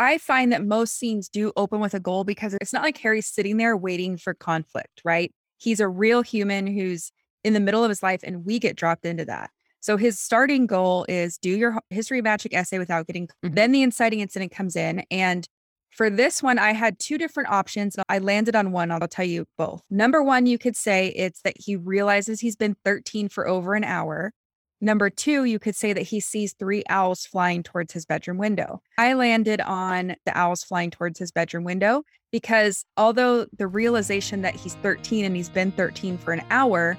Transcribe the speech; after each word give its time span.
I 0.00 0.16
find 0.16 0.50
that 0.50 0.64
most 0.64 0.98
scenes 0.98 1.28
do 1.28 1.52
open 1.56 1.78
with 1.78 1.92
a 1.92 2.00
goal 2.00 2.24
because 2.24 2.54
it's 2.54 2.72
not 2.72 2.82
like 2.82 2.96
Harry's 2.96 3.26
sitting 3.26 3.58
there 3.58 3.76
waiting 3.76 4.16
for 4.16 4.32
conflict, 4.32 5.02
right? 5.04 5.30
He's 5.58 5.78
a 5.78 5.88
real 5.88 6.22
human 6.22 6.66
who's 6.66 7.12
in 7.44 7.52
the 7.52 7.60
middle 7.60 7.84
of 7.84 7.90
his 7.90 8.02
life, 8.02 8.20
and 8.24 8.46
we 8.46 8.58
get 8.58 8.76
dropped 8.76 9.04
into 9.04 9.26
that. 9.26 9.50
So 9.80 9.98
his 9.98 10.18
starting 10.18 10.66
goal 10.66 11.04
is 11.06 11.36
do 11.36 11.50
your 11.50 11.78
history 11.90 12.20
of 12.20 12.24
magic 12.24 12.54
essay 12.54 12.78
without 12.78 13.06
getting. 13.06 13.26
Mm-hmm. 13.44 13.54
Then 13.54 13.72
the 13.72 13.82
inciting 13.82 14.20
incident 14.20 14.52
comes 14.52 14.74
in, 14.74 15.04
and 15.10 15.46
for 15.90 16.08
this 16.08 16.42
one, 16.42 16.58
I 16.58 16.72
had 16.72 16.98
two 16.98 17.18
different 17.18 17.50
options. 17.50 17.96
I 18.08 18.20
landed 18.20 18.56
on 18.56 18.72
one. 18.72 18.90
I'll 18.90 19.06
tell 19.06 19.26
you 19.26 19.44
both. 19.58 19.82
Number 19.90 20.22
one, 20.22 20.46
you 20.46 20.56
could 20.56 20.76
say 20.76 21.08
it's 21.08 21.42
that 21.42 21.56
he 21.58 21.76
realizes 21.76 22.40
he's 22.40 22.56
been 22.56 22.76
13 22.86 23.28
for 23.28 23.46
over 23.46 23.74
an 23.74 23.84
hour. 23.84 24.32
Number 24.80 25.10
two, 25.10 25.44
you 25.44 25.58
could 25.58 25.76
say 25.76 25.92
that 25.92 26.02
he 26.02 26.20
sees 26.20 26.54
three 26.54 26.82
owls 26.88 27.26
flying 27.26 27.62
towards 27.62 27.92
his 27.92 28.06
bedroom 28.06 28.38
window. 28.38 28.80
I 28.96 29.12
landed 29.12 29.60
on 29.60 30.16
the 30.24 30.36
owls 30.36 30.64
flying 30.64 30.90
towards 30.90 31.18
his 31.18 31.30
bedroom 31.30 31.64
window 31.64 32.02
because 32.32 32.86
although 32.96 33.46
the 33.56 33.66
realization 33.66 34.42
that 34.42 34.54
he's 34.54 34.74
13 34.76 35.24
and 35.24 35.36
he's 35.36 35.50
been 35.50 35.70
13 35.72 36.16
for 36.16 36.32
an 36.32 36.42
hour, 36.50 36.96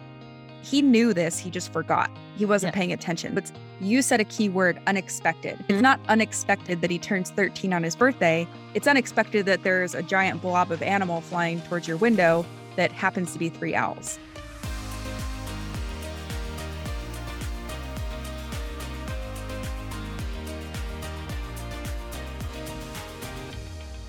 he 0.62 0.84
knew 0.84 1.12
this, 1.14 1.40
he 1.40 1.50
just 1.50 1.74
forgot. 1.74 2.12
He 2.38 2.46
wasn't 2.46 2.76
paying 2.76 2.94
attention. 2.94 3.34
But 3.34 3.52
you 3.80 4.04
said 4.04 4.20
a 4.20 4.26
key 4.26 4.48
word 4.48 4.80
unexpected. 4.86 5.56
Mm-hmm. 5.56 5.74
It's 5.74 5.82
not 5.82 6.00
unexpected 6.08 6.82
that 6.82 6.92
he 6.92 7.00
turns 7.00 7.32
13 7.32 7.74
on 7.74 7.82
his 7.82 7.96
birthday. 7.96 8.48
It's 8.76 8.88
unexpected 8.88 9.48
that 9.48 9.64
there's 9.64 9.96
a 9.96 10.04
giant 10.04 10.42
blob 10.42 10.72
of 10.72 10.84
animal 10.84 11.22
flying 11.22 11.62
towards 11.62 11.88
your 11.88 11.98
window 11.98 12.46
that 12.76 12.92
happens 12.92 13.34
to 13.34 13.40
be 13.40 13.50
three 13.50 13.74
owls. 13.74 14.20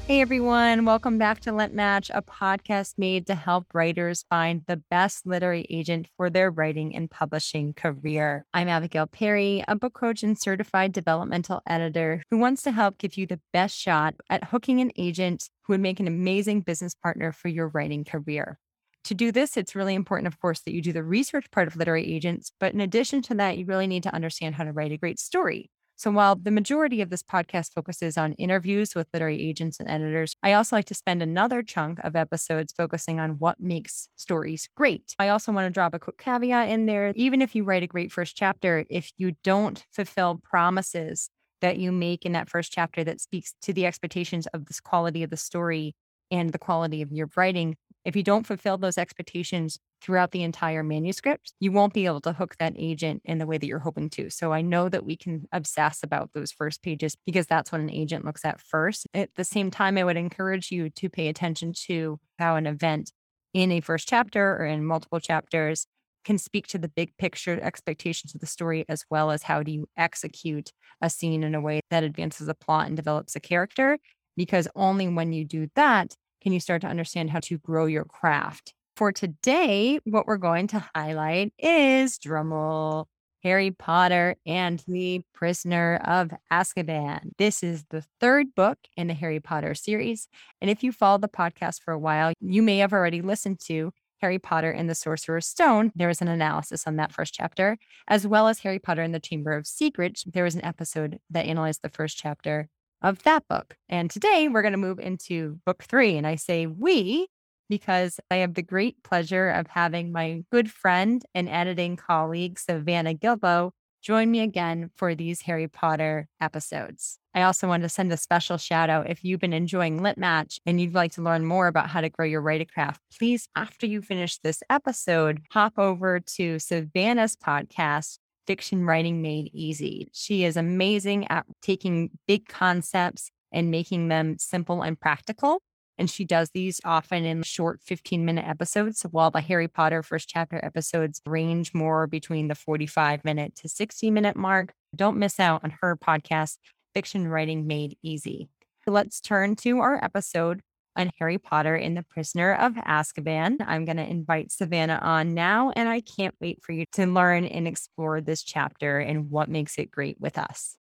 Hey 0.09 0.21
everyone, 0.21 0.85
welcome 0.85 1.17
back 1.17 1.39
to 1.43 1.53
Lit 1.53 1.73
Match, 1.73 2.11
a 2.13 2.23
podcast 2.23 2.95
made 2.99 3.25
to 3.29 3.37
help 3.37 3.67
writers 3.73 4.25
find 4.29 4.63
the 4.67 4.83
best 4.91 5.25
literary 5.25 5.65
agent 5.71 6.09
for 6.17 6.29
their 6.29 6.51
writing 6.51 6.95
and 6.97 7.09
publishing 7.09 7.73
career. 7.73 8.45
I'm 8.53 8.69
Abigail 8.69 9.07
Perry, 9.07 9.65
a 9.69 9.77
book 9.77 9.95
coach 9.95 10.25
and 10.25 10.37
certified 10.37 10.93
developmental 10.93 11.63
editor 11.69 12.21
who 12.31 12.39
wants 12.39 12.63
to 12.65 12.73
help 12.73 12.99
give 12.99 13.17
you 13.17 13.27
the 13.27 13.41
best 13.53 13.77
shot 13.77 14.15
at 14.29 14.45
hooking 14.45 14.81
an 14.81 14.91
agent 14.97 15.49
who 15.63 15.73
would 15.73 15.81
make 15.81 16.01
an 16.01 16.09
amazing 16.09 16.63
business 16.63 16.97
partner 16.97 17.31
for 17.31 17.47
your 17.49 17.69
writing 17.69 18.05
career. 18.05 18.59
To 19.05 19.15
do 19.15 19.33
this, 19.33 19.57
it's 19.57 19.75
really 19.75 19.95
important, 19.97 20.29
of 20.29 20.39
course, 20.41 20.61
that 20.61 20.73
you 20.73 20.81
do 20.81 20.93
the 20.93 21.03
research 21.03 21.51
part 21.51 21.67
of 21.67 21.75
literary 21.75 22.13
agents. 22.13 22.53
But 22.61 22.73
in 22.73 22.81
addition 22.81 23.21
to 23.23 23.35
that, 23.35 23.59
you 23.59 23.67
really 23.67 23.89
need 23.89 24.05
to 24.05 24.15
understand 24.15 24.55
how 24.55 24.63
to 24.63 24.73
write 24.73 24.93
a 24.93 24.97
great 24.97 25.19
story. 25.19 25.71
So 26.03 26.11
while 26.11 26.35
the 26.35 26.51
majority 26.51 27.01
of 27.01 27.11
this 27.11 27.23
podcast 27.23 27.75
focuses 27.75 28.19
on 28.19 28.33
interviews 28.33 28.93
with 28.97 29.07
literary 29.15 29.41
agents 29.41 29.79
and 29.79 29.89
editors, 29.89 30.35
I 30.43 30.53
also 30.55 30.75
like 30.75 30.87
to 30.87 30.95
spend 30.95 31.23
another 31.23 31.63
chunk 31.63 32.01
of 32.03 32.17
episodes 32.17 32.73
focusing 32.77 33.21
on 33.21 33.39
what 33.39 33.61
makes 33.61 34.09
stories 34.17 34.69
great. 34.77 35.15
I 35.21 35.29
also 35.29 35.53
want 35.53 35.67
to 35.67 35.71
drop 35.71 35.95
a 35.95 36.01
quick 36.01 36.19
caveat 36.19 36.71
in 36.71 36.87
there. 36.87 37.13
Even 37.15 37.41
if 37.41 37.55
you 37.55 37.63
write 37.63 37.85
a 37.85 37.87
great 37.87 38.11
first 38.11 38.35
chapter, 38.35 38.85
if 38.91 39.13
you 39.17 39.37
don't 39.45 39.87
fulfill 39.93 40.41
promises 40.43 41.31
that 41.61 41.79
you 41.79 41.93
make 41.93 42.27
in 42.27 42.33
that 42.33 42.51
first 42.51 42.73
chapter 42.73 43.05
that 43.05 43.21
speaks 43.21 43.55
to 43.63 43.73
the 43.73 43.87
expectations 43.87 44.49
of 44.49 44.67
this 44.67 44.81
quality 44.81 45.23
of 45.23 45.31
the 45.31 45.37
story 45.37 45.95
and 46.33 46.51
the 46.51 46.59
quality 46.59 47.03
of 47.03 47.13
your 47.13 47.31
writing, 47.37 47.77
if 48.05 48.17
you 48.17 48.23
don't 48.23 48.47
fulfill 48.47 48.79
those 48.79 48.99
expectations 48.99 49.79
throughout 50.01 50.33
the 50.33 50.43
entire 50.43 50.83
manuscript, 50.83 51.53
you 51.61 51.71
won't 51.71 51.95
be 51.95 52.07
able 52.07 52.21
to 52.23 52.33
hook 52.33 52.57
that 52.59 52.75
agent 52.77 53.23
in 53.25 53.39
the 53.39 53.47
way 53.47 53.59
that 53.59 53.67
you're 53.67 53.79
hoping 53.79 54.11
to. 54.11 54.29
So 54.31 54.53
I 54.53 54.61
know 54.61 54.89
that 54.89 55.05
we 55.05 55.17
can 55.17 55.47
obsess 55.53 56.03
about 56.03 56.33
those 56.33 56.51
first 56.51 56.83
pages 56.83 57.17
because 57.25 57.47
that's 57.47 57.71
what 57.71 57.81
an 57.81 57.91
agent 57.91 58.25
looks 58.25 58.45
at 58.45 58.61
first. 58.61 59.07
At 59.15 59.31
the 59.37 59.45
same 59.45 59.71
time, 59.71 59.97
I 59.97 60.05
would 60.05 60.17
encourage 60.17 60.71
you 60.73 60.91
to 60.91 61.09
pay 61.09 61.29
attention 61.29 61.73
to 61.87 62.19
how 62.39 62.57
an 62.57 62.67
event 62.67 63.13
in 63.55 63.71
a 63.71 63.81
first 63.81 64.09
chapter 64.09 64.57
or 64.57 64.65
in 64.65 64.85
multiple 64.85 65.21
chapters 65.21 65.87
can 66.25 66.39
speak 66.39 66.67
to 66.69 66.79
the 66.79 66.89
big 66.89 67.17
picture 67.19 67.59
expectations 67.63 68.35
of 68.35 68.41
the 68.41 68.47
story 68.47 68.85
as 68.89 69.05
well 69.11 69.31
as 69.31 69.45
how 69.45 69.63
do 69.63 69.73
you 69.73 69.87
execute 69.97 70.71
a 71.01 71.11
scene 71.11 71.43
in 71.43 71.55
a 71.55 71.61
way 71.61 71.81
that 71.91 72.05
advances 72.05 72.47
the 72.47 72.55
plot 72.55 72.87
and 72.87 72.97
develops 72.97 73.35
a 73.35 73.41
character 73.41 73.99
because 74.37 74.69
only 74.75 75.09
when 75.09 75.33
you 75.33 75.45
do 75.45 75.67
that 75.75 76.15
can 76.43 76.53
you 76.53 76.61
start 76.61 76.83
to 76.83 76.89
understand 76.89 77.31
how 77.31 77.41
to 77.41 77.59
grow 77.59 77.87
your 77.87 78.05
craft. 78.05 78.75
For 78.97 79.13
today, 79.13 80.01
what 80.05 80.27
we're 80.27 80.37
going 80.37 80.67
to 80.69 80.85
highlight 80.95 81.55
is 81.59 82.19
drumroll. 82.19 83.07
Harry 83.43 83.73
Potter 83.73 84.37
and 84.47 84.85
the 84.87 85.23
Prisoner 85.35 86.01
of 86.05 86.31
Azkaban. 86.53 87.31
This 87.39 87.65
is 87.65 87.85
the 87.91 88.05
third 88.21 88.55
book 88.55 88.79
in 88.97 89.09
the 89.09 89.15
Harry 89.15 89.41
Potter 89.41 89.75
series. 89.75 90.29
And 90.61 90.71
if 90.71 90.85
you 90.85 90.93
follow 90.93 91.19
the 91.19 91.29
podcast 91.29 91.81
for 91.83 91.93
a 91.93 91.99
while, 91.99 92.33
you 92.41 92.63
may 92.63 92.79
have 92.79 92.93
already 92.93 93.21
listened 93.21 93.59
to 93.67 93.93
Harry 94.21 94.39
Potter 94.39 94.71
and 94.71 94.89
the 94.89 94.95
Sorcerer's 94.95 95.47
Stone. 95.47 95.91
There 95.97 96.07
was 96.07 96.23
an 96.23 96.29
analysis 96.29 96.87
on 96.87 96.97
that 96.97 97.13
first 97.13 97.35
chapter, 97.35 97.79
as 98.07 98.27
well 98.29 98.47
as 98.47 98.61
Harry 98.61 98.79
Potter 98.79 99.03
and 99.03 99.13
the 99.13 99.19
Chamber 99.19 99.53
of 99.53 99.67
Secrets. 99.67 100.23
There 100.25 100.45
was 100.45 100.55
an 100.55 100.65
episode 100.65 101.19
that 101.31 101.47
analyzed 101.47 101.83
the 101.83 101.89
first 101.89 102.17
chapter 102.17 102.69
of 103.03 103.23
that 103.25 103.47
book. 103.49 103.77
And 103.89 104.11
today 104.11 104.49
we're 104.49 104.63
going 104.63 104.73
to 104.73 104.79
move 104.79 104.99
into 104.99 105.59
book 105.67 105.83
three. 105.83 106.17
And 106.17 106.27
I 106.27 106.37
say 106.37 106.67
we 106.67 107.29
because 107.69 108.21
I 108.31 108.37
have 108.37 108.55
the 108.55 108.63
great 108.63 109.03
pleasure 109.03 109.49
of 109.49 109.67
having 109.67 110.13
my 110.13 110.45
good 110.53 110.71
friend 110.71 111.25
and 111.35 111.49
editing 111.49 111.97
colleague, 111.97 112.59
Savannah 112.59 113.15
Gilbo, 113.15 113.71
join 114.03 114.31
me 114.31 114.41
again 114.41 114.91
for 114.97 115.15
these 115.15 115.43
Harry 115.43 115.69
Potter 115.69 116.29
episodes. 116.41 117.19
I 117.35 117.43
also 117.43 117.67
want 117.69 117.83
to 117.83 117.89
send 117.89 118.13
a 118.13 118.17
special 118.19 118.59
shout 118.59 118.91
out 118.91 119.09
if 119.09 119.25
you've 119.25 119.41
been 119.41 119.55
enjoying 119.55 120.03
Lit 120.03 120.19
Match 120.19 120.59
and 120.67 120.79
you'd 120.81 120.93
like 120.93 121.13
to 121.13 121.23
learn 121.23 121.47
more 121.47 121.67
about 121.67 121.89
how 121.89 122.03
to 122.03 122.11
grow 122.11 122.27
your 122.27 122.43
writing 122.43 122.67
craft. 122.67 123.01
Please, 123.17 123.49
after 123.57 123.87
you 123.87 124.03
finish 124.03 124.39
this 124.39 124.63
episode, 124.69 125.41
hop 125.53 125.79
over 125.79 126.21
to 126.21 126.59
Savannah's 126.59 127.37
podcast, 127.37 128.19
fiction 128.47 128.85
writing 128.85 129.23
made 129.23 129.51
easy. 129.53 130.09
She 130.13 130.45
is 130.45 130.57
amazing 130.57 131.29
at 131.29 131.47
taking 131.63 132.11
big 132.27 132.49
concepts 132.49 133.31
and 133.53 133.71
making 133.71 134.09
them 134.09 134.37
simple 134.39 134.83
and 134.83 134.99
practical. 134.99 135.61
And 135.99 136.11
she 136.11 136.25
does 136.25 136.51
these 136.51 136.81
often 136.85 137.25
in 137.25 137.43
short 137.43 137.81
15 137.83 138.25
minute 138.25 138.47
episodes. 138.47 139.01
So 139.01 139.09
while 139.11 139.31
the 139.31 139.41
Harry 139.41 139.69
Potter 139.69 140.03
first 140.03 140.29
chapter 140.29 140.59
episodes 140.65 141.21
range 141.27 141.73
more 141.75 142.07
between 142.07 142.49
the 142.49 142.55
45 142.55 143.25
minute 143.25 143.55
to 143.57 143.69
60 143.69 144.11
minute 144.11 144.37
mark, 144.37 144.73
don't 144.97 145.19
miss 145.19 145.39
out 145.39 145.63
on 145.65 145.75
her 145.81 145.97
podcast, 145.97 146.57
Fiction 146.95 147.29
Writing 147.29 147.67
Made 147.67 147.97
Easy. 148.03 148.49
Let's 148.87 149.21
turn 149.21 149.55
to 149.57 149.79
our 149.79 150.03
episode 150.03 150.63
on 150.97 151.11
Harry 151.19 151.39
Potter 151.39 151.75
and 151.75 151.97
the 151.97 152.03
Prisoner 152.03 152.55
of 152.55 152.75
Azkaban. 152.75 153.57
I'm 153.67 153.85
going 153.85 153.97
to 153.97 154.09
invite 154.09 154.53
Savannah 154.53 154.99
on 155.03 155.35
now, 155.35 155.71
and 155.75 155.89
I 155.89 156.01
can't 156.01 156.35
wait 156.41 156.63
for 156.63 156.73
you 156.73 156.87
to 156.93 157.07
learn 157.07 157.45
and 157.45 157.67
explore 157.67 158.21
this 158.21 158.43
chapter 158.43 158.99
and 158.99 159.31
what 159.31 159.49
makes 159.49 159.79
it 159.79 159.91
great 159.91 160.21
with 160.21 160.39
us. 160.39 160.77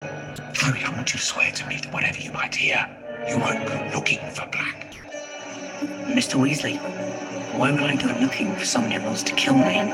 Harry, 0.00 0.84
I 0.84 0.90
want 0.94 1.12
you 1.12 1.18
to 1.18 1.24
swear 1.24 1.50
to 1.50 1.66
me 1.66 1.80
that 1.82 1.92
whatever 1.92 2.18
you 2.18 2.32
might 2.32 2.54
hear, 2.54 2.88
you 3.28 3.38
won't 3.38 3.66
go 3.66 3.90
looking 3.94 4.20
for 4.30 4.48
Black. 4.50 4.94
Mr. 6.06 6.40
Weasley, 6.40 6.78
why 7.58 7.72
would 7.72 7.82
I 7.82 7.96
go 7.96 8.18
looking 8.20 8.54
for 8.54 8.64
someone 8.64 8.92
else 8.92 9.22
to 9.24 9.34
kill 9.34 9.54
me? 9.54 9.92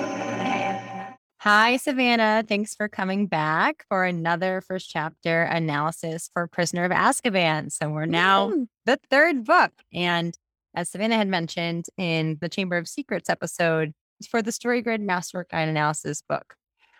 Hi, 1.45 1.77
Savannah. 1.77 2.43
Thanks 2.49 2.75
for 2.75 2.89
coming 2.89 3.27
back 3.27 3.85
for 3.91 4.07
another 4.07 4.63
first 4.63 4.89
chapter 4.89 5.43
analysis 5.43 6.31
for 6.33 6.47
Prisoner 6.47 6.87
of 6.87 6.91
Azkaban. 6.91 7.71
So 7.71 7.91
we're 7.91 8.07
now 8.07 8.49
mm. 8.49 8.67
the 8.87 8.99
third 9.11 9.45
book. 9.45 9.73
And 9.93 10.35
as 10.75 10.89
Savannah 10.89 11.19
had 11.19 11.29
mentioned 11.29 11.85
in 11.99 12.39
the 12.41 12.49
Chamber 12.49 12.79
of 12.79 12.89
Secrets 12.89 13.29
episode, 13.29 13.93
for 14.31 14.41
the 14.41 14.53
Story 14.53 14.81
Grid 14.81 15.03
Masterwork 15.03 15.51
Guide 15.51 15.69
Analysis 15.69 16.23
book. 16.27 16.55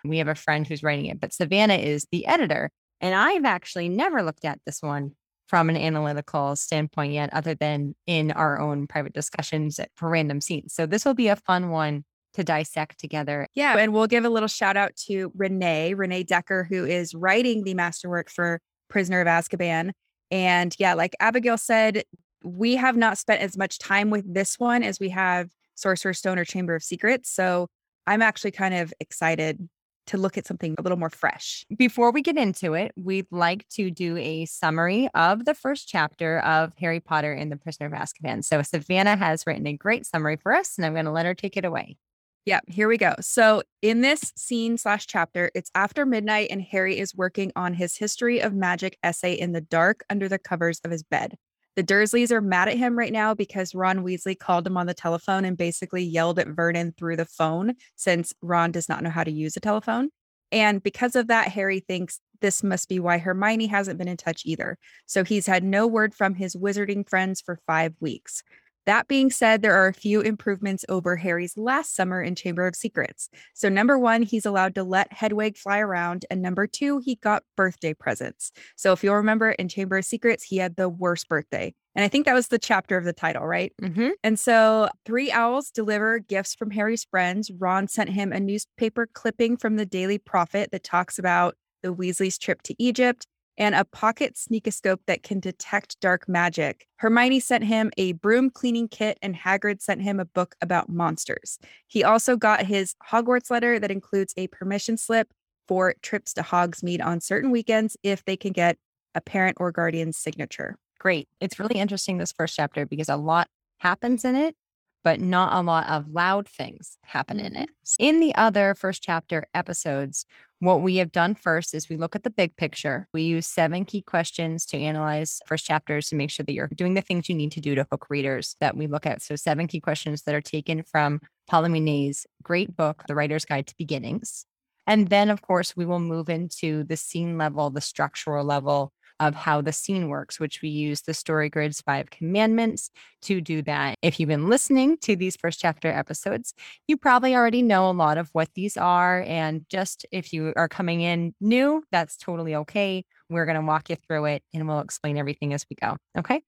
We 0.05 0.19
have 0.19 0.29
a 0.29 0.35
friend 0.35 0.67
who's 0.67 0.83
writing 0.83 1.07
it, 1.07 1.21
but 1.21 1.33
Savannah 1.33 1.77
is 1.77 2.07
the 2.13 2.27
editor. 2.27 2.71
And 3.01 3.15
I've 3.15 3.47
actually 3.47 3.89
never 3.89 4.23
looked 4.23 4.45
at 4.45 4.61
this 4.67 4.83
one 4.83 5.13
from 5.49 5.71
an 5.71 5.77
analytical 5.79 6.55
standpoint 6.55 7.15
yet, 7.15 7.33
other 7.33 7.55
than 7.55 7.95
in 8.07 8.31
our 8.31 8.61
own 8.61 8.89
private 8.89 9.15
discussions 9.15 9.81
for 9.97 10.11
random 10.11 10.43
scenes. 10.43 10.75
So 10.75 10.85
this 10.85 11.07
will 11.07 11.15
be 11.15 11.29
a 11.29 11.37
fun 11.37 11.71
one 11.71 12.05
to 12.35 12.45
dissect 12.45 12.99
together. 12.99 13.49
Yeah. 13.55 13.77
And 13.79 13.93
we'll 13.93 14.07
give 14.07 14.25
a 14.25 14.29
little 14.29 14.49
shout 14.49 14.77
out 14.77 14.95
to 15.07 15.33
Renee, 15.35 15.95
Renee 15.95 16.25
Decker, 16.25 16.65
who 16.69 16.85
is 16.85 17.15
writing 17.15 17.65
the 17.65 17.75
masterwork 17.75 18.29
for 18.29 18.61
Prisoner 18.89 19.21
of 19.21 19.27
Azkaban. 19.27 19.93
And 20.31 20.75
yeah, 20.79 20.95
like 20.95 21.17
Abigail 21.21 21.59
said, 21.59 22.05
we 22.43 22.77
have 22.77 22.97
not 22.97 23.19
spent 23.19 23.41
as 23.41 23.57
much 23.57 23.79
time 23.79 24.11
with 24.11 24.33
this 24.33 24.59
one 24.59 24.83
as 24.83 25.01
we 25.01 25.09
have 25.11 25.51
Sorcerer's 25.75 26.19
Stone 26.19 26.39
or 26.39 26.45
Chamber 26.45 26.75
of 26.75 26.83
Secrets. 26.83 27.31
So 27.31 27.69
I'm 28.07 28.23
actually 28.23 28.51
kind 28.51 28.75
of 28.75 28.93
excited 29.01 29.69
to 30.07 30.19
look 30.19 30.37
at 30.37 30.47
something 30.47 30.75
a 30.77 30.83
little 30.83 30.99
more 30.99 31.09
fresh. 31.09 31.65
Before 31.77 32.11
we 32.13 32.21
get 32.21 32.37
into 32.37 32.75
it, 32.75 32.93
we'd 32.95 33.27
like 33.31 33.67
to 33.71 33.91
do 33.91 34.19
a 34.19 34.45
summary 34.45 35.09
of 35.15 35.47
the 35.47 35.55
first 35.55 35.89
chapter 35.89 36.41
of 36.41 36.75
Harry 36.79 37.01
Potter 37.01 37.33
and 37.33 37.51
the 37.51 37.57
Prisoner 37.57 37.87
of 37.87 37.93
Azkaban. 37.93 38.45
So 38.45 38.61
Savannah 38.61 39.17
has 39.17 39.47
written 39.47 39.67
a 39.67 39.73
great 39.73 40.05
summary 40.05 40.37
for 40.37 40.53
us, 40.53 40.77
and 40.77 40.85
I'm 40.85 40.93
going 40.93 41.07
to 41.07 41.11
let 41.11 41.25
her 41.25 41.35
take 41.35 41.57
it 41.57 41.65
away. 41.65 41.97
Yeah, 42.47 42.61
here 42.67 42.89
we 42.89 42.99
go. 42.99 43.15
So, 43.21 43.63
in 43.81 44.03
this 44.03 44.33
scene 44.37 44.77
slash 44.77 45.07
chapter, 45.07 45.51
it's 45.55 45.71
after 45.75 46.05
midnight, 46.05 46.49
and 46.51 46.61
Harry 46.61 46.99
is 46.99 47.15
working 47.15 47.53
on 47.57 47.73
his 47.73 47.97
history 47.97 48.41
of 48.41 48.53
magic 48.53 48.99
essay 49.03 49.33
in 49.33 49.53
the 49.53 49.63
dark 49.63 50.05
under 50.11 50.29
the 50.29 50.39
covers 50.39 50.79
of 50.85 50.91
his 50.91 51.03
bed. 51.03 51.39
The 51.77 51.83
Dursleys 51.83 52.31
are 52.31 52.43
mad 52.43 52.69
at 52.69 52.77
him 52.77 52.97
right 52.97 53.13
now 53.13 53.35
because 53.35 53.75
Ron 53.75 54.05
Weasley 54.05 54.39
called 54.39 54.67
him 54.67 54.77
on 54.77 54.87
the 54.87 54.95
telephone 54.95 55.45
and 55.45 55.57
basically 55.57 56.05
yelled 56.05 56.39
at 56.39 56.49
Vernon 56.49 56.95
through 56.97 57.17
the 57.17 57.25
phone 57.25 57.75
since 57.97 58.33
Ron 58.43 58.71
does 58.71 58.89
not 58.89 59.03
know 59.03 59.11
how 59.11 59.25
to 59.25 59.33
use 59.33 59.57
a 59.57 59.61
telephone. 59.61 60.11
And 60.53 60.83
because 60.83 61.17
of 61.17 61.29
that, 61.29 61.49
Harry 61.49 61.81
thinks 61.81 62.21
this 62.41 62.63
must 62.63 62.89
be 62.89 63.01
why 63.01 63.19
Hermione 63.19 63.67
hasn't 63.67 63.99
been 63.99 64.07
in 64.07 64.17
touch 64.17 64.43
either. 64.45 64.79
So 65.07 65.25
he's 65.25 65.47
had 65.47 65.65
no 65.65 65.87
word 65.87 66.15
from 66.15 66.35
his 66.35 66.55
wizarding 66.55 67.09
friends 67.09 67.41
for 67.41 67.59
five 67.67 67.95
weeks. 68.01 68.43
That 68.87 69.09
being 69.09 69.31
said, 69.31 69.63
there 69.63 69.75
are 69.75 69.87
a 69.87 69.95
few 69.95 70.21
improvements 70.21 70.85
over 70.89 71.17
Harry's 71.17 71.57
last 71.57 71.95
summer 71.95 72.23
in 72.23 72.35
Chamber 72.35 72.67
of 72.67 72.77
Secrets. 72.77 73.31
So, 73.55 73.69
number 73.69 73.99
one, 73.99 74.23
he's 74.23 74.47
allowed 74.47 74.75
to 74.75 74.85
let 74.85 75.13
Hedwig 75.13 75.57
fly 75.57 75.79
around. 75.79 76.27
And 76.31 76.43
number 76.43 76.67
two, 76.67 77.01
he 77.05 77.17
got 77.17 77.45
birthday 77.57 77.95
presents. 77.95 78.53
So, 78.77 78.93
if 78.93 79.03
you'll 79.03 79.15
remember 79.15 79.53
in 79.53 79.69
Chamber 79.69 79.99
of 79.99 80.05
Secrets, 80.05 80.45
he 80.45 80.59
had 80.59 80.77
the 80.77 80.89
worst 80.89 81.29
birthday. 81.29 81.75
And 81.97 82.05
I 82.05 82.09
think 82.09 82.27
that 82.27 82.35
was 82.35 82.49
the 82.49 82.59
chapter 82.59 82.97
of 82.99 83.05
the 83.05 83.13
title, 83.13 83.47
right? 83.47 83.73
Mm-hmm. 83.81 84.11
And 84.23 84.39
so, 84.39 84.89
three 85.07 85.31
owls 85.31 85.71
deliver 85.71 86.19
gifts 86.19 86.55
from 86.55 86.71
Harry's 86.71 87.05
friends. 87.05 87.51
Ron 87.59 87.89
sent 87.89 88.11
him 88.11 88.33
a 88.33 88.41
newspaper 88.41 89.09
clipping 89.13 89.57
from 89.57 89.77
the 89.77 89.87
Daily 89.87 90.19
Prophet 90.19 90.71
that 90.73 90.85
talks 90.85 91.19
about 91.19 91.57
the 91.83 91.95
Weasleys' 91.95 92.39
trip 92.39 92.63
to 92.63 92.75
Egypt 92.79 93.27
and 93.57 93.75
a 93.75 93.85
pocket 93.85 94.35
sneakoscope 94.35 95.01
that 95.07 95.23
can 95.23 95.41
detect 95.41 96.01
dark 96.01 96.29
magic. 96.29 96.87
Hermione 96.97 97.41
sent 97.41 97.65
him 97.65 97.91
a 97.97 98.13
broom 98.13 98.51
cleaning 98.51 98.89
kit, 98.89 99.19
and 99.23 99.35
Hagrid 99.35 99.81
sent 99.81 100.03
him 100.03 100.19
a 100.19 100.25
book 100.25 100.55
about 100.61 100.89
monsters. 100.89 101.59
He 101.87 102.03
also 102.03 102.37
got 102.37 102.67
his 102.67 102.95
Hogwarts 103.11 103.51
letter 103.51 103.79
that 103.79 103.91
includes 103.91 104.35
a 104.37 104.49
permission 104.49 104.97
slip 104.97 105.33
for 105.69 105.95
trips 106.03 106.33
to 106.35 106.43
Hogsmeade 106.43 107.05
on 107.05 107.21
certain 107.21 107.51
weekends 107.51 107.97
if 108.03 108.25
they 108.25 108.37
can 108.37 108.53
get 108.53 108.77
a 109.15 109.21
parent 109.21 109.57
or 109.61 109.71
guardian's 109.73 110.17
signature. 110.17 110.77
Great. 110.99 111.29
It's 111.41 111.59
really 111.59 111.77
interesting, 111.77 112.19
this 112.19 112.33
first 112.33 112.57
chapter, 112.57 112.87
because 112.87 113.09
a 113.09 113.17
lot 113.17 113.49
happens 113.79 114.25
in 114.25 114.35
it, 114.37 114.57
but 115.03 115.21
not 115.21 115.53
a 115.53 115.61
lot 115.61 115.87
of 115.89 116.09
loud 116.09 116.49
things 116.49 116.97
happen 117.05 117.39
in 117.39 117.55
it. 117.55 117.69
In 117.99 118.21
the 118.21 118.35
other 118.35 118.75
first 118.75 119.03
chapter 119.03 119.47
episodes, 119.55 120.25
what 120.65 120.81
we 120.81 120.97
have 120.97 121.13
done 121.13 121.35
first 121.35 121.75
is 121.75 121.89
we 121.89 121.97
look 121.97 122.17
at 122.17 122.23
the 122.23 122.31
big 122.31 122.57
picture. 122.57 123.07
We 123.13 123.23
use 123.23 123.47
seven 123.47 123.85
key 123.85 124.03
questions 124.03 124.65
to 124.67 124.79
analyze 124.79 125.41
first 125.47 125.67
chapters 125.67 126.09
to 126.09 126.17
make 126.17 126.31
sure 126.31 126.45
that 126.45 126.53
you're 126.53 126.69
doing 126.75 126.95
the 126.95 127.03
things 127.03 127.29
you 127.29 127.35
need 127.35 127.53
to 127.53 127.61
do 127.61 127.75
to 127.75 127.87
hook 127.91 128.07
readers 128.09 128.57
that 128.61 128.77
we 128.77 128.87
look 128.87 129.05
at. 129.05 129.23
So, 129.23 129.37
seven 129.37 129.67
key 129.67 129.81
questions 129.81 130.23
that 130.23 130.35
are 130.35 130.41
taken 130.41 130.83
from 130.83 131.21
Paula 131.47 131.69
Munier's 131.69 132.27
great 132.43 132.75
book, 132.77 133.05
The 133.07 133.15
Writer's 133.15 133.45
Guide 133.45 133.67
to 133.67 133.75
Beginnings. 133.77 134.47
And 134.87 135.09
then, 135.09 135.31
of 135.31 135.43
course, 135.43 135.77
we 135.77 135.87
will 135.87 136.01
move 136.01 136.29
into 136.29 136.85
the 136.85 136.97
scene 136.97 137.39
level, 137.39 137.71
the 137.71 137.81
structural 137.81 138.45
level, 138.45 138.93
of 139.21 139.35
how 139.35 139.61
the 139.61 139.73
scene 139.73 140.09
works, 140.09 140.41
which 140.41 140.61
we 140.63 140.69
use 140.69 141.03
the 141.03 141.15
Story 141.15 141.49
Grid's 141.49 141.81
five 141.81 142.11
commandments 142.11 142.91
to 143.23 143.41
do 143.41 143.63
that. 143.63 143.97
If 144.03 144.19
you've 144.19 144.29
been 144.29 144.49
listening 144.49 144.99
to 145.03 145.17
these 145.17 145.37
first 145.37 145.61
chapter 145.61 145.89
episodes, 145.89 146.55
you 146.89 146.97
probably 146.97 147.35
already 147.35 147.63
know 147.63 147.89
a 147.89 147.93
lot 147.93 148.19
of 148.19 148.29
what 148.33 148.49
these 148.55 148.77
are. 148.77 149.23
And 149.27 149.65
just 149.69 150.07
if 150.11 150.33
you 150.33 150.53
are 150.57 150.69
coming 150.69 151.01
in 151.01 151.35
new, 151.41 151.83
that's 151.91 152.17
totally 152.17 152.55
okay. 152.57 153.05
We're 153.31 153.47
going 153.47 153.61
to 153.61 153.67
walk 153.67 153.91
you 153.91 153.97
through 153.97 154.27
it 154.27 154.43
and 154.53 154.69
we'll 154.69 154.81
explain 154.81 155.17
everything 155.17 155.55
as 155.55 155.65
we 155.71 155.77
go. 155.81 155.97
Okay. 156.19 156.43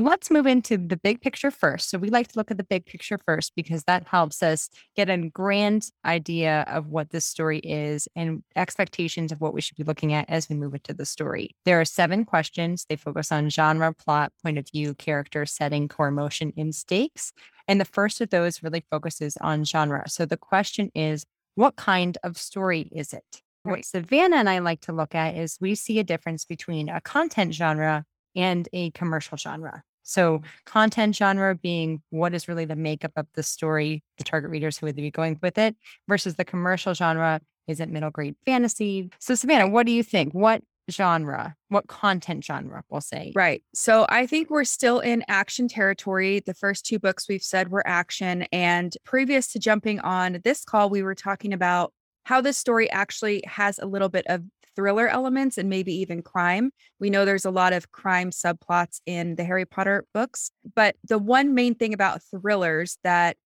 Let's 0.00 0.30
move 0.30 0.46
into 0.46 0.78
the 0.78 0.96
big 0.96 1.20
picture 1.20 1.50
first. 1.50 1.90
So, 1.90 1.98
we 1.98 2.08
like 2.08 2.28
to 2.28 2.38
look 2.38 2.50
at 2.50 2.56
the 2.56 2.64
big 2.64 2.86
picture 2.86 3.18
first 3.18 3.52
because 3.54 3.84
that 3.84 4.08
helps 4.08 4.42
us 4.42 4.70
get 4.96 5.10
a 5.10 5.18
grand 5.18 5.90
idea 6.02 6.64
of 6.66 6.86
what 6.86 7.10
this 7.10 7.26
story 7.26 7.58
is 7.58 8.08
and 8.16 8.42
expectations 8.56 9.32
of 9.32 9.42
what 9.42 9.52
we 9.52 9.60
should 9.60 9.76
be 9.76 9.84
looking 9.84 10.14
at 10.14 10.30
as 10.30 10.48
we 10.48 10.56
move 10.56 10.72
into 10.72 10.94
the 10.94 11.04
story. 11.04 11.54
There 11.66 11.78
are 11.78 11.84
seven 11.84 12.24
questions. 12.24 12.86
They 12.88 12.96
focus 12.96 13.30
on 13.30 13.50
genre, 13.50 13.92
plot, 13.92 14.32
point 14.42 14.56
of 14.56 14.66
view, 14.70 14.94
character, 14.94 15.44
setting, 15.44 15.88
core 15.88 16.08
emotion, 16.08 16.54
and 16.56 16.74
stakes. 16.74 17.32
And 17.68 17.78
the 17.78 17.84
first 17.84 18.22
of 18.22 18.30
those 18.30 18.62
really 18.62 18.84
focuses 18.90 19.36
on 19.42 19.64
genre. 19.64 20.08
So, 20.08 20.24
the 20.24 20.38
question 20.38 20.90
is 20.94 21.26
what 21.54 21.76
kind 21.76 22.16
of 22.22 22.38
story 22.38 22.88
is 22.92 23.12
it? 23.12 23.42
What 23.64 23.84
Savannah 23.84 24.36
and 24.36 24.48
I 24.48 24.58
like 24.60 24.80
to 24.82 24.92
look 24.92 25.14
at 25.14 25.36
is 25.36 25.58
we 25.60 25.74
see 25.74 25.98
a 25.98 26.04
difference 26.04 26.46
between 26.46 26.88
a 26.88 27.00
content 27.00 27.54
genre 27.54 28.04
and 28.34 28.68
a 28.72 28.90
commercial 28.92 29.36
genre. 29.36 29.82
So, 30.02 30.38
mm-hmm. 30.38 30.46
content 30.66 31.16
genre 31.16 31.54
being 31.54 32.02
what 32.10 32.34
is 32.34 32.48
really 32.48 32.64
the 32.64 32.76
makeup 32.76 33.12
of 33.16 33.26
the 33.34 33.42
story, 33.42 34.02
the 34.18 34.24
target 34.24 34.50
readers 34.50 34.78
who 34.78 34.86
would 34.86 34.96
be 34.96 35.10
going 35.10 35.38
with 35.42 35.58
it, 35.58 35.76
versus 36.08 36.34
the 36.34 36.44
commercial 36.44 36.94
genre 36.94 37.40
is 37.68 37.78
it 37.78 37.88
middle 37.88 38.10
grade 38.10 38.34
fantasy. 38.44 39.10
So, 39.18 39.34
Savannah, 39.34 39.68
what 39.68 39.86
do 39.86 39.92
you 39.92 40.02
think? 40.02 40.32
What 40.32 40.62
genre, 40.90 41.54
what 41.68 41.86
content 41.86 42.44
genre 42.44 42.82
we'll 42.90 43.00
say? 43.00 43.32
Right. 43.36 43.62
So, 43.74 44.06
I 44.08 44.26
think 44.26 44.50
we're 44.50 44.64
still 44.64 44.98
in 44.98 45.24
action 45.28 45.68
territory. 45.68 46.40
The 46.40 46.54
first 46.54 46.84
two 46.84 46.98
books 46.98 47.28
we've 47.28 47.42
said 47.42 47.70
were 47.70 47.86
action. 47.86 48.42
And 48.52 48.96
previous 49.04 49.52
to 49.52 49.60
jumping 49.60 50.00
on 50.00 50.40
this 50.42 50.64
call, 50.64 50.90
we 50.90 51.02
were 51.02 51.14
talking 51.14 51.52
about 51.52 51.92
how 52.24 52.40
this 52.40 52.58
story 52.58 52.90
actually 52.90 53.42
has 53.46 53.78
a 53.78 53.86
little 53.86 54.08
bit 54.08 54.26
of 54.28 54.42
thriller 54.74 55.08
elements 55.08 55.58
and 55.58 55.68
maybe 55.68 55.94
even 55.94 56.22
crime. 56.22 56.70
We 57.00 57.10
know 57.10 57.24
there's 57.24 57.44
a 57.44 57.50
lot 57.50 57.72
of 57.72 57.92
crime 57.92 58.30
subplots 58.30 59.00
in 59.06 59.36
the 59.36 59.44
Harry 59.44 59.66
Potter 59.66 60.04
books, 60.14 60.50
but 60.74 60.96
the 61.04 61.18
one 61.18 61.54
main 61.54 61.74
thing 61.74 61.92
about 61.94 62.22
thrillers 62.22 62.98
that 63.04 63.36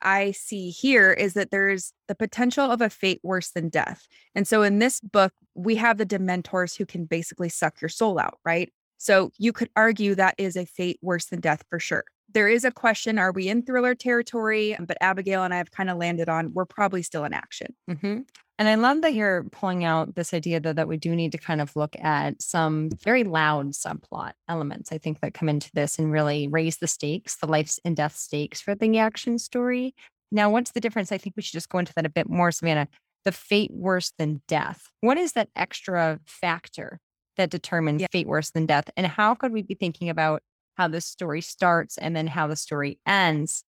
I 0.00 0.30
see 0.30 0.70
here 0.70 1.12
is 1.12 1.34
that 1.34 1.50
there's 1.50 1.92
the 2.06 2.14
potential 2.14 2.70
of 2.70 2.80
a 2.80 2.90
fate 2.90 3.20
worse 3.22 3.50
than 3.50 3.68
death. 3.68 4.06
And 4.34 4.46
so 4.46 4.62
in 4.62 4.78
this 4.78 5.00
book, 5.00 5.32
we 5.54 5.76
have 5.76 5.98
the 5.98 6.06
Dementors 6.06 6.76
who 6.76 6.86
can 6.86 7.04
basically 7.04 7.48
suck 7.48 7.80
your 7.80 7.88
soul 7.88 8.18
out, 8.18 8.38
right? 8.44 8.72
So 8.98 9.30
you 9.38 9.52
could 9.52 9.70
argue 9.76 10.14
that 10.14 10.34
is 10.38 10.56
a 10.56 10.66
fate 10.66 10.98
worse 11.02 11.26
than 11.26 11.40
death 11.40 11.64
for 11.68 11.78
sure. 11.78 12.04
There 12.32 12.48
is 12.48 12.64
a 12.64 12.70
question 12.70 13.18
Are 13.18 13.32
we 13.32 13.48
in 13.48 13.62
thriller 13.62 13.94
territory? 13.94 14.76
But 14.78 14.98
Abigail 15.00 15.44
and 15.44 15.54
I 15.54 15.58
have 15.58 15.70
kind 15.70 15.88
of 15.88 15.96
landed 15.96 16.28
on 16.28 16.52
we're 16.52 16.66
probably 16.66 17.02
still 17.02 17.24
in 17.24 17.32
action. 17.32 17.74
Mm-hmm. 17.90 18.20
And 18.58 18.68
I 18.68 18.74
love 18.74 19.02
that 19.02 19.14
you're 19.14 19.44
pulling 19.44 19.84
out 19.84 20.16
this 20.16 20.34
idea 20.34 20.58
though, 20.58 20.72
that 20.72 20.88
we 20.88 20.96
do 20.96 21.14
need 21.14 21.30
to 21.32 21.38
kind 21.38 21.60
of 21.60 21.76
look 21.76 21.94
at 22.00 22.42
some 22.42 22.90
very 22.90 23.22
loud 23.22 23.70
subplot 23.70 24.32
elements, 24.48 24.90
I 24.90 24.98
think, 24.98 25.20
that 25.20 25.32
come 25.32 25.48
into 25.48 25.70
this 25.74 25.96
and 25.98 26.10
really 26.10 26.48
raise 26.48 26.78
the 26.78 26.88
stakes, 26.88 27.36
the 27.36 27.46
life 27.46 27.78
and 27.84 27.96
death 27.96 28.16
stakes 28.16 28.60
for 28.60 28.74
the 28.74 28.98
action 28.98 29.38
story. 29.38 29.94
Now, 30.32 30.50
what's 30.50 30.72
the 30.72 30.80
difference? 30.80 31.12
I 31.12 31.18
think 31.18 31.36
we 31.36 31.42
should 31.42 31.52
just 31.52 31.68
go 31.68 31.78
into 31.78 31.92
that 31.94 32.04
a 32.04 32.10
bit 32.10 32.28
more, 32.28 32.50
Savannah. 32.50 32.88
The 33.24 33.32
fate 33.32 33.70
worse 33.72 34.12
than 34.18 34.42
death. 34.48 34.88
What 35.02 35.18
is 35.18 35.32
that 35.32 35.50
extra 35.54 36.18
factor 36.26 36.98
that 37.36 37.50
determines 37.50 38.00
yeah. 38.00 38.08
fate 38.10 38.26
worse 38.26 38.50
than 38.50 38.66
death? 38.66 38.90
And 38.96 39.06
how 39.06 39.36
could 39.36 39.52
we 39.52 39.62
be 39.62 39.74
thinking 39.74 40.08
about 40.08 40.42
how 40.76 40.88
the 40.88 41.00
story 41.00 41.42
starts 41.42 41.96
and 41.96 42.16
then 42.16 42.26
how 42.26 42.48
the 42.48 42.56
story 42.56 42.98
ends 43.06 43.62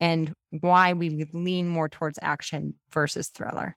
and 0.00 0.32
why 0.50 0.94
we 0.94 1.26
lean 1.32 1.68
more 1.68 1.88
towards 1.88 2.18
action 2.22 2.74
versus 2.92 3.28
thriller? 3.28 3.76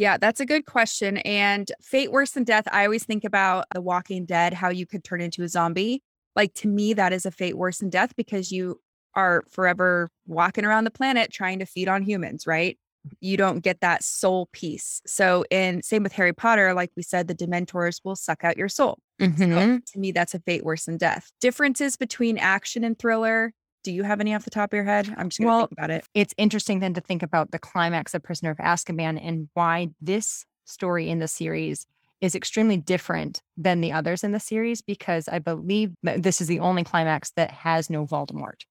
Yeah, 0.00 0.16
that's 0.16 0.40
a 0.40 0.46
good 0.46 0.64
question. 0.64 1.18
And 1.18 1.70
fate 1.82 2.10
worse 2.10 2.30
than 2.30 2.42
death, 2.42 2.66
I 2.72 2.84
always 2.84 3.04
think 3.04 3.22
about 3.22 3.66
The 3.74 3.82
Walking 3.82 4.24
Dead, 4.24 4.54
how 4.54 4.70
you 4.70 4.86
could 4.86 5.04
turn 5.04 5.20
into 5.20 5.42
a 5.42 5.48
zombie. 5.48 6.02
Like 6.34 6.54
to 6.54 6.68
me, 6.68 6.94
that 6.94 7.12
is 7.12 7.26
a 7.26 7.30
fate 7.30 7.58
worse 7.58 7.80
than 7.80 7.90
death 7.90 8.16
because 8.16 8.50
you 8.50 8.80
are 9.14 9.44
forever 9.50 10.08
walking 10.26 10.64
around 10.64 10.84
the 10.84 10.90
planet 10.90 11.30
trying 11.30 11.58
to 11.58 11.66
feed 11.66 11.86
on 11.86 12.02
humans, 12.02 12.46
right? 12.46 12.78
You 13.20 13.36
don't 13.36 13.60
get 13.60 13.82
that 13.82 14.02
soul 14.02 14.48
piece. 14.54 15.02
So, 15.06 15.44
in 15.50 15.82
same 15.82 16.02
with 16.02 16.12
Harry 16.12 16.32
Potter, 16.32 16.72
like 16.72 16.92
we 16.96 17.02
said, 17.02 17.28
the 17.28 17.34
Dementors 17.34 18.00
will 18.02 18.16
suck 18.16 18.42
out 18.42 18.56
your 18.56 18.70
soul. 18.70 18.98
Mm-hmm. 19.20 19.52
So 19.52 19.80
to 19.92 19.98
me, 19.98 20.12
that's 20.12 20.32
a 20.32 20.40
fate 20.40 20.64
worse 20.64 20.86
than 20.86 20.96
death. 20.96 21.30
Differences 21.42 21.98
between 21.98 22.38
action 22.38 22.84
and 22.84 22.98
thriller. 22.98 23.52
Do 23.82 23.92
you 23.92 24.02
have 24.02 24.20
any 24.20 24.34
off 24.34 24.44
the 24.44 24.50
top 24.50 24.72
of 24.72 24.76
your 24.76 24.84
head? 24.84 25.14
I'm 25.16 25.30
just 25.30 25.40
going 25.40 25.46
to 25.46 25.52
well, 25.52 25.60
think 25.66 25.72
about 25.72 25.90
it. 25.90 26.04
It's 26.14 26.34
interesting 26.36 26.80
then 26.80 26.94
to 26.94 27.00
think 27.00 27.22
about 27.22 27.50
the 27.50 27.58
climax 27.58 28.14
of 28.14 28.22
Prisoner 28.22 28.50
of 28.50 28.58
Azkaban 28.58 29.18
and 29.22 29.48
why 29.54 29.90
this 30.00 30.44
story 30.66 31.08
in 31.08 31.18
the 31.18 31.28
series 31.28 31.86
is 32.20 32.34
extremely 32.34 32.76
different 32.76 33.42
than 33.56 33.80
the 33.80 33.92
others 33.92 34.22
in 34.22 34.32
the 34.32 34.40
series 34.40 34.82
because 34.82 35.28
I 35.28 35.38
believe 35.38 35.92
this 36.02 36.40
is 36.40 36.48
the 36.48 36.60
only 36.60 36.84
climax 36.84 37.30
that 37.36 37.50
has 37.50 37.88
no 37.88 38.06
Voldemort. 38.06 38.62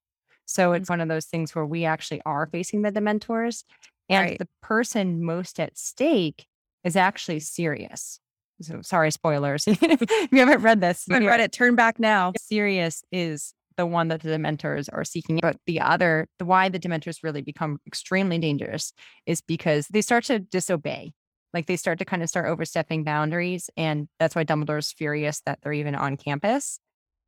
So 0.46 0.72
it's 0.72 0.84
mm-hmm. 0.84 0.92
one 0.92 1.00
of 1.00 1.08
those 1.08 1.26
things 1.26 1.54
where 1.54 1.66
we 1.66 1.84
actually 1.84 2.22
are 2.26 2.46
facing 2.46 2.82
the 2.82 2.90
Dementors, 2.90 3.64
and 4.08 4.30
right. 4.30 4.38
the 4.38 4.48
person 4.62 5.24
most 5.24 5.60
at 5.60 5.78
stake 5.78 6.46
is 6.82 6.96
actually 6.96 7.40
Sirius. 7.40 8.18
So 8.60 8.82
sorry, 8.82 9.10
spoilers. 9.10 9.64
if 9.66 10.30
you 10.32 10.38
haven't 10.38 10.62
read 10.62 10.80
this, 10.80 11.06
I 11.10 11.18
read 11.18 11.40
it. 11.40 11.52
Turn 11.52 11.76
back 11.76 11.98
now. 11.98 12.32
Sirius 12.36 13.02
is 13.12 13.54
the 13.80 13.86
one 13.86 14.08
that 14.08 14.20
the 14.20 14.28
Dementors 14.28 14.90
are 14.92 15.04
seeking. 15.04 15.38
But 15.40 15.56
the 15.66 15.80
other, 15.80 16.28
the 16.38 16.44
why 16.44 16.68
the 16.68 16.78
Dementors 16.78 17.22
really 17.22 17.40
become 17.40 17.78
extremely 17.86 18.38
dangerous 18.38 18.92
is 19.24 19.40
because 19.40 19.86
they 19.88 20.02
start 20.02 20.24
to 20.24 20.38
disobey. 20.38 21.12
Like 21.54 21.64
they 21.64 21.76
start 21.76 21.98
to 22.00 22.04
kind 22.04 22.22
of 22.22 22.28
start 22.28 22.46
overstepping 22.46 23.04
boundaries. 23.04 23.70
And 23.78 24.06
that's 24.18 24.36
why 24.36 24.44
Dumbledore's 24.44 24.92
furious 24.92 25.40
that 25.46 25.60
they're 25.62 25.72
even 25.72 25.94
on 25.94 26.18
campus. 26.18 26.78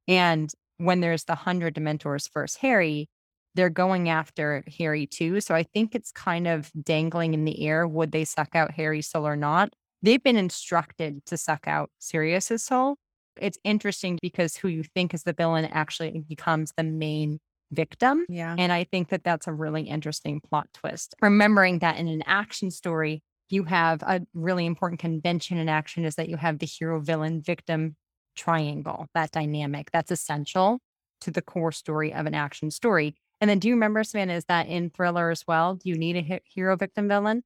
And 0.06 0.52
when 0.76 1.00
there's 1.00 1.24
the 1.24 1.34
hundred 1.34 1.74
Dementors 1.74 2.28
first 2.30 2.58
Harry, 2.58 3.08
they're 3.54 3.70
going 3.70 4.10
after 4.10 4.62
Harry 4.78 5.06
too. 5.06 5.40
So 5.40 5.54
I 5.54 5.62
think 5.62 5.94
it's 5.94 6.12
kind 6.12 6.46
of 6.46 6.70
dangling 6.82 7.32
in 7.32 7.46
the 7.46 7.66
air. 7.66 7.88
Would 7.88 8.12
they 8.12 8.26
suck 8.26 8.54
out 8.54 8.72
Harry's 8.72 9.08
soul 9.08 9.26
or 9.26 9.36
not? 9.36 9.72
They've 10.02 10.22
been 10.22 10.36
instructed 10.36 11.24
to 11.26 11.38
suck 11.38 11.66
out 11.66 11.90
Sirius's 11.98 12.62
soul. 12.62 12.96
It's 13.40 13.58
interesting 13.64 14.18
because 14.20 14.56
who 14.56 14.68
you 14.68 14.82
think 14.82 15.14
is 15.14 15.22
the 15.22 15.32
villain 15.32 15.64
actually 15.66 16.24
becomes 16.28 16.72
the 16.76 16.84
main 16.84 17.38
victim. 17.70 18.26
Yeah. 18.28 18.54
And 18.58 18.70
I 18.72 18.84
think 18.84 19.08
that 19.08 19.24
that's 19.24 19.46
a 19.46 19.52
really 19.52 19.82
interesting 19.82 20.40
plot 20.40 20.68
twist. 20.74 21.14
Remembering 21.22 21.78
that 21.78 21.96
in 21.96 22.08
an 22.08 22.22
action 22.26 22.70
story, 22.70 23.22
you 23.48 23.64
have 23.64 24.02
a 24.02 24.20
really 24.34 24.66
important 24.66 25.00
convention 25.00 25.58
in 25.58 25.68
action 25.68 26.04
is 26.04 26.16
that 26.16 26.28
you 26.28 26.36
have 26.36 26.58
the 26.58 26.66
hero, 26.66 27.00
villain, 27.00 27.42
victim 27.42 27.96
triangle, 28.36 29.06
that 29.14 29.30
dynamic. 29.30 29.90
That's 29.90 30.10
essential 30.10 30.80
to 31.22 31.30
the 31.30 31.42
core 31.42 31.72
story 31.72 32.12
of 32.12 32.26
an 32.26 32.34
action 32.34 32.70
story. 32.70 33.14
And 33.40 33.50
then 33.50 33.58
do 33.58 33.68
you 33.68 33.74
remember, 33.74 34.04
Savannah, 34.04 34.34
is 34.34 34.44
that 34.46 34.68
in 34.68 34.90
thriller 34.90 35.30
as 35.30 35.44
well? 35.46 35.74
Do 35.74 35.88
you 35.88 35.96
need 35.96 36.16
a 36.16 36.40
hero, 36.44 36.76
victim, 36.76 37.08
villain? 37.08 37.42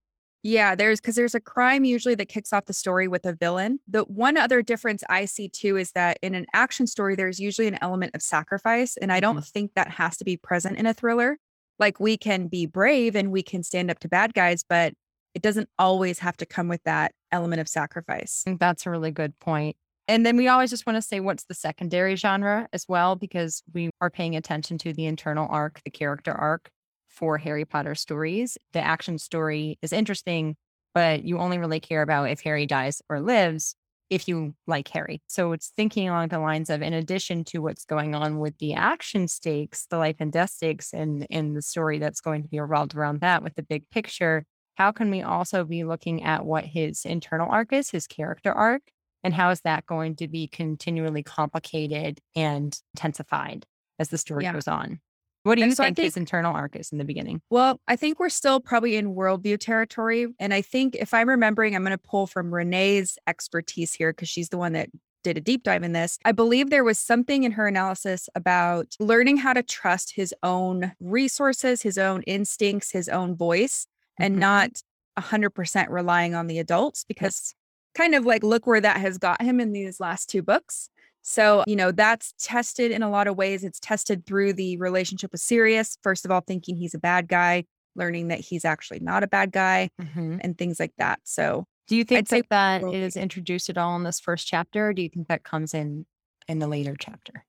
Yeah, 0.47 0.77
there's 0.77 1.01
because 1.01 1.17
there's 1.17 1.35
a 1.35 1.41
crime 1.41 1.85
usually 1.85 2.15
that 2.15 2.29
kicks 2.29 2.53
off 2.53 2.67
the 2.67 2.73
story 2.73 3.09
with 3.09 3.27
a 3.27 3.33
villain. 3.33 3.81
The 3.89 4.03
one 4.03 4.37
other 4.37 4.63
difference 4.63 5.03
I 5.09 5.25
see 5.25 5.49
too 5.49 5.77
is 5.77 5.91
that 5.93 6.21
in 6.23 6.37
an 6.37 6.47
action 6.55 6.87
story, 6.87 7.17
there's 7.17 7.41
usually 7.41 7.67
an 7.67 7.79
element 7.83 8.15
of 8.15 8.23
sacrifice. 8.23 8.97
And 8.97 9.13
I 9.13 9.19
don't 9.19 9.35
mm-hmm. 9.35 9.43
think 9.43 9.73
that 9.75 9.91
has 9.91 10.17
to 10.19 10.25
be 10.25 10.37
present 10.37 10.79
in 10.79 10.87
a 10.87 10.95
thriller. 10.95 11.39
Like 11.81 11.99
we 11.99 12.17
can 12.17 12.47
be 12.47 12.65
brave 12.65 13.17
and 13.17 13.33
we 13.33 13.43
can 13.43 13.65
stand 13.65 13.91
up 13.91 13.99
to 13.99 14.09
bad 14.09 14.35
guys, 14.35 14.63
but 14.63 14.95
it 15.35 15.43
doesn't 15.43 15.69
always 15.81 16.21
have 16.21 16.37
to 16.37 16.47
come 16.47 16.69
with 16.69 16.85
that 16.85 17.11
element 17.33 17.61
of 17.61 17.69
sacrifice. 17.69 18.45
That's 18.47 18.87
a 18.87 18.91
really 18.91 19.11
good 19.11 19.37
point. 19.41 19.77
And 20.07 20.25
then 20.25 20.37
we 20.37 20.47
always 20.47 20.71
just 20.71 20.87
want 20.87 20.97
to 20.97 21.03
say 21.03 21.19
what's 21.19 21.47
the 21.47 21.55
secondary 21.55 22.15
genre 22.15 22.69
as 22.73 22.87
well, 22.89 23.17
because 23.17 23.65
we 23.75 23.91
are 24.01 24.11
paying 24.11 24.37
attention 24.37 24.79
to 24.79 24.93
the 24.93 25.07
internal 25.07 25.49
arc, 25.51 25.81
the 25.85 25.91
character 25.91 26.31
arc 26.31 26.71
for 27.17 27.39
Harry 27.39 27.65
Potter 27.65 27.95
stories. 27.95 28.57
The 28.73 28.81
action 28.81 29.19
story 29.19 29.79
is 29.83 29.93
interesting, 29.93 30.57
but 30.95 31.25
you 31.25 31.39
only 31.39 31.59
really 31.59 31.81
care 31.81 32.03
about 32.03 32.31
if 32.31 32.41
Harry 32.43 32.67
dies 32.67 33.03
or 33.09 33.21
lives 33.21 33.75
if 34.09 34.29
you 34.29 34.55
like 34.67 34.89
Harry. 34.89 35.21
So 35.27 35.53
it's 35.53 35.73
thinking 35.77 36.09
along 36.09 36.29
the 36.29 36.39
lines 36.39 36.71
of, 36.71 36.81
in 36.83 36.93
addition 36.93 37.45
to 37.47 37.59
what's 37.59 37.85
going 37.85 38.15
on 38.15 38.39
with 38.39 38.57
the 38.59 38.75
action 38.75 39.27
stakes, 39.27 39.87
the 39.91 39.99
life 39.99 40.17
and 40.21 40.31
death 40.31 40.51
stakes, 40.51 40.93
and 40.93 41.27
in 41.29 41.55
the 41.55 41.63
story 41.63 41.99
that's 41.99 42.21
going 42.21 42.43
to 42.43 42.49
be 42.49 42.61
revolved 42.61 42.95
around 42.95 43.21
that 43.21 43.43
with 43.43 43.57
the 43.57 43.63
big 43.63 43.89
picture, 43.91 44.45
how 44.77 44.93
can 44.93 45.11
we 45.11 45.23
also 45.23 45.65
be 45.65 45.85
looking 45.85 46.23
at 46.23 46.45
what 46.45 46.65
his 46.65 47.05
internal 47.05 47.51
arc 47.51 47.73
is, 47.73 47.91
his 47.91 48.07
character 48.07 48.53
arc, 48.53 48.83
and 49.25 49.35
how 49.35 49.51
is 49.51 49.61
that 49.63 49.87
going 49.87 50.15
to 50.17 50.29
be 50.29 50.47
continually 50.47 51.23
complicated 51.23 52.21
and 52.37 52.79
intensified 52.95 53.67
as 53.99 54.11
the 54.11 54.19
story 54.19 54.45
yeah. 54.45 54.53
goes 54.53 54.69
on? 54.69 55.01
What 55.47 55.59
do 55.59 55.65
you 55.65 55.75
think, 55.75 55.97
think 55.97 56.05
his 56.07 56.17
internal 56.17 56.55
arc 56.55 56.75
is 56.75 56.91
in 56.91 56.99
the 56.99 57.05
beginning? 57.05 57.41
Well, 57.51 57.81
I 57.87 57.95
think 57.95 58.19
we're 58.19 58.29
still 58.29 58.59
probably 58.59 58.97
in 58.97 59.15
worldview 59.15 59.59
territory. 59.61 60.27
And 60.41 60.53
I 60.53 60.61
think 60.61 60.97
if 60.97 61.15
I'm 61.15 61.29
remembering, 61.29 61.77
I'm 61.77 61.85
going 61.85 61.97
to 61.97 61.99
pull 61.99 62.27
from 62.27 62.53
Renee's 62.53 63.17
expertise 63.29 63.95
here 63.95 64.13
because 64.13 64.29
she's 64.29 64.49
the 64.49 64.59
one 64.59 64.73
that 64.73 64.89
did 65.23 65.37
a 65.37 65.41
deep 65.41 65.63
dive 65.63 65.85
in 65.85 65.93
this. 65.93 66.19
I 66.25 66.33
believe 66.33 66.71
there 66.71 66.85
was 66.85 66.99
something 66.99 67.45
in 67.45 67.53
her 67.53 67.67
analysis 67.69 68.29
about 68.35 68.95
learning 68.99 69.37
how 69.37 69.53
to 69.53 69.63
trust 69.63 70.15
his 70.15 70.35
own 70.43 70.93
resources, 71.01 71.83
his 71.83 71.97
own 71.97 72.23
instincts, 72.23 72.91
his 72.91 73.09
own 73.09 73.37
voice, 73.37 73.87
mm-hmm. 74.21 74.25
and 74.25 74.37
not 74.41 74.83
100% 75.17 75.87
relying 75.91 76.35
on 76.35 76.49
the 76.49 76.59
adults 76.59 77.05
because 77.05 77.55
kind 77.95 78.15
of 78.15 78.27
like 78.27 78.43
look 78.43 78.67
where 78.67 78.81
that 78.81 78.99
has 78.99 79.17
got 79.17 79.41
him 79.41 79.59
in 79.59 79.73
these 79.73 80.01
last 80.01 80.29
two 80.29 80.43
books. 80.43 80.91
So, 81.29 81.65
you 81.67 81.75
know, 81.75 81.91
that's 81.91 82.33
tested 82.39 82.93
in 82.93 83.03
a 83.03 83.11
lot 83.11 83.27
of 83.27 83.37
ways. 83.37 83.65
It's 83.65 83.81
tested 83.81 84.25
through 84.27 84.53
the 84.53 84.77
relationship 84.77 85.33
with 85.33 85.41
Sirius, 85.41 85.99
first 86.01 86.25
of 86.25 86.31
all, 86.31 86.41
thinking 86.41 86.77
he's 86.77 86.95
a 86.95 87.01
bad 87.01 87.27
guy, 87.27 87.65
learning 87.97 88.29
that 88.29 88.39
he's 88.39 88.65
actually 88.65 89.01
not 89.01 89.25
a 89.25 89.27
bad 89.27 89.51
guy, 89.51 89.91
mm-hmm. 90.01 90.39
and 90.41 90.57
things 90.57 90.79
like 90.79 90.93
that. 90.99 91.19
So, 91.25 91.67
do 91.89 91.97
you 91.97 92.05
think 92.05 92.29
that, 92.29 92.49
that 92.51 92.85
is 92.85 93.17
introduced 93.17 93.69
at 93.69 93.77
all 93.77 93.97
in 93.97 94.05
this 94.05 94.21
first 94.21 94.47
chapter? 94.47 94.89
Or 94.89 94.93
do 94.93 95.03
you 95.03 95.09
think 95.09 95.27
that 95.27 95.43
comes 95.43 95.75
in 95.75 96.07
in 96.47 96.61
the 96.61 96.69
later 96.69 96.95
chapter? 96.97 97.45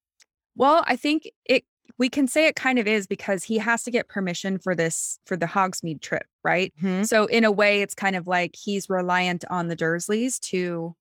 Well, 0.55 0.83
I 0.87 0.95
think 0.95 1.29
it 1.45 1.63
we 1.99 2.09
can 2.09 2.27
say 2.27 2.47
it 2.47 2.55
kind 2.55 2.79
of 2.79 2.87
is 2.87 3.05
because 3.05 3.43
he 3.43 3.59
has 3.59 3.83
to 3.83 3.91
get 3.91 4.07
permission 4.07 4.57
for 4.57 4.73
this 4.73 5.19
for 5.27 5.37
the 5.37 5.45
Hogsmeade 5.45 6.01
trip, 6.01 6.25
right? 6.43 6.73
Mm-hmm. 6.81 7.03
So 7.03 7.27
in 7.27 7.43
a 7.43 7.51
way 7.51 7.83
it's 7.83 7.93
kind 7.93 8.15
of 8.15 8.25
like 8.25 8.55
he's 8.59 8.89
reliant 8.89 9.45
on 9.51 9.67
the 9.67 9.75
Dursleys 9.75 10.39
to 10.49 10.95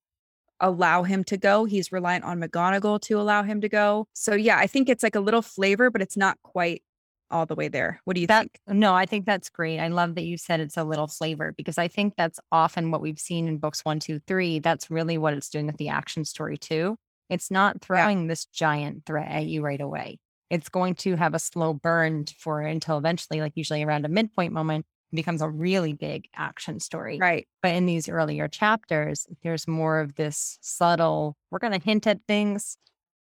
allow 0.59 1.03
him 1.03 1.23
to 1.25 1.37
go. 1.37 1.65
He's 1.65 1.91
reliant 1.91 2.23
on 2.23 2.41
McGonagall 2.41 3.01
to 3.01 3.19
allow 3.19 3.43
him 3.43 3.61
to 3.61 3.69
go. 3.69 4.07
So 4.13 4.33
yeah, 4.35 4.57
I 4.57 4.67
think 4.67 4.89
it's 4.89 5.03
like 5.03 5.15
a 5.15 5.19
little 5.19 5.41
flavor, 5.41 5.89
but 5.89 6.01
it's 6.01 6.17
not 6.17 6.37
quite 6.43 6.83
all 7.29 7.45
the 7.45 7.55
way 7.55 7.67
there. 7.67 8.01
What 8.05 8.15
do 8.15 8.21
you 8.21 8.27
that, 8.27 8.43
think? 8.43 8.59
No, 8.67 8.93
I 8.93 9.05
think 9.05 9.25
that's 9.25 9.49
great. 9.49 9.79
I 9.79 9.89
love 9.89 10.15
that 10.15 10.23
you 10.23 10.37
said 10.37 10.59
it's 10.59 10.77
a 10.77 10.83
little 10.83 11.07
flavor 11.07 11.53
because 11.55 11.77
I 11.77 11.87
think 11.87 12.13
that's 12.15 12.39
often 12.51 12.91
what 12.91 13.01
we've 13.01 13.19
seen 13.19 13.47
in 13.47 13.57
books 13.57 13.83
one, 13.83 13.99
two, 13.99 14.19
three. 14.27 14.59
That's 14.59 14.89
really 14.89 15.17
what 15.17 15.33
it's 15.33 15.49
doing 15.49 15.67
with 15.67 15.77
the 15.77 15.89
action 15.89 16.25
story 16.25 16.57
too. 16.57 16.97
It's 17.29 17.51
not 17.51 17.81
throwing 17.81 18.21
yeah. 18.21 18.27
this 18.27 18.45
giant 18.45 19.05
threat 19.05 19.29
at 19.29 19.45
you 19.45 19.61
right 19.61 19.81
away. 19.81 20.19
It's 20.49 20.69
going 20.69 20.95
to 20.95 21.17
have 21.17 21.33
a 21.33 21.39
slow 21.39 21.73
burn 21.73 22.25
for 22.39 22.61
until 22.61 22.97
eventually, 22.97 23.41
like 23.41 23.53
usually 23.55 23.83
around 23.83 24.05
a 24.05 24.09
midpoint 24.09 24.53
moment, 24.53 24.85
becomes 25.13 25.41
a 25.41 25.49
really 25.49 25.93
big 25.93 26.27
action 26.35 26.79
story. 26.79 27.17
Right. 27.19 27.47
But 27.61 27.75
in 27.75 27.85
these 27.85 28.09
earlier 28.09 28.47
chapters, 28.47 29.27
there's 29.43 29.67
more 29.67 29.99
of 29.99 30.15
this 30.15 30.57
subtle, 30.61 31.37
we're 31.51 31.59
going 31.59 31.77
to 31.77 31.83
hint 31.83 32.07
at 32.07 32.19
things. 32.27 32.77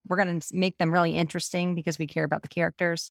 We're 0.09 0.17
going 0.17 0.41
to 0.41 0.47
make 0.55 0.79
them 0.79 0.93
really 0.93 1.17
interesting 1.17 1.75
because 1.75 1.99
we 1.99 2.07
care 2.07 2.25
about 2.25 2.43
the 2.43 2.49
characters, 2.49 3.11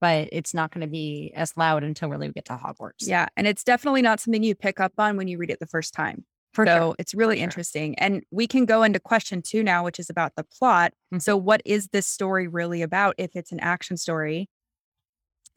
but 0.00 0.28
it's 0.32 0.54
not 0.54 0.72
going 0.72 0.80
to 0.80 0.90
be 0.90 1.32
as 1.36 1.56
loud 1.56 1.84
until 1.84 2.08
really 2.08 2.28
we 2.28 2.32
get 2.32 2.46
to 2.46 2.54
Hogwarts. 2.56 3.06
Yeah. 3.06 3.26
And 3.36 3.46
it's 3.46 3.64
definitely 3.64 4.02
not 4.02 4.20
something 4.20 4.42
you 4.42 4.54
pick 4.54 4.80
up 4.80 4.92
on 4.98 5.16
when 5.16 5.28
you 5.28 5.38
read 5.38 5.50
it 5.50 5.60
the 5.60 5.66
first 5.66 5.94
time. 5.94 6.24
For 6.52 6.66
so 6.66 6.76
sure. 6.76 6.94
it's 6.98 7.14
really 7.14 7.36
For 7.36 7.44
interesting. 7.44 7.92
Sure. 7.92 8.06
And 8.06 8.22
we 8.30 8.46
can 8.46 8.66
go 8.66 8.82
into 8.82 9.00
question 9.00 9.40
two 9.40 9.62
now, 9.62 9.84
which 9.84 9.98
is 9.98 10.10
about 10.10 10.32
the 10.36 10.44
plot. 10.44 10.92
Mm-hmm. 11.12 11.20
So, 11.20 11.34
what 11.34 11.62
is 11.64 11.88
this 11.88 12.06
story 12.06 12.46
really 12.46 12.82
about 12.82 13.14
if 13.16 13.30
it's 13.34 13.52
an 13.52 13.60
action 13.60 13.96
story? 13.96 14.50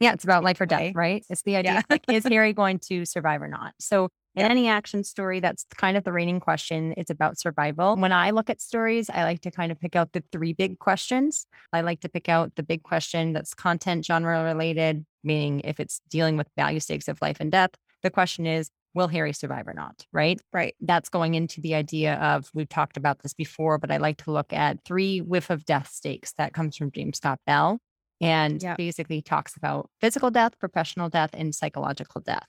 Yeah, 0.00 0.12
it's 0.12 0.24
about 0.24 0.44
life 0.44 0.60
or 0.60 0.66
death, 0.66 0.94
right? 0.94 1.24
It's 1.30 1.42
the 1.42 1.56
idea 1.56 1.72
yeah. 1.72 1.82
like, 1.88 2.04
is 2.08 2.24
Harry 2.24 2.52
going 2.52 2.80
to 2.90 3.04
survive 3.04 3.40
or 3.40 3.48
not? 3.48 3.74
So, 3.80 4.08
in 4.34 4.44
yeah. 4.44 4.50
any 4.50 4.68
action 4.68 5.02
story, 5.02 5.40
that's 5.40 5.64
kind 5.74 5.96
of 5.96 6.04
the 6.04 6.12
reigning 6.12 6.40
question. 6.40 6.92
It's 6.98 7.10
about 7.10 7.38
survival. 7.38 7.96
When 7.96 8.12
I 8.12 8.32
look 8.32 8.50
at 8.50 8.60
stories, 8.60 9.08
I 9.08 9.24
like 9.24 9.40
to 9.40 9.50
kind 9.50 9.72
of 9.72 9.80
pick 9.80 9.96
out 9.96 10.12
the 10.12 10.22
three 10.30 10.52
big 10.52 10.78
questions. 10.78 11.46
I 11.72 11.80
like 11.80 12.00
to 12.00 12.10
pick 12.10 12.28
out 12.28 12.54
the 12.54 12.62
big 12.62 12.82
question 12.82 13.32
that's 13.32 13.54
content 13.54 14.04
genre 14.04 14.44
related, 14.44 15.06
meaning 15.24 15.62
if 15.64 15.80
it's 15.80 16.02
dealing 16.10 16.36
with 16.36 16.48
value 16.54 16.80
stakes 16.80 17.08
of 17.08 17.22
life 17.22 17.38
and 17.40 17.50
death. 17.50 17.70
The 18.02 18.10
question 18.10 18.44
is, 18.44 18.68
will 18.92 19.08
Harry 19.08 19.32
survive 19.32 19.66
or 19.66 19.72
not? 19.72 20.04
Right? 20.12 20.38
Right. 20.52 20.74
That's 20.82 21.08
going 21.08 21.34
into 21.34 21.62
the 21.62 21.74
idea 21.74 22.16
of, 22.16 22.50
we've 22.52 22.68
talked 22.68 22.98
about 22.98 23.22
this 23.22 23.32
before, 23.32 23.78
but 23.78 23.90
I 23.90 23.96
like 23.96 24.18
to 24.24 24.32
look 24.32 24.52
at 24.52 24.84
three 24.84 25.20
whiff 25.22 25.48
of 25.48 25.64
death 25.64 25.88
stakes 25.88 26.34
that 26.36 26.52
comes 26.52 26.76
from 26.76 26.90
James 26.90 27.16
Scott 27.16 27.40
Bell 27.46 27.78
and 28.20 28.62
yep. 28.62 28.76
basically 28.76 29.22
talks 29.22 29.56
about 29.56 29.90
physical 30.00 30.30
death, 30.30 30.58
professional 30.58 31.08
death, 31.08 31.30
and 31.34 31.54
psychological 31.54 32.20
death. 32.20 32.46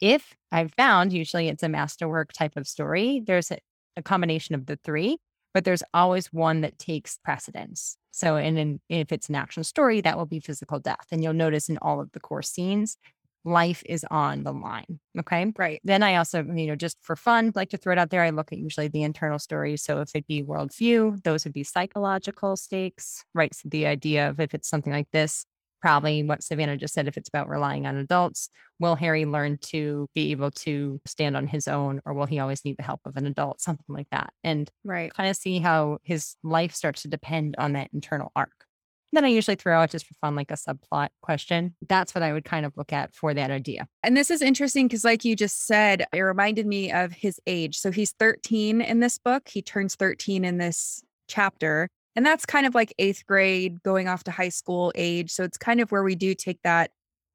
If 0.00 0.34
I've 0.50 0.72
found, 0.74 1.12
usually 1.12 1.48
it's 1.48 1.62
a 1.62 1.68
masterwork 1.68 2.32
type 2.32 2.56
of 2.56 2.66
story, 2.66 3.22
there's 3.24 3.50
a, 3.50 3.58
a 3.96 4.02
combination 4.02 4.54
of 4.54 4.66
the 4.66 4.78
three, 4.82 5.18
but 5.52 5.64
there's 5.64 5.82
always 5.92 6.32
one 6.32 6.60
that 6.62 6.78
takes 6.78 7.18
precedence. 7.24 7.96
So, 8.12 8.36
and 8.36 8.58
in, 8.58 8.80
if 8.88 9.12
it's 9.12 9.28
an 9.28 9.34
action 9.34 9.64
story, 9.64 10.00
that 10.00 10.16
will 10.16 10.26
be 10.26 10.40
physical 10.40 10.78
death. 10.78 11.06
And 11.12 11.22
you'll 11.22 11.32
notice 11.32 11.68
in 11.68 11.78
all 11.78 12.00
of 12.00 12.12
the 12.12 12.20
core 12.20 12.42
scenes, 12.42 12.96
life 13.44 13.82
is 13.86 14.04
on 14.10 14.44
the 14.44 14.52
line. 14.52 15.00
Okay. 15.18 15.52
Right. 15.56 15.80
Then 15.84 16.02
I 16.02 16.16
also, 16.16 16.42
you 16.42 16.66
know, 16.66 16.76
just 16.76 16.98
for 17.00 17.16
fun, 17.16 17.52
like 17.54 17.70
to 17.70 17.76
throw 17.76 17.92
it 17.92 17.98
out 17.98 18.10
there. 18.10 18.22
I 18.22 18.30
look 18.30 18.52
at 18.52 18.58
usually 18.58 18.88
the 18.88 19.02
internal 19.02 19.38
stories. 19.38 19.82
So 19.82 20.00
if 20.00 20.10
it 20.14 20.26
be 20.26 20.42
worldview, 20.42 21.22
those 21.22 21.44
would 21.44 21.54
be 21.54 21.64
psychological 21.64 22.56
stakes, 22.56 23.24
right? 23.34 23.54
So 23.54 23.68
the 23.70 23.86
idea 23.86 24.28
of 24.28 24.40
if 24.40 24.54
it's 24.54 24.68
something 24.68 24.92
like 24.92 25.08
this, 25.12 25.46
probably 25.80 26.22
what 26.22 26.42
Savannah 26.42 26.76
just 26.76 26.94
said, 26.94 27.08
if 27.08 27.16
it's 27.16 27.28
about 27.28 27.48
relying 27.48 27.86
on 27.86 27.96
adults, 27.96 28.50
will 28.78 28.96
Harry 28.96 29.24
learn 29.24 29.58
to 29.62 30.08
be 30.14 30.30
able 30.30 30.50
to 30.50 31.00
stand 31.06 31.36
on 31.36 31.46
his 31.46 31.66
own 31.66 32.00
or 32.04 32.12
will 32.12 32.26
he 32.26 32.38
always 32.38 32.64
need 32.64 32.76
the 32.76 32.82
help 32.82 33.00
of 33.06 33.16
an 33.16 33.26
adult? 33.26 33.60
Something 33.60 33.86
like 33.88 34.08
that. 34.10 34.32
And 34.44 34.70
right. 34.84 35.12
kind 35.14 35.30
of 35.30 35.36
see 35.36 35.58
how 35.58 35.98
his 36.02 36.36
life 36.42 36.74
starts 36.74 37.02
to 37.02 37.08
depend 37.08 37.54
on 37.58 37.72
that 37.72 37.88
internal 37.92 38.30
arc. 38.36 38.66
Then 39.12 39.24
I 39.24 39.28
usually 39.28 39.56
throw 39.56 39.80
out 39.80 39.90
just 39.90 40.06
for 40.06 40.14
fun, 40.14 40.36
like 40.36 40.50
a 40.50 40.54
subplot 40.54 41.08
question. 41.20 41.74
That's 41.88 42.14
what 42.14 42.22
I 42.22 42.32
would 42.32 42.44
kind 42.44 42.64
of 42.64 42.76
look 42.76 42.92
at 42.92 43.14
for 43.14 43.34
that 43.34 43.50
idea. 43.50 43.88
And 44.02 44.16
this 44.16 44.30
is 44.30 44.42
interesting 44.42 44.86
because, 44.86 45.04
like 45.04 45.24
you 45.24 45.34
just 45.34 45.66
said, 45.66 46.06
it 46.12 46.20
reminded 46.20 46.66
me 46.66 46.92
of 46.92 47.12
his 47.12 47.40
age. 47.46 47.78
So 47.78 47.90
he's 47.90 48.12
13 48.12 48.80
in 48.80 49.00
this 49.00 49.18
book. 49.18 49.48
He 49.48 49.62
turns 49.62 49.96
13 49.96 50.44
in 50.44 50.58
this 50.58 51.02
chapter. 51.28 51.88
And 52.16 52.26
that's 52.26 52.44
kind 52.44 52.66
of 52.66 52.74
like 52.74 52.92
eighth 52.98 53.24
grade, 53.26 53.82
going 53.82 54.08
off 54.08 54.24
to 54.24 54.30
high 54.30 54.48
school 54.48 54.92
age. 54.94 55.30
So 55.30 55.44
it's 55.44 55.58
kind 55.58 55.80
of 55.80 55.90
where 55.90 56.02
we 56.02 56.14
do 56.14 56.34
take 56.34 56.60
that 56.62 56.90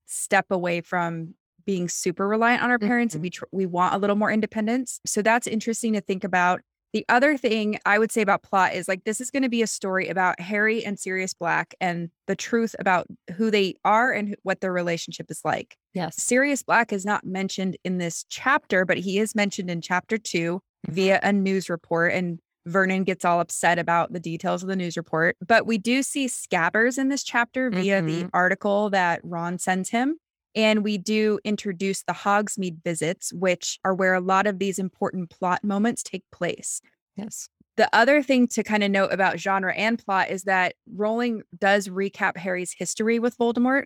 step 0.05 0.45
away 0.51 0.81
from 0.81 1.33
being 1.65 1.89
super 1.89 2.27
reliant 2.27 2.61
on 2.61 2.69
our 2.69 2.79
parents 2.79 3.13
mm-hmm. 3.13 3.17
and 3.17 3.23
we 3.23 3.29
tr- 3.31 3.45
we 3.51 3.65
want 3.65 3.95
a 3.95 3.97
little 3.97 4.15
more 4.15 4.31
independence. 4.31 4.99
So 5.05 5.21
that's 5.21 5.47
interesting 5.47 5.93
to 5.93 6.01
think 6.01 6.23
about 6.23 6.61
The 6.95 7.05
other 7.09 7.35
thing 7.35 7.77
I 7.85 7.99
would 7.99 8.09
say 8.09 8.21
about 8.21 8.41
plot 8.41 8.73
is 8.73 8.87
like 8.87 9.03
this 9.03 9.19
is 9.19 9.29
going 9.29 9.43
to 9.43 9.49
be 9.49 9.61
a 9.61 9.67
story 9.67 10.07
about 10.07 10.39
Harry 10.39 10.85
and 10.85 10.97
Sirius 10.97 11.33
Black 11.33 11.75
and 11.81 12.09
the 12.25 12.37
truth 12.37 12.73
about 12.79 13.05
who 13.35 13.51
they 13.51 13.75
are 13.83 14.13
and 14.13 14.37
what 14.43 14.61
their 14.61 14.71
relationship 14.71 15.29
is 15.29 15.41
like. 15.43 15.75
Yes. 15.93 16.15
Sirius 16.23 16.63
Black 16.63 16.93
is 16.93 17.05
not 17.05 17.25
mentioned 17.25 17.75
in 17.83 17.97
this 17.97 18.23
chapter, 18.29 18.85
but 18.85 18.97
he 18.97 19.19
is 19.19 19.35
mentioned 19.35 19.69
in 19.69 19.81
chapter 19.81 20.17
2 20.17 20.61
Mm-hmm. 20.87 20.93
via 20.93 21.19
a 21.23 21.33
news 21.33 21.67
report 21.69 22.13
and 22.13 22.39
Vernon 22.67 23.03
gets 23.03 23.25
all 23.25 23.39
upset 23.39 23.77
about 23.79 24.13
the 24.13 24.19
details 24.19 24.61
of 24.63 24.69
the 24.69 24.75
news 24.75 24.95
report. 24.95 25.35
But 25.45 25.65
we 25.65 25.77
do 25.79 26.01
see 26.03 26.27
Scabbers 26.27 26.97
in 26.99 27.09
this 27.09 27.23
chapter 27.23 27.69
via 27.71 28.01
the 28.03 28.23
Mhm. 28.25 28.29
article 28.33 28.89
that 28.91 29.19
Ron 29.23 29.57
sends 29.59 29.89
him. 29.89 30.17
And 30.55 30.83
we 30.83 30.97
do 30.97 31.39
introduce 31.43 32.03
the 32.03 32.13
Hogsmeade 32.13 32.81
visits, 32.83 33.33
which 33.33 33.77
are 33.83 33.93
where 33.93 34.13
a 34.13 34.21
lot 34.21 34.47
of 34.47 34.57
these 34.59 34.79
important 34.79 35.29
plot 35.29 35.63
moments 35.63 36.01
take 36.01 36.23
place. 36.31 36.81
Yes. 37.17 37.49
The 37.77 37.89
other 37.93 38.23
thing 38.23 38.47
to 38.49 38.63
kind 38.63 38.83
of 38.83 38.91
note 38.91 39.11
about 39.11 39.37
genre 39.37 39.73
and 39.75 39.99
plot 40.03 40.29
is 40.29 40.43
that 40.43 40.75
Rowling 40.93 41.43
does 41.59 41.89
recap 41.89 42.37
Harry's 42.37 42.71
history 42.71 43.19
with 43.19 43.37
Voldemort. 43.37 43.83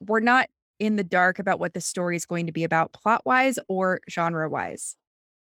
We're 0.00 0.20
not 0.20 0.48
in 0.78 0.96
the 0.96 1.04
dark 1.04 1.38
about 1.38 1.60
what 1.60 1.74
the 1.74 1.80
story 1.80 2.16
is 2.16 2.24
going 2.24 2.46
to 2.46 2.52
be 2.52 2.64
about 2.64 2.94
plot 2.94 3.22
wise 3.26 3.58
or 3.68 4.00
genre 4.10 4.48
wise. 4.48 4.96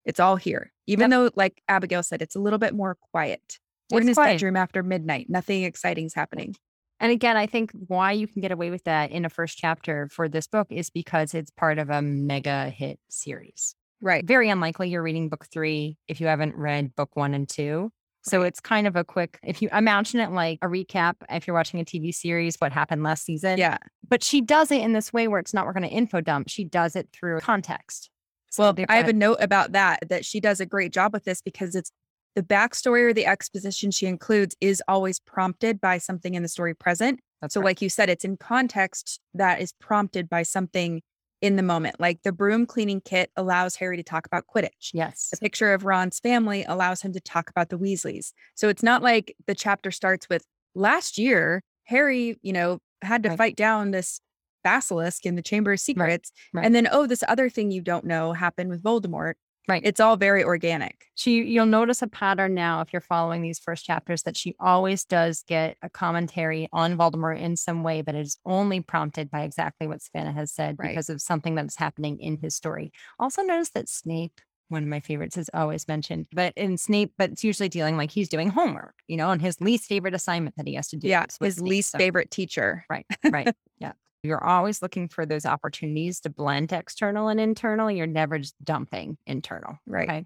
It's 0.05 0.21
all 0.21 0.37
here. 0.37 0.73
Even 0.87 1.11
though, 1.11 1.31
like 1.35 1.63
Abigail 1.69 2.03
said, 2.03 2.21
it's 2.21 2.37
a 2.37 2.41
little 2.41 2.59
bit 2.59 2.75
more 2.75 2.97
quiet. 3.13 3.59
We're 3.91 4.01
in 4.01 4.09
his 4.09 4.17
quiet. 4.17 4.35
bedroom 4.35 4.57
after 4.57 4.83
midnight. 4.83 5.27
Nothing 5.29 5.63
exciting 5.63 6.07
is 6.07 6.15
happening. 6.15 6.57
And 7.01 7.11
again, 7.13 7.37
I 7.37 7.47
think 7.47 7.73
why 7.89 8.13
you 8.13 8.27
can 8.27 8.41
get 8.41 8.53
away 8.53 8.71
with 8.71 8.85
that 8.85 9.11
in 9.11 9.25
a 9.25 9.29
first 9.29 9.59
chapter 9.59 10.09
for 10.13 10.29
this 10.29 10.47
book 10.47 10.69
is 10.71 10.91
because 10.91 11.35
it's 11.35 11.51
part 11.51 11.79
of 11.79 11.91
a 11.91 12.01
mega 12.03 12.71
hit 12.71 12.99
series. 13.09 13.75
Right. 14.01 14.25
Very 14.25 14.49
unlikely 14.49 14.91
you're 14.91 15.03
reading 15.03 15.29
book 15.29 15.47
three 15.53 15.97
if 16.09 16.21
you 16.21 16.27
haven't 16.27 16.57
read 16.57 16.95
book 16.95 17.17
one 17.17 17.35
and 17.35 17.49
two. 17.49 17.91
So 18.23 18.41
Right. 18.41 18.47
it's 18.47 18.61
kind 18.61 18.87
of 18.87 18.97
a 18.97 19.05
quick, 19.05 19.39
if 19.43 19.61
you 19.61 19.69
imagine 19.71 20.21
it 20.21 20.31
like 20.31 20.59
a 20.63 20.67
recap, 20.67 21.15
if 21.29 21.47
you're 21.47 21.55
watching 21.55 21.81
a 21.81 21.85
TV 21.85 22.15
series, 22.15 22.57
what 22.57 22.73
happened 22.73 23.03
last 23.03 23.25
season. 23.25 23.59
Yeah. 23.59 23.77
But 24.09 24.23
she 24.23 24.41
does 24.41 24.71
it 24.71 24.81
in 24.81 24.95
this 24.95 25.13
way 25.13 25.29
where 25.29 25.41
it's 25.41 25.53
not, 25.53 25.67
we're 25.67 25.75
going 25.75 25.89
to 25.89 25.95
info 25.95 26.21
dump. 26.23 26.49
She 26.49 26.65
does 26.65 26.97
it 26.97 27.09
through 27.13 27.41
context. 27.41 28.09
Well, 28.57 28.75
I 28.89 28.97
have 28.97 29.09
a 29.09 29.13
note 29.13 29.39
about 29.41 29.73
that, 29.73 30.09
that 30.09 30.25
she 30.25 30.41
does 30.41 30.61
a 30.61 30.67
great 30.67 30.93
job 30.93 31.13
with 31.13 31.25
this 31.25 31.43
because 31.43 31.75
it's 31.75 31.91
the 32.35 32.43
backstory 32.43 33.03
or 33.03 33.13
the 33.13 33.27
exposition 33.27 33.91
she 33.91 34.07
includes 34.07 34.57
is 34.61 34.83
always 34.89 35.21
prompted 35.21 35.81
by 35.81 35.99
something 35.99 36.35
in 36.35 36.43
the 36.43 36.49
story 36.49 36.75
present. 36.75 37.21
That's 37.41 37.55
So, 37.55 37.61
right. 37.61 37.67
like 37.67 37.83
you 37.83 37.89
said, 37.89 38.09
it's 38.09 38.25
in 38.25 38.37
context 38.37 39.21
that 39.35 39.61
is 39.61 39.73
prompted 39.81 40.29
by 40.29 40.43
something 40.43 41.03
in 41.41 41.57
the 41.57 41.63
moment. 41.63 42.01
Like 42.01 42.23
the 42.23 42.33
broom 42.33 42.65
cleaning 42.67 43.03
kit 43.03 43.31
allows 43.37 43.77
Harry 43.77 43.97
to 43.99 44.03
talk 44.03 44.27
about 44.27 44.45
Quidditch. 44.47 44.91
yes. 44.95 45.29
The 45.31 45.37
picture 45.37 45.75
of 45.75 45.85
Ron's 45.85 46.19
family 46.21 46.65
allows 46.65 47.03
him 47.03 47.13
to 47.13 47.21
talk 47.21 47.51
about 47.51 47.69
the 47.69 47.79
Weasleys. 47.79 48.33
So 48.55 48.69
it's 48.69 48.83
not 48.83 49.03
like 49.03 49.35
the 49.47 49.55
chapter 49.55 49.91
starts 49.91 50.29
with 50.29 50.45
last 50.75 51.19
year, 51.19 51.63
Harry, 51.85 52.39
you 52.43 52.53
know, 52.53 52.79
had 53.03 53.23
to 53.25 53.29
Right. 53.31 53.39
fight 53.39 53.57
down 53.57 53.91
this 53.91 54.21
basilisk 54.63 55.27
in 55.27 55.35
the 55.35 55.43
Chamber 55.43 55.73
of 55.73 55.81
Secrets. 55.81 56.33
right. 56.55 56.65
And 56.65 56.75
then, 56.75 56.89
oh, 56.91 57.07
this 57.07 57.23
other 57.29 57.51
thing 57.51 57.71
you 57.71 57.83
don't 57.83 58.07
know 58.07 58.33
happened 58.33 58.71
with 58.71 58.83
Voldemort. 58.83 59.35
Right. 59.67 59.81
It's 59.85 59.99
all 60.01 60.17
very 60.17 60.45
organic. 60.45 61.07
She 61.15 61.43
you'll 61.43 61.65
notice 61.65 62.03
a 62.03 62.07
pattern 62.07 62.53
now 62.55 62.83
if 62.83 62.93
you're 62.93 63.01
following 63.01 63.41
these 63.41 63.59
first 63.59 63.85
chapters 63.87 64.23
that 64.25 64.37
she 64.37 64.55
always 64.61 65.05
does 65.07 65.43
get 65.49 65.79
a 65.81 65.89
commentary 65.89 66.69
on 66.73 66.99
Voldemort 66.99 67.41
in 67.41 67.57
some 67.57 67.83
way, 67.83 68.03
but 68.03 68.15
it 68.15 68.21
is 68.21 68.37
only 68.45 68.81
prompted 68.81 69.31
by 69.31 69.43
exactly 69.43 69.87
what 69.87 70.03
Savannah 70.03 70.33
has 70.33 70.53
said 70.53 70.77
Right. 70.79 70.89
because 70.91 71.09
of 71.09 71.23
something 71.23 71.55
that's 71.55 71.77
happening 71.77 72.21
in 72.21 72.37
his 72.43 72.55
story. 72.55 72.93
Also 73.19 73.41
notice 73.43 73.71
that 73.71 73.89
Snape, 73.89 74.39
one 74.69 74.83
of 74.83 74.89
my 74.89 75.01
favorites, 75.01 75.39
is 75.39 75.49
always 75.55 75.89
mentioned, 75.89 76.27
but 76.33 76.53
in 76.57 76.77
Snape, 76.77 77.13
but 77.17 77.31
it's 77.31 77.45
usually 77.45 77.69
dealing 77.71 77.97
like 77.97 78.11
he's 78.11 78.29
doing 78.29 78.51
homework, 78.51 78.95
you 79.09 79.17
know, 79.17 79.31
and 79.31 79.41
his 79.41 79.61
least 79.63 79.87
favorite 79.87 80.15
assignment 80.15 80.57
that 80.57 80.67
he 80.67 80.75
has 80.75 80.89
to 80.89 80.97
do. 80.97 81.09
Yeah. 81.09 81.25
His 81.41 81.57
Snape. 81.57 81.71
least 81.71 81.91
So- 81.93 81.99
favorite 81.99 82.31
teacher. 82.31 82.85
Right, 82.91 83.07
right. 83.31 83.55
yeah. 83.79 83.93
You're 84.25 84.43
always 84.43 84.81
looking 84.81 85.09
for 85.09 85.27
those 85.27 85.45
opportunities 85.45 86.19
to 86.21 86.31
blend 86.31 86.73
external 86.73 87.29
and 87.29 87.39
internal. 87.39 87.91
You're 87.91 88.07
never 88.07 88.39
just 88.39 88.55
dumping 88.65 89.19
internal. 89.27 89.79
Right. 89.87 90.09
Okay. 90.09 90.25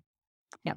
Yeah. 0.62 0.74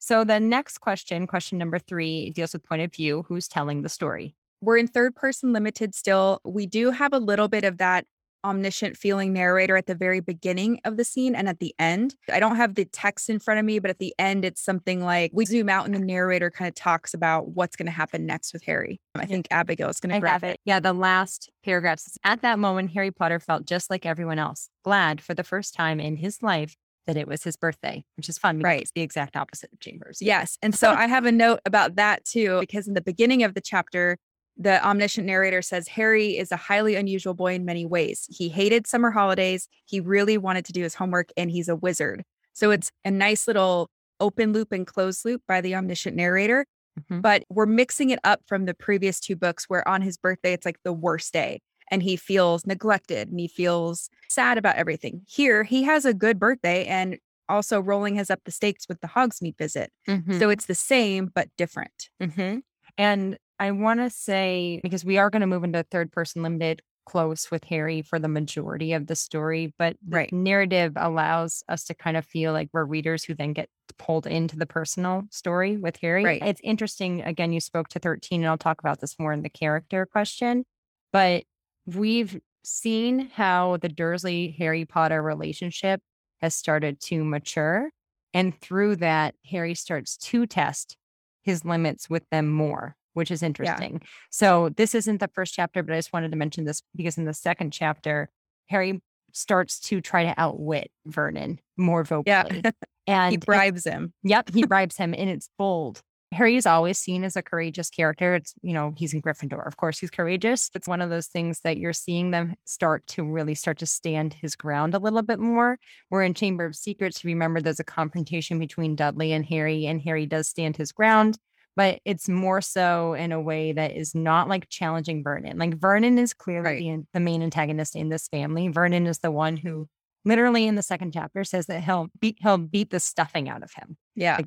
So 0.00 0.24
the 0.24 0.40
next 0.40 0.78
question, 0.78 1.28
question 1.28 1.56
number 1.56 1.78
three, 1.78 2.30
deals 2.30 2.52
with 2.52 2.64
point 2.64 2.82
of 2.82 2.92
view. 2.92 3.24
Who's 3.28 3.46
telling 3.46 3.82
the 3.82 3.88
story? 3.88 4.34
We're 4.60 4.78
in 4.78 4.88
third 4.88 5.14
person 5.14 5.52
limited 5.52 5.94
still. 5.94 6.40
We 6.44 6.66
do 6.66 6.90
have 6.90 7.12
a 7.12 7.18
little 7.18 7.48
bit 7.48 7.64
of 7.64 7.78
that 7.78 8.06
omniscient 8.44 8.96
feeling 8.96 9.32
narrator 9.32 9.76
at 9.76 9.86
the 9.86 9.94
very 9.94 10.20
beginning 10.20 10.80
of 10.84 10.96
the 10.96 11.04
scene 11.04 11.34
and 11.34 11.48
at 11.48 11.58
the 11.58 11.74
end. 11.78 12.14
I 12.32 12.38
don't 12.40 12.56
have 12.56 12.74
the 12.74 12.84
text 12.84 13.30
in 13.30 13.38
front 13.38 13.58
of 13.58 13.66
me, 13.66 13.78
but 13.78 13.90
at 13.90 13.98
the 13.98 14.14
end, 14.18 14.44
it's 14.44 14.60
something 14.62 15.02
like 15.02 15.30
we 15.34 15.46
zoom 15.46 15.68
out 15.68 15.86
and 15.86 15.94
the 15.94 15.98
narrator 15.98 16.50
kind 16.50 16.68
of 16.68 16.74
talks 16.74 17.14
about 17.14 17.48
what's 17.48 17.74
going 17.76 17.86
to 17.86 17.92
happen 17.92 18.26
next 18.26 18.52
with 18.52 18.62
Harry. 18.64 19.00
I 19.14 19.26
think 19.26 19.48
Abigail 19.50 19.88
is 19.88 19.98
going 20.00 20.14
to 20.14 20.20
grab 20.20 20.44
it. 20.44 20.60
Yeah, 20.64 20.80
the 20.80 20.92
last 20.92 21.50
paragraph 21.64 21.98
says, 22.00 22.18
At 22.24 22.42
that 22.42 22.58
moment, 22.58 22.90
Harry 22.92 23.10
Potter 23.10 23.40
felt 23.40 23.64
just 23.64 23.90
like 23.90 24.04
everyone 24.04 24.38
else, 24.38 24.68
glad 24.84 25.20
for 25.20 25.34
the 25.34 25.44
first 25.44 25.74
time 25.74 25.98
in 25.98 26.16
his 26.16 26.42
life 26.42 26.76
that 27.06 27.16
it 27.16 27.28
was 27.28 27.42
his 27.42 27.56
birthday, 27.56 28.04
which 28.16 28.28
is 28.28 28.38
fun 28.38 28.60
Right. 28.60 28.80
it's 28.80 28.92
the 28.94 29.02
exact 29.02 29.36
opposite 29.36 29.70
of 29.72 29.80
Chambers. 29.80 30.18
Yes. 30.22 30.56
And 30.62 30.74
so 30.74 30.90
I 30.90 31.06
have 31.06 31.26
a 31.26 31.32
note 31.32 31.60
about 31.66 31.96
that 31.96 32.24
too, 32.24 32.60
because 32.60 32.88
in 32.88 32.94
the 32.94 33.02
beginning 33.02 33.42
of 33.42 33.54
the 33.54 33.60
chapter, 33.60 34.18
the 34.56 34.84
omniscient 34.86 35.26
narrator 35.26 35.62
says 35.62 35.88
Harry 35.88 36.36
is 36.36 36.52
a 36.52 36.56
highly 36.56 36.94
unusual 36.94 37.34
boy 37.34 37.54
in 37.54 37.64
many 37.64 37.84
ways. 37.84 38.26
He 38.30 38.48
hated 38.48 38.86
summer 38.86 39.10
holidays. 39.10 39.68
He 39.84 40.00
really 40.00 40.38
wanted 40.38 40.64
to 40.66 40.72
do 40.72 40.82
his 40.82 40.94
homework, 40.94 41.30
and 41.36 41.50
he's 41.50 41.68
a 41.68 41.76
wizard. 41.76 42.24
So 42.52 42.70
it's 42.70 42.92
a 43.04 43.10
nice 43.10 43.48
little 43.48 43.90
open 44.20 44.52
loop 44.52 44.70
and 44.72 44.86
closed 44.86 45.24
loop 45.24 45.42
by 45.48 45.60
the 45.60 45.74
omniscient 45.74 46.16
narrator. 46.16 46.66
Mhm. 47.10 47.20
But 47.20 47.42
we're 47.50 47.66
mixing 47.66 48.10
it 48.10 48.20
up 48.22 48.42
from 48.46 48.66
the 48.66 48.74
previous 48.74 49.18
two 49.18 49.34
books 49.34 49.64
where 49.68 49.86
on 49.88 50.02
his 50.02 50.16
birthday, 50.16 50.52
it's 50.52 50.64
like 50.64 50.78
the 50.84 50.92
worst 50.92 51.32
day 51.32 51.60
and 51.90 52.02
he 52.04 52.16
feels 52.16 52.64
neglected 52.64 53.28
and 53.28 53.40
he 53.40 53.48
feels 53.48 54.08
sad 54.28 54.56
about 54.56 54.76
everything. 54.76 55.22
Here, 55.26 55.64
he 55.64 55.82
has 55.82 56.04
a 56.04 56.14
good 56.14 56.38
birthday 56.38 56.86
and 56.86 57.18
also 57.48 57.80
Rowling 57.80 58.14
has 58.16 58.30
up 58.30 58.40
the 58.44 58.52
stakes 58.52 58.88
with 58.88 59.00
the 59.00 59.08
Hogsmeade 59.08 59.58
visit. 59.58 59.90
Mhm. 60.08 60.38
So 60.38 60.48
it's 60.48 60.66
the 60.66 60.74
same, 60.76 61.30
but 61.34 61.48
different. 61.58 62.08
hmm 62.20 62.58
And 62.96 63.36
I 63.58 63.70
want 63.70 64.00
to 64.00 64.10
say, 64.10 64.80
because 64.82 65.04
we 65.04 65.18
are 65.18 65.30
going 65.30 65.40
to 65.40 65.46
move 65.46 65.64
into 65.64 65.82
third 65.84 66.12
person 66.12 66.42
limited 66.42 66.82
close 67.06 67.50
with 67.50 67.64
Harry 67.64 68.00
for 68.00 68.18
the 68.18 68.28
majority 68.28 68.94
of 68.94 69.06
the 69.06 69.14
story, 69.14 69.74
but 69.78 69.96
the 70.02 70.16
Right. 70.16 70.32
narrative 70.32 70.94
allows 70.96 71.62
us 71.68 71.84
to 71.84 71.94
kind 71.94 72.16
of 72.16 72.24
feel 72.24 72.52
like 72.52 72.70
we're 72.72 72.84
readers 72.84 73.24
who 73.24 73.34
then 73.34 73.52
get 73.52 73.68
pulled 73.98 74.26
into 74.26 74.56
the 74.56 74.64
personal 74.66 75.24
story 75.30 75.76
with 75.76 75.98
Harry. 75.98 76.24
Right. 76.24 76.42
It's 76.42 76.62
interesting. 76.64 77.20
Again, 77.22 77.52
you 77.52 77.60
spoke 77.60 77.88
to 77.88 77.98
13, 77.98 78.40
and 78.40 78.48
I'll 78.48 78.56
talk 78.56 78.80
about 78.80 79.00
this 79.00 79.18
more 79.18 79.34
in 79.34 79.42
the 79.42 79.50
character 79.50 80.06
question, 80.06 80.64
but 81.12 81.44
we've 81.84 82.40
seen 82.64 83.28
how 83.34 83.76
the 83.76 83.90
Dursley 83.90 84.54
Harry 84.58 84.86
Potter 84.86 85.22
relationship 85.22 86.00
has 86.40 86.54
started 86.54 87.00
to 87.02 87.22
mature. 87.22 87.90
And 88.32 88.58
through 88.58 88.96
that, 88.96 89.34
Harry 89.50 89.74
starts 89.74 90.16
to 90.16 90.46
test 90.46 90.96
his 91.42 91.66
limits 91.66 92.08
with 92.08 92.24
them 92.30 92.48
more, 92.50 92.96
which 93.14 93.30
is 93.30 93.42
interesting. 93.42 94.02
So 94.30 94.68
this 94.76 94.94
isn't 94.94 95.18
the 95.20 95.28
first 95.28 95.54
chapter, 95.54 95.82
but 95.82 95.94
I 95.94 95.98
just 95.98 96.12
wanted 96.12 96.30
to 96.32 96.36
mention 96.36 96.64
this 96.64 96.82
because 96.94 97.16
in 97.18 97.24
the 97.24 97.34
second 97.34 97.72
chapter, 97.72 98.28
Harry 98.68 99.00
starts 99.32 99.80
to 99.80 100.00
try 100.00 100.24
to 100.24 100.34
outwit 100.36 100.90
Vernon 101.06 101.58
more 101.76 102.04
vocally. 102.04 102.32
Yeah. 102.64 102.70
And 103.06 103.32
he 103.32 103.34
it- 103.36 103.44
bribes 103.44 103.84
him. 103.84 104.12
Yep, 104.22 104.50
he 104.54 104.64
bribes 104.66 104.96
him 104.96 105.14
and 105.16 105.28
it's 105.28 105.48
bold. 105.58 106.00
Harry 106.32 106.56
is 106.56 106.66
always 106.66 106.98
seen 106.98 107.22
as 107.22 107.36
a 107.36 107.42
courageous 107.42 107.90
character. 107.90 108.34
It's, 108.34 108.54
you 108.60 108.72
know, 108.72 108.92
he's 108.96 109.14
in 109.14 109.22
Gryffindor. 109.22 109.64
Of 109.66 109.76
course, 109.76 109.98
he's 110.00 110.10
courageous. 110.10 110.68
It's 110.74 110.88
one 110.88 111.00
of 111.00 111.08
those 111.10 111.28
things 111.28 111.60
that 111.60 111.76
you're 111.78 111.92
seeing 111.92 112.32
them 112.32 112.54
start 112.64 113.06
to 113.08 113.24
really 113.24 113.54
start 113.54 113.78
to 113.78 113.86
stand 113.86 114.34
his 114.34 114.56
ground 114.56 114.94
a 114.94 114.98
little 114.98 115.22
bit 115.22 115.38
more. 115.38 115.78
We're 116.10 116.24
in 116.24 116.34
Chamber 116.34 116.64
of 116.64 116.74
Secrets, 116.74 117.24
remember 117.24 117.60
there's 117.60 117.78
a 117.78 117.84
confrontation 117.84 118.58
between 118.58 118.96
Dudley 118.96 119.32
and 119.32 119.44
Harry, 119.46 119.86
and 119.86 120.00
Harry 120.00 120.26
does 120.26 120.48
stand 120.48 120.76
his 120.76 120.90
ground, 120.90 121.38
but 121.76 122.00
it's 122.04 122.28
more 122.28 122.60
so 122.60 123.14
in 123.14 123.32
a 123.32 123.40
way 123.40 123.72
that 123.72 123.92
is 123.96 124.14
not 124.14 124.48
like 124.48 124.68
challenging 124.68 125.22
Vernon. 125.22 125.58
Like 125.58 125.76
Vernon 125.78 126.18
is 126.18 126.32
clearly 126.34 126.64
Right. 126.70 126.78
the, 126.78 127.06
the 127.14 127.20
main 127.20 127.42
antagonist 127.42 127.96
in 127.96 128.08
this 128.08 128.28
family. 128.28 128.68
Vernon 128.68 129.06
is 129.06 129.18
the 129.18 129.30
one 129.30 129.56
who 129.56 129.88
literally 130.26 130.66
in 130.66 130.74
the 130.74 130.82
second 130.82 131.12
chapter 131.12 131.44
says 131.44 131.66
that 131.66 131.84
he'll 131.84 132.08
beat 132.18 132.38
he'll 132.40 132.56
beat 132.56 132.88
the 132.90 132.98
stuffing 132.98 133.46
out 133.48 133.62
of 133.62 133.70
him 133.74 133.96
Yeah. 134.16 134.40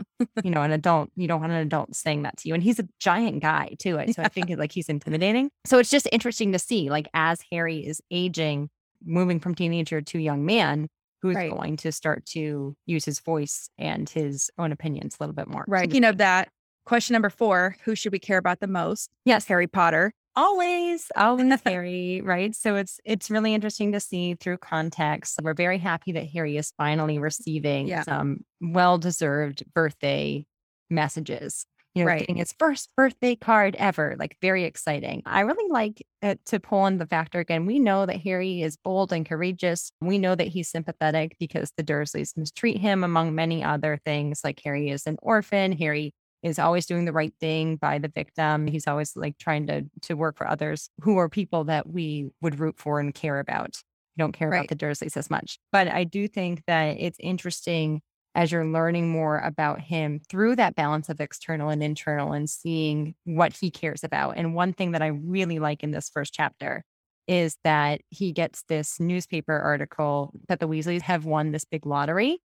you 0.44 0.50
know, 0.50 0.64
an 0.64 0.72
adult, 0.72 1.10
you 1.16 1.28
don't 1.28 1.40
want 1.42 1.52
an 1.54 1.60
adult 1.60 1.96
saying 1.96 2.24
that 2.24 2.38
to 2.38 2.48
you. 2.48 2.56
And 2.56 2.64
he's 2.64 2.80
a 2.80 2.88
giant 3.00 3.42
guy 3.44 3.76
too. 3.78 4.00
So 4.14 4.24
I 4.24 4.28
think 4.30 4.50
like 4.58 4.72
he's 4.72 4.90
intimidating. 4.90 5.52
So 5.66 5.78
it's 5.78 5.92
just 5.92 6.08
interesting 6.12 6.52
to 6.54 6.60
see, 6.60 6.90
like, 6.90 7.08
as 7.14 7.42
Harry 7.52 7.86
is 7.86 8.02
aging, 8.10 8.70
moving 9.06 9.40
from 9.40 9.54
teenager 9.54 10.02
to 10.02 10.18
young 10.18 10.46
man, 10.46 10.88
who's 11.22 11.36
Right. 11.36 11.52
going 11.52 11.78
to 11.78 11.92
start 11.92 12.26
to 12.28 12.76
use 12.88 13.06
his 13.06 13.20
voice 13.20 13.70
and 13.78 14.10
his 14.10 14.50
own 14.58 14.72
opinions 14.72 15.16
a 15.20 15.24
little 15.24 15.36
bit 15.36 15.48
more. 15.48 15.64
Right. 15.68 15.92
You 15.94 16.00
know 16.02 16.12
that. 16.14 16.50
Question 16.88 17.14
number 17.16 17.30
four 17.30 17.76
Who 17.84 17.96
should 17.96 18.14
we 18.14 18.20
care 18.20 18.38
about 18.38 18.62
the 18.62 18.68
most? 18.68 19.10
Yes. 19.26 19.46
Harry 19.48 19.68
Potter. 19.68 20.14
always 20.38 21.12
always 21.18 21.60
harry 21.66 22.22
right 22.24 22.56
so 22.56 22.76
it's 22.76 23.00
it's 23.04 23.30
really 23.32 23.54
interesting 23.56 23.92
to 23.92 24.00
see 24.00 24.36
through 24.36 24.56
context 24.58 25.40
we're 25.42 25.56
very 25.56 25.80
happy 25.80 26.12
that 26.12 26.28
harry 26.28 26.56
is 26.58 26.72
finally 26.78 27.18
receiving 27.18 27.88
Yeah. 27.88 28.04
some 28.04 28.46
well-deserved 28.62 29.64
birthday 29.74 30.46
messages. 30.90 31.66
You 31.96 32.04
know, 32.04 32.10
Right. 32.10 32.20
getting 32.20 32.36
his 32.36 32.54
first 32.60 32.90
birthday 32.96 33.36
card 33.36 33.76
ever, 33.80 34.16
like 34.20 34.38
very 34.40 34.66
exciting. 34.66 35.24
I 35.26 35.40
really 35.42 35.68
like 35.72 36.06
it 36.22 36.40
to 36.46 36.60
pull 36.60 36.86
in 36.86 37.00
the 37.00 37.08
factor 37.08 37.40
again. 37.40 37.66
We 37.66 37.80
know 37.80 38.06
that 38.06 38.22
Harry 38.22 38.62
is 38.62 38.78
bold 38.78 39.12
and 39.12 39.26
courageous. 39.28 39.92
We 40.00 40.20
know 40.20 40.36
that 40.36 40.48
he's 40.50 40.70
sympathetic 40.70 41.36
because 41.40 41.72
the 41.76 41.84
Dursleys 41.84 42.38
mistreat 42.38 42.78
him, 42.78 43.04
among 43.04 43.34
many 43.34 43.64
other 43.64 44.00
things. 44.06 44.42
Like 44.44 44.62
Harry 44.64 44.90
is 44.92 45.08
an 45.08 45.18
orphan. 45.24 45.72
Harry 45.72 46.14
is 46.44 46.60
always 46.60 46.86
doing 46.86 47.06
the 47.06 47.14
right 47.14 47.34
thing 47.40 47.76
by 47.78 47.98
the 47.98 48.08
victim. 48.08 48.68
He's 48.68 48.88
always 48.88 49.16
like 49.16 49.38
trying 49.38 49.68
to 49.68 49.86
to 50.04 50.14
work 50.16 50.38
for 50.38 50.48
others 50.48 50.90
who 51.02 51.18
are 51.18 51.30
people 51.30 51.64
that 51.66 51.90
we 51.90 52.30
would 52.42 52.60
root 52.60 52.78
for 52.78 53.00
and 53.00 53.14
care 53.14 53.40
about. 53.40 53.82
We 54.16 54.22
don't 54.22 54.32
care 54.32 54.50
Right. 54.50 54.60
about 54.60 54.70
the 54.70 54.86
Dursleys 54.86 55.18
as 55.18 55.30
much. 55.30 55.60
But 55.72 55.88
I 55.88 56.04
do 56.04 56.28
think 56.28 56.64
that 56.68 56.98
it's 57.00 57.18
interesting 57.20 58.02
as 58.36 58.52
you're 58.52 58.66
learning 58.66 59.10
more 59.10 59.40
about 59.40 59.82
him 59.82 60.22
through 60.30 60.56
that 60.58 60.76
balance 60.76 61.10
of 61.10 61.20
external 61.20 61.70
and 61.70 61.82
internal 61.82 62.34
and 62.34 62.48
seeing 62.48 63.16
what 63.24 63.54
he 63.58 63.72
cares 63.72 64.04
about. 64.04 64.38
And 64.38 64.54
one 64.54 64.74
thing 64.74 64.92
that 64.92 65.02
I 65.02 65.08
really 65.08 65.58
like 65.58 65.84
in 65.84 65.90
this 65.90 66.10
first 66.10 66.34
chapter 66.34 66.84
is 67.28 67.58
that 67.64 68.02
he 68.10 68.32
gets 68.32 68.64
this 68.70 69.00
newspaper 69.00 69.58
article 69.58 70.34
that 70.48 70.60
the 70.60 70.68
Weasleys 70.68 71.02
have 71.02 71.26
won 71.26 71.52
this 71.52 71.66
big 71.66 71.86
lottery. 71.86 72.38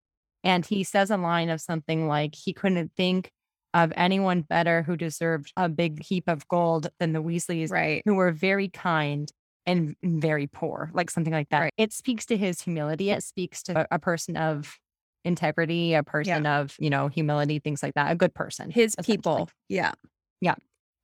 And 0.42 0.64
he 0.64 0.82
says 0.82 1.10
a 1.10 1.16
line 1.18 1.50
of 1.50 1.60
something 1.60 2.08
like 2.08 2.34
he 2.34 2.52
couldn't 2.54 2.92
think 2.96 3.30
of 3.74 3.92
anyone 3.96 4.42
better 4.42 4.82
who 4.82 4.96
deserved 4.96 5.52
a 5.56 5.68
big 5.68 6.02
heap 6.02 6.28
of 6.28 6.46
gold 6.48 6.88
than 7.00 7.12
the 7.12 7.22
Weasleys, 7.22 7.70
Right. 7.70 8.02
who 8.04 8.14
were 8.14 8.32
very 8.32 8.68
kind 8.68 9.30
and 9.64 9.96
very 10.02 10.46
poor, 10.46 10.90
like 10.92 11.08
something 11.10 11.32
like 11.32 11.48
that. 11.50 11.60
Right. 11.60 11.74
It 11.78 11.92
speaks 11.92 12.26
to 12.26 12.36
his 12.36 12.60
humility. 12.60 13.10
It 13.10 13.22
speaks 13.22 13.62
to 13.64 13.82
a, 13.82 13.86
a 13.92 13.98
person 13.98 14.36
of 14.36 14.78
integrity, 15.24 15.94
a 15.94 16.02
person 16.02 16.46
of, 16.46 16.74
you 16.78 16.90
know, 16.90 17.08
humility, 17.08 17.60
things 17.60 17.82
like 17.82 17.94
that, 17.94 18.10
a 18.10 18.16
good 18.16 18.34
person. 18.34 18.70
His 18.70 18.96
people. 19.04 19.48
Yeah. 19.68 19.92
Yeah. 20.40 20.56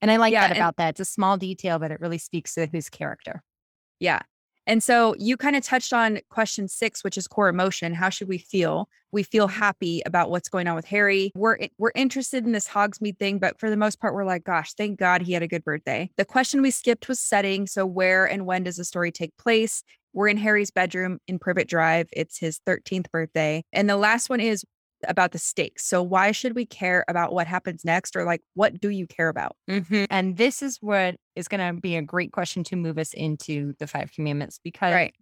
And 0.02 0.10
I 0.10 0.16
like 0.16 0.32
Yeah, 0.32 0.48
that 0.48 0.56
about 0.56 0.76
that. 0.76 0.90
It's 0.90 1.00
a 1.00 1.04
small 1.04 1.36
detail, 1.36 1.78
but 1.78 1.90
it 1.90 2.00
really 2.00 2.18
speaks 2.18 2.54
to 2.54 2.66
his 2.66 2.88
character. 2.88 3.42
Yeah. 4.00 4.20
And 4.68 4.82
so 4.82 5.14
you 5.18 5.38
kind 5.38 5.56
of 5.56 5.64
touched 5.64 5.94
on 5.94 6.20
question 6.28 6.68
six, 6.68 7.02
which 7.02 7.16
is 7.16 7.26
core 7.26 7.48
emotion. 7.48 7.94
How 7.94 8.10
should 8.10 8.28
we 8.28 8.36
feel? 8.36 8.88
We 9.12 9.22
feel 9.22 9.48
mm-hmm. 9.48 9.58
happy 9.58 10.02
about 10.04 10.30
what's 10.30 10.50
going 10.50 10.68
on 10.68 10.76
with 10.76 10.84
Harry. 10.84 11.32
We're 11.34 11.56
we're 11.78 11.92
interested 11.94 12.44
in 12.44 12.52
this 12.52 12.68
Hogsmeade 12.68 13.18
thing, 13.18 13.38
but 13.38 13.58
for 13.58 13.70
the 13.70 13.78
most 13.78 13.98
part, 13.98 14.14
we're 14.14 14.26
like, 14.26 14.44
gosh, 14.44 14.74
thank 14.74 14.98
God 14.98 15.22
he 15.22 15.32
had 15.32 15.42
a 15.42 15.48
good 15.48 15.64
birthday. 15.64 16.10
The 16.18 16.26
question 16.26 16.60
we 16.60 16.70
skipped 16.70 17.08
was 17.08 17.18
setting. 17.18 17.66
So 17.66 17.86
where 17.86 18.26
and 18.26 18.44
when 18.44 18.64
does 18.64 18.76
the 18.76 18.84
story 18.84 19.10
take 19.10 19.34
place? 19.38 19.82
We're 20.12 20.28
in 20.28 20.36
Harry's 20.36 20.70
bedroom 20.70 21.18
in 21.26 21.38
Privet 21.38 21.68
Drive. 21.68 22.08
It's 22.12 22.38
his 22.38 22.60
13th 22.66 23.10
birthday. 23.10 23.62
And 23.72 23.88
the 23.88 23.96
last 23.96 24.28
one 24.28 24.40
is 24.40 24.64
about 25.06 25.32
the 25.32 25.38
stakes. 25.38 25.84
So 25.86 26.02
why 26.02 26.32
should 26.32 26.54
we 26.54 26.66
care 26.66 27.04
about 27.08 27.32
what 27.32 27.46
happens 27.46 27.84
next? 27.84 28.16
Or 28.16 28.24
like 28.24 28.42
what 28.54 28.80
do 28.80 28.88
you 28.90 29.06
care 29.06 29.28
about? 29.28 29.56
Mm-hmm. 29.70 30.04
And 30.10 30.36
this 30.36 30.62
is 30.62 30.78
what 30.80 31.16
is 31.36 31.48
going 31.48 31.74
to 31.74 31.80
be 31.80 31.96
a 31.96 32.02
great 32.02 32.32
question 32.32 32.64
to 32.64 32.76
move 32.76 32.98
us 32.98 33.12
into 33.14 33.74
the 33.78 33.86
five 33.86 34.12
commandments 34.12 34.58
because 34.62 34.92
Right. 34.92 35.14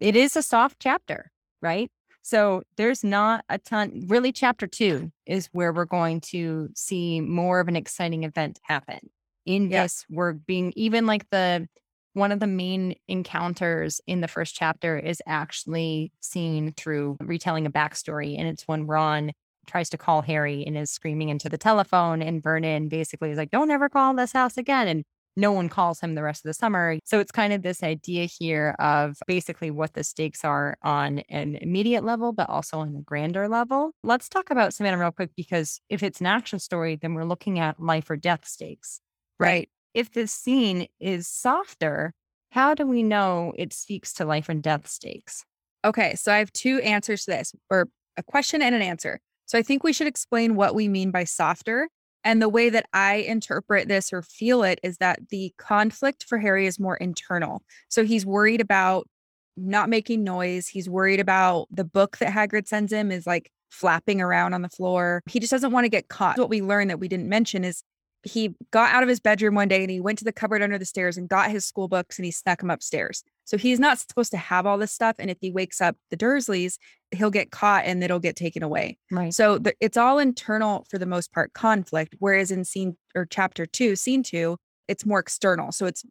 it 0.00 0.14
is 0.16 0.36
a 0.36 0.42
soft 0.42 0.76
chapter, 0.80 1.30
right? 1.60 1.90
So 2.22 2.62
there's 2.76 3.04
not 3.04 3.44
a 3.48 3.58
ton. 3.58 4.06
Really, 4.08 4.32
chapter 4.32 4.66
two 4.66 5.12
is 5.26 5.48
where 5.52 5.72
we're 5.72 5.84
going 5.84 6.20
to 6.32 6.68
see 6.74 7.20
more 7.20 7.60
of 7.60 7.68
an 7.68 7.76
exciting 7.76 8.24
event 8.24 8.58
happen. 8.64 8.98
In 9.44 9.70
Yeah. 9.70 9.82
this, 9.84 10.04
we're 10.10 10.32
being 10.32 10.72
even 10.74 11.06
like 11.06 11.28
the 11.30 11.68
one 12.16 12.32
of 12.32 12.40
the 12.40 12.46
main 12.46 12.94
encounters 13.08 14.00
in 14.06 14.22
the 14.22 14.28
first 14.28 14.54
chapter 14.54 14.98
is 14.98 15.20
actually 15.26 16.12
seen 16.20 16.72
through 16.72 17.18
retelling 17.20 17.66
a 17.66 17.70
backstory. 17.70 18.38
And 18.38 18.48
it's 18.48 18.62
when 18.66 18.86
Ron 18.86 19.32
tries 19.66 19.90
to 19.90 19.98
call 19.98 20.22
Harry 20.22 20.64
and 20.66 20.78
is 20.78 20.90
screaming 20.90 21.28
into 21.28 21.50
the 21.50 21.58
telephone, 21.58 22.22
and 22.22 22.42
Vernon 22.42 22.88
basically 22.88 23.30
is 23.30 23.36
like, 23.36 23.50
Don't 23.50 23.70
ever 23.70 23.90
call 23.90 24.14
this 24.14 24.32
house 24.32 24.56
again. 24.56 24.88
And 24.88 25.04
no 25.36 25.52
one 25.52 25.68
calls 25.68 26.00
him 26.00 26.14
the 26.14 26.22
rest 26.22 26.42
of 26.42 26.48
the 26.48 26.54
summer. 26.54 26.98
So 27.04 27.20
it's 27.20 27.30
kind 27.30 27.52
of 27.52 27.60
this 27.60 27.82
idea 27.82 28.24
here 28.24 28.74
of 28.78 29.18
basically 29.26 29.70
what 29.70 29.92
the 29.92 30.02
stakes 30.02 30.42
are 30.42 30.78
on 30.82 31.18
an 31.28 31.56
immediate 31.56 32.02
level, 32.02 32.32
but 32.32 32.48
also 32.48 32.78
on 32.78 32.96
a 32.96 33.02
grander 33.02 33.46
level. 33.46 33.90
Let's 34.02 34.30
talk 34.30 34.48
about 34.48 34.72
Savannah 34.72 34.98
real 34.98 35.12
quick 35.12 35.32
because 35.36 35.82
if 35.90 36.02
it's 36.02 36.20
an 36.20 36.26
action 36.26 36.60
story, 36.60 36.96
then 36.96 37.12
we're 37.12 37.24
looking 37.24 37.58
at 37.58 37.78
life 37.78 38.08
or 38.08 38.16
death 38.16 38.46
stakes. 38.48 39.02
Right. 39.38 39.68
If 39.96 40.12
this 40.12 40.30
scene 40.30 40.88
is 41.00 41.26
softer, 41.26 42.12
how 42.50 42.74
do 42.74 42.86
we 42.86 43.02
know 43.02 43.54
it 43.56 43.72
speaks 43.72 44.12
to 44.12 44.26
life 44.26 44.50
and 44.50 44.62
death 44.62 44.86
stakes? 44.86 45.42
Okay, 45.86 46.14
so 46.16 46.30
I 46.30 46.36
have 46.36 46.52
two 46.52 46.80
answers 46.80 47.24
to 47.24 47.30
this, 47.30 47.54
or 47.70 47.88
a 48.18 48.22
question 48.22 48.60
and 48.60 48.74
an 48.74 48.82
answer. 48.82 49.20
So 49.46 49.58
I 49.58 49.62
think 49.62 49.82
we 49.82 49.94
should 49.94 50.06
explain 50.06 50.54
what 50.54 50.74
we 50.74 50.86
mean 50.86 51.12
by 51.12 51.24
softer. 51.24 51.88
And 52.24 52.42
the 52.42 52.48
way 52.50 52.68
that 52.68 52.84
I 52.92 53.14
interpret 53.14 53.88
this 53.88 54.12
or 54.12 54.20
feel 54.20 54.64
it 54.64 54.80
is 54.82 54.98
that 54.98 55.30
the 55.30 55.54
conflict 55.56 56.24
for 56.24 56.36
Harry 56.36 56.66
is 56.66 56.78
more 56.78 56.96
internal. 56.98 57.62
So 57.88 58.04
he's 58.04 58.26
worried 58.26 58.60
about 58.60 59.08
not 59.56 59.88
making 59.88 60.24
noise. 60.24 60.68
He's 60.68 60.90
worried 60.90 61.20
about 61.20 61.68
the 61.70 61.84
book 61.84 62.18
that 62.18 62.34
Hagrid 62.34 62.68
sends 62.68 62.92
him 62.92 63.10
is 63.10 63.26
like 63.26 63.50
flapping 63.70 64.20
around 64.20 64.52
on 64.52 64.60
the 64.60 64.68
floor. 64.68 65.22
He 65.26 65.40
just 65.40 65.52
doesn't 65.52 65.72
want 65.72 65.86
to 65.86 65.88
get 65.88 66.08
caught. 66.08 66.36
What 66.36 66.50
we 66.50 66.60
learned 66.60 66.90
that 66.90 67.00
we 67.00 67.08
didn't 67.08 67.30
mention 67.30 67.64
is 67.64 67.82
he 68.26 68.54
got 68.72 68.92
out 68.92 69.04
of 69.04 69.08
his 69.08 69.20
bedroom 69.20 69.54
one 69.54 69.68
day 69.68 69.82
and 69.82 69.90
he 69.90 70.00
went 70.00 70.18
to 70.18 70.24
the 70.24 70.32
cupboard 70.32 70.60
under 70.60 70.78
the 70.78 70.84
stairs 70.84 71.16
and 71.16 71.28
got 71.28 71.50
his 71.50 71.64
school 71.64 71.86
books 71.86 72.18
and 72.18 72.24
he 72.24 72.32
snuck 72.32 72.58
them 72.58 72.70
upstairs. 72.70 73.22
So 73.44 73.56
he's 73.56 73.78
not 73.78 73.98
supposed 74.00 74.32
to 74.32 74.36
have 74.36 74.66
all 74.66 74.78
this 74.78 74.90
stuff. 74.90 75.16
And 75.20 75.30
if 75.30 75.38
he 75.40 75.52
wakes 75.52 75.80
up 75.80 75.96
the 76.10 76.16
Dursleys, 76.16 76.78
he'll 77.12 77.30
get 77.30 77.52
caught 77.52 77.84
and 77.84 78.02
it'll 78.02 78.18
get 78.18 78.34
taken 78.34 78.64
away. 78.64 78.98
Right. 79.12 79.32
So 79.32 79.58
the, 79.58 79.74
it's 79.80 79.96
all 79.96 80.18
internal 80.18 80.84
for 80.90 80.98
the 80.98 81.06
most 81.06 81.32
part 81.32 81.52
conflict. 81.52 82.16
Whereas 82.18 82.50
in 82.50 82.64
scene 82.64 82.96
or 83.14 83.26
chapter 83.26 83.64
two, 83.64 83.94
scene 83.94 84.24
two, 84.24 84.56
it's 84.88 85.06
more 85.06 85.20
external. 85.20 85.70
So 85.70 85.86
it's 85.86 86.04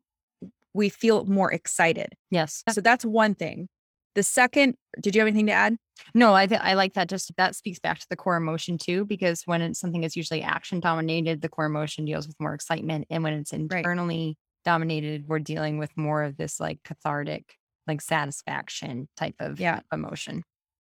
we 0.74 0.90
feel 0.90 1.26
more 1.26 1.52
excited. 1.52 2.14
Yes. 2.32 2.64
So 2.70 2.82
that's 2.82 3.06
one 3.06 3.36
thing. 3.36 3.68
The 4.16 4.24
second, 4.24 4.76
did 5.02 5.16
you 5.16 5.22
have 5.22 5.28
anything 5.28 5.48
to 5.48 5.52
add? 5.52 5.78
No, 6.14 6.34
I 6.34 6.48
th- 6.48 6.62
I 6.62 6.74
like 6.74 6.94
that. 6.94 7.08
Just 7.10 7.32
that 7.38 7.56
speaks 7.56 7.80
back 7.80 8.00
to 8.00 8.06
the 8.10 8.16
core 8.16 8.36
emotion 8.38 8.78
too, 8.78 9.06
because 9.06 9.44
when 9.46 9.62
it's 9.62 9.80
something 9.80 10.04
is 10.04 10.16
usually 10.16 10.42
action 10.42 10.80
dominated, 10.80 11.42
the 11.42 11.50
core 11.50 11.66
emotion 11.66 12.06
deals 12.06 12.28
with 12.28 12.36
more 12.40 12.54
excitement, 12.54 13.08
and 13.10 13.24
when 13.24 13.34
it's 13.34 13.54
internally 13.54 14.38
dominated, 14.64 15.28
we're 15.28 15.40
dealing 15.40 15.78
with 15.78 15.96
more 15.96 16.24
of 16.24 16.38
this 16.38 16.60
like 16.60 16.80
cathartic, 16.84 17.56
like 17.88 18.02
satisfaction 18.02 19.08
type 19.16 19.36
of 19.40 19.60
Yeah. 19.60 19.82
emotion. 19.94 20.44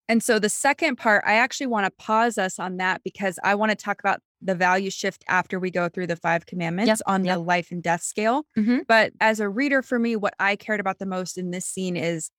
And 0.10 0.22
so 0.22 0.40
the 0.40 0.50
second 0.50 0.98
part, 0.98 1.24
I 1.26 1.36
actually 1.36 1.68
want 1.68 1.86
to 1.86 1.92
pause 1.92 2.38
us 2.38 2.60
on 2.60 2.78
that 2.78 3.02
because 3.04 3.40
I 3.44 3.56
want 3.56 3.70
to 3.70 3.78
talk 3.78 4.00
about 4.02 4.20
the 4.42 4.56
value 4.56 4.90
shift 4.92 5.24
after 5.30 5.58
we 5.58 5.72
go 5.72 5.88
through 5.88 6.08
the 6.08 6.16
five 6.18 6.46
commandments 6.46 7.02
on 7.06 7.24
yep. 7.24 7.36
the 7.38 7.40
life 7.40 7.72
and 7.72 7.82
death 7.82 8.02
scale. 8.02 8.44
Mhm. 8.58 8.82
But 8.88 9.14
as 9.22 9.40
a 9.40 9.48
reader, 9.48 9.82
for 9.82 10.00
me, 10.00 10.16
what 10.18 10.34
I 10.38 10.58
cared 10.58 10.82
about 10.82 11.00
the 11.00 11.06
most 11.06 11.38
in 11.38 11.52
this 11.52 11.66
scene 11.66 11.96
is 11.96 12.30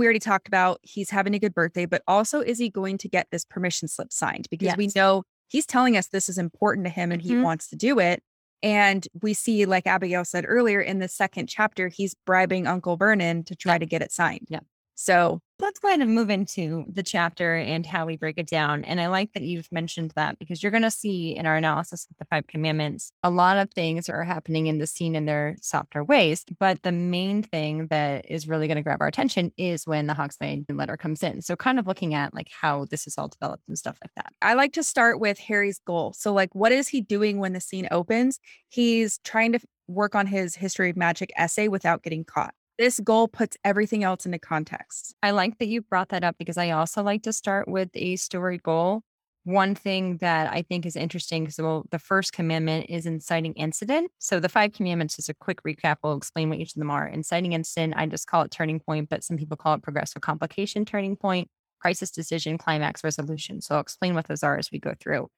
we 0.00 0.06
already 0.06 0.18
talked 0.18 0.48
about 0.48 0.80
he's 0.82 1.10
having 1.10 1.34
a 1.34 1.38
good 1.38 1.54
birthday, 1.54 1.86
but 1.86 2.02
also 2.08 2.40
is 2.40 2.58
he 2.58 2.68
going 2.70 2.98
to 2.98 3.08
get 3.08 3.28
this 3.30 3.44
permission 3.44 3.86
slip 3.86 4.12
signed? 4.12 4.48
Because 4.50 4.76
we 4.76 4.90
know 4.96 5.22
he's 5.48 5.66
telling 5.66 5.96
us 5.96 6.08
this 6.08 6.28
is 6.28 6.38
important 6.38 6.86
to 6.86 6.90
him 6.90 7.12
and 7.12 7.20
he 7.22 7.32
Mhm. 7.34 7.42
wants 7.42 7.68
to 7.68 7.76
do 7.76 7.98
it. 7.98 8.22
And 8.62 9.06
we 9.22 9.34
see, 9.34 9.64
like 9.66 9.86
Abigail 9.86 10.24
said 10.24 10.44
earlier 10.46 10.80
in 10.80 10.98
the 10.98 11.08
second 11.08 11.48
chapter, 11.48 11.88
he's 11.88 12.14
bribing 12.26 12.66
Uncle 12.66 12.96
Vernon 12.96 13.44
to 13.44 13.54
try 13.54 13.78
to 13.78 13.86
get 13.86 14.02
it 14.02 14.12
signed. 14.12 14.46
Yeah. 14.48 14.60
So 14.94 15.40
Let's 15.60 15.78
go 15.78 15.88
ahead 15.88 16.00
and 16.00 16.14
move 16.14 16.30
into 16.30 16.86
the 16.90 17.02
chapter 17.02 17.54
and 17.54 17.84
how 17.84 18.06
we 18.06 18.16
break 18.16 18.38
it 18.38 18.46
down. 18.46 18.82
And 18.84 18.98
I 18.98 19.08
like 19.08 19.34
that 19.34 19.42
you've 19.42 19.70
mentioned 19.70 20.12
that 20.16 20.38
because 20.38 20.62
you're 20.62 20.72
going 20.72 20.84
to 20.84 20.90
see 20.90 21.36
in 21.36 21.44
our 21.44 21.54
analysis 21.54 22.06
of 22.10 22.16
the 22.16 22.24
five 22.24 22.46
commandments, 22.46 23.12
a 23.22 23.28
lot 23.28 23.58
of 23.58 23.70
things 23.70 24.08
are 24.08 24.24
happening 24.24 24.68
in 24.68 24.78
the 24.78 24.86
scene 24.86 25.14
in 25.14 25.26
their 25.26 25.56
softer 25.60 26.02
ways. 26.02 26.46
But 26.58 26.82
the 26.82 26.92
main 26.92 27.42
thing 27.42 27.88
that 27.88 28.24
is 28.26 28.48
really 28.48 28.68
going 28.68 28.76
to 28.76 28.82
grab 28.82 29.02
our 29.02 29.06
attention 29.06 29.52
is 29.58 29.86
when 29.86 30.06
the 30.06 30.14
Hogsmeade 30.14 30.64
letter 30.70 30.96
comes 30.96 31.22
in. 31.22 31.42
So 31.42 31.56
kind 31.56 31.78
of 31.78 31.86
looking 31.86 32.14
at 32.14 32.32
like 32.32 32.48
how 32.58 32.86
this 32.86 33.06
is 33.06 33.18
all 33.18 33.28
developed 33.28 33.64
and 33.68 33.76
stuff 33.76 33.98
like 34.02 34.12
that. 34.16 34.32
I 34.40 34.54
like 34.54 34.72
to 34.72 34.82
start 34.82 35.20
with 35.20 35.38
Harry's 35.38 35.78
goal. 35.86 36.14
So, 36.14 36.32
like, 36.32 36.54
what 36.54 36.72
is 36.72 36.88
he 36.88 37.02
doing 37.02 37.38
when 37.38 37.52
the 37.52 37.60
scene 37.60 37.86
opens? 37.90 38.40
He's 38.70 39.18
trying 39.24 39.52
to 39.52 39.60
work 39.88 40.14
on 40.14 40.26
his 40.26 40.54
history 40.54 40.88
of 40.88 40.96
magic 40.96 41.30
essay 41.36 41.68
without 41.68 42.02
getting 42.02 42.24
caught. 42.24 42.54
This 42.80 42.98
goal 42.98 43.28
puts 43.28 43.58
everything 43.62 44.04
else 44.04 44.24
into 44.24 44.38
context. 44.38 45.14
I 45.22 45.32
like 45.32 45.58
that 45.58 45.68
you 45.68 45.82
brought 45.82 46.08
that 46.08 46.24
up 46.24 46.36
because 46.38 46.56
I 46.56 46.70
also 46.70 47.02
like 47.02 47.22
to 47.24 47.32
start 47.34 47.68
with 47.68 47.90
a 47.92 48.16
story 48.16 48.56
goal. 48.56 49.02
One 49.44 49.74
thing 49.74 50.16
that 50.22 50.50
I 50.50 50.62
think 50.62 50.86
is 50.86 50.96
interesting, 50.96 51.44
because 51.44 51.58
well, 51.58 51.84
the 51.90 51.98
first 51.98 52.32
commandment 52.32 52.86
is 52.88 53.04
inciting 53.04 53.52
incident. 53.52 54.10
So 54.18 54.40
the 54.40 54.48
five 54.48 54.72
commandments 54.72 55.18
is 55.18 55.28
a 55.28 55.34
quick 55.34 55.62
recap. 55.62 55.96
We'll 56.02 56.16
explain 56.16 56.48
what 56.48 56.58
each 56.58 56.74
of 56.74 56.78
them 56.78 56.90
are. 56.90 57.06
Inciting 57.06 57.52
incident, 57.52 57.92
I 57.98 58.06
just 58.06 58.26
call 58.26 58.44
it 58.44 58.50
turning 58.50 58.80
point, 58.80 59.10
but 59.10 59.24
some 59.24 59.36
people 59.36 59.58
call 59.58 59.74
it 59.74 59.82
progressive 59.82 60.22
complication 60.22 60.86
turning 60.86 61.16
point, 61.16 61.50
crisis 61.82 62.10
decision, 62.10 62.56
climax 62.56 63.04
resolution. 63.04 63.60
So 63.60 63.74
I'll 63.74 63.82
explain 63.82 64.14
what 64.14 64.26
those 64.26 64.42
are 64.42 64.56
as 64.56 64.72
we 64.72 64.78
go 64.78 64.94
through. 64.98 65.28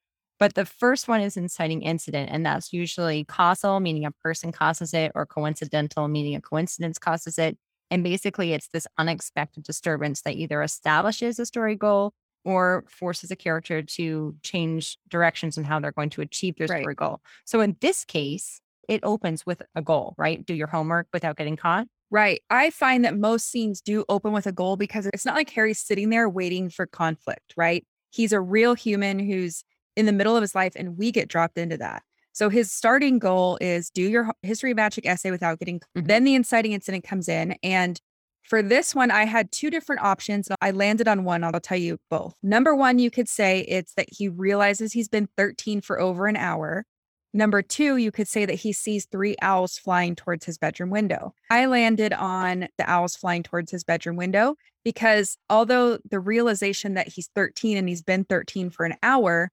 But 0.43 0.55
the 0.55 0.67
first 0.67 1.07
one 1.07 1.21
is 1.21 1.37
inciting 1.37 1.83
incident, 1.83 2.29
and 2.33 2.45
that's 2.45 2.73
usually 2.73 3.23
causal, 3.23 3.79
meaning 3.79 4.05
a 4.05 4.11
person 4.11 4.51
causes 4.51 4.93
it, 4.93 5.13
or 5.15 5.25
coincidental, 5.25 6.09
meaning 6.09 6.35
a 6.35 6.41
coincidence 6.41 6.99
causes 6.99 7.39
it. 7.39 7.57
And 7.93 8.03
basically, 8.03 8.53
it's 8.53 8.67
this 8.67 8.89
unexpected 8.99 9.63
disturbance 9.63 10.23
that 10.23 10.35
either 10.35 10.61
establishes 10.61 11.39
a 11.39 11.47
story 11.47 11.77
goal 11.77 12.13
or 12.45 12.83
forces 12.89 13.31
a 13.31 13.37
character 13.37 13.83
to 13.83 14.35
change 14.43 14.99
directions 15.09 15.57
and 15.57 15.65
how 15.65 15.79
they're 15.79 15.93
going 15.93 16.11
to 16.11 16.23
achieve 16.23 16.57
their 16.57 16.67
Right. 16.67 16.83
story 16.83 16.97
goal. 16.97 17.21
So 17.45 17.61
in 17.61 17.77
this 17.81 18.05
case, 18.05 18.61
it 18.89 18.99
opens 19.05 19.47
with 19.47 19.63
a 19.77 19.81
goal, 19.81 20.17
right? 20.19 20.45
Do 20.45 20.55
your 20.55 20.67
homework 20.67 21.07
without 21.13 21.37
getting 21.37 21.57
caught. 21.57 21.87
Right. 22.11 22.43
I 22.51 22.71
find 22.71 23.05
that 23.05 23.17
most 23.17 23.49
scenes 23.49 23.81
do 23.81 24.05
open 24.09 24.33
with 24.33 24.49
a 24.49 24.53
goal 24.53 24.77
because 24.77 25.07
it's 25.07 25.25
not 25.25 25.37
like 25.37 25.51
Harry's 25.51 25.79
sitting 25.79 26.11
there 26.11 26.29
waiting 26.29 26.69
for 26.69 26.87
conflict, 26.87 27.55
right? 27.57 27.87
He's 28.11 28.33
a 28.33 28.41
real 28.41 28.75
human 28.75 29.21
who's 29.21 29.63
in 29.97 30.07
the 30.07 30.13
middle 30.13 30.37
of 30.37 30.43
his 30.43 30.55
life 30.55 30.73
and 30.77 30.97
we 30.99 31.13
get 31.13 31.29
dropped 31.29 31.59
into 31.59 31.77
that. 31.79 32.03
So 32.33 32.49
his 32.49 32.73
starting 32.73 33.19
goal 33.19 33.59
is 33.61 33.91
do 33.91 34.03
your 34.03 34.33
history 34.43 34.71
of 34.71 34.77
magic 34.77 35.05
essay 35.07 35.31
without 35.31 35.59
getting 35.59 35.81
Mhm. 35.97 36.07
then 36.09 36.25
the 36.25 36.35
inciting 36.35 36.73
incident 36.73 37.05
comes 37.05 37.29
in 37.29 37.57
and 37.63 38.01
for 38.43 38.63
this 38.63 38.95
one 38.95 39.11
I 39.11 39.25
had 39.25 39.53
two 39.53 39.71
different 39.71 40.03
options. 40.03 40.49
I 40.61 40.71
landed 40.73 41.07
on 41.09 41.25
one. 41.25 41.45
I'll 41.45 41.61
tell 41.61 41.79
you 41.79 41.99
both. 42.11 42.35
Number 42.43 42.75
1 42.75 42.99
you 42.99 43.11
could 43.11 43.29
say 43.29 43.61
it's 43.69 43.95
that 43.95 44.09
he 44.11 44.29
realizes 44.29 44.93
he's 44.93 45.09
been 45.09 45.29
13 45.37 45.81
for 45.81 46.01
over 46.01 46.27
an 46.27 46.37
hour. 46.37 46.85
Number 47.35 47.63
two, 47.63 47.97
you 47.97 48.11
could 48.13 48.29
say 48.29 48.45
that 48.45 48.57
he 48.57 48.75
sees 48.75 49.07
three 49.07 49.37
owls 49.41 49.79
flying 49.79 50.15
towards 50.15 50.45
his 50.45 50.59
bedroom 50.59 50.91
window. 50.91 51.35
I 51.51 51.65
landed 51.65 52.13
on 52.13 52.69
the 52.77 52.91
owls 52.91 53.17
flying 53.17 53.43
towards 53.43 53.71
his 53.71 53.85
bedroom 53.85 54.17
window 54.17 54.57
because 54.85 55.39
although 55.49 55.99
the 56.11 56.21
realization 56.21 56.93
that 56.95 57.09
he's 57.09 57.31
13 57.35 57.79
and 57.79 57.89
he's 57.89 58.03
been 58.03 58.25
13 58.25 58.69
for 58.69 58.85
an 58.85 58.97
hour, 59.03 59.51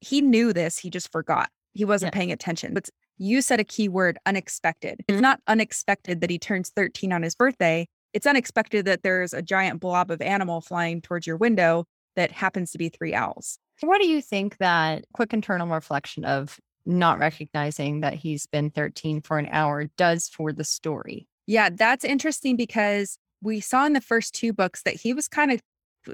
he 0.00 0.20
knew 0.20 0.52
this, 0.52 0.78
he 0.78 0.90
just 0.90 1.10
forgot. 1.12 1.50
He 1.72 1.84
wasn't 1.84 2.14
Yeah. 2.14 2.18
paying 2.18 2.32
attention. 2.32 2.74
But 2.74 2.88
you 3.18 3.42
said 3.42 3.60
a 3.60 3.64
key 3.64 3.88
word 3.88 4.18
unexpected. 4.26 5.02
It's 5.06 5.18
Mhm. 5.18 5.22
not 5.22 5.40
unexpected 5.46 6.20
that 6.20 6.30
he 6.30 6.38
turns 6.38 6.70
13 6.70 7.12
on 7.12 7.22
his 7.22 7.34
birthday. 7.34 7.86
It's 8.12 8.26
unexpected 8.26 8.86
that 8.86 9.02
there's 9.02 9.32
a 9.32 9.42
giant 9.42 9.78
blob 9.80 10.10
of 10.10 10.20
animal 10.20 10.60
flying 10.60 11.00
towards 11.00 11.26
your 11.26 11.36
window 11.36 11.84
that 12.16 12.32
happens 12.32 12.72
to 12.72 12.78
be 12.78 12.88
three 12.88 13.14
owls. 13.14 13.58
What 13.82 14.00
do 14.00 14.08
you 14.08 14.20
think 14.20 14.56
that 14.58 15.04
quick 15.12 15.32
internal 15.32 15.68
reflection 15.68 16.24
of 16.24 16.58
not 16.86 17.18
recognizing 17.18 18.00
that 18.00 18.14
he's 18.14 18.46
been 18.46 18.70
13 18.70 19.20
for 19.20 19.38
an 19.38 19.46
hour 19.52 19.84
does 19.96 20.28
for 20.28 20.52
the 20.52 20.64
story? 20.64 21.28
Yeah, 21.46 21.68
that's 21.70 22.04
interesting 22.04 22.56
because 22.56 23.18
we 23.42 23.60
saw 23.60 23.86
in 23.86 23.92
the 23.92 24.00
first 24.00 24.34
two 24.34 24.52
books 24.52 24.82
that 24.82 24.96
he 24.96 25.12
was 25.12 25.28
kind 25.28 25.52
of, 25.52 25.60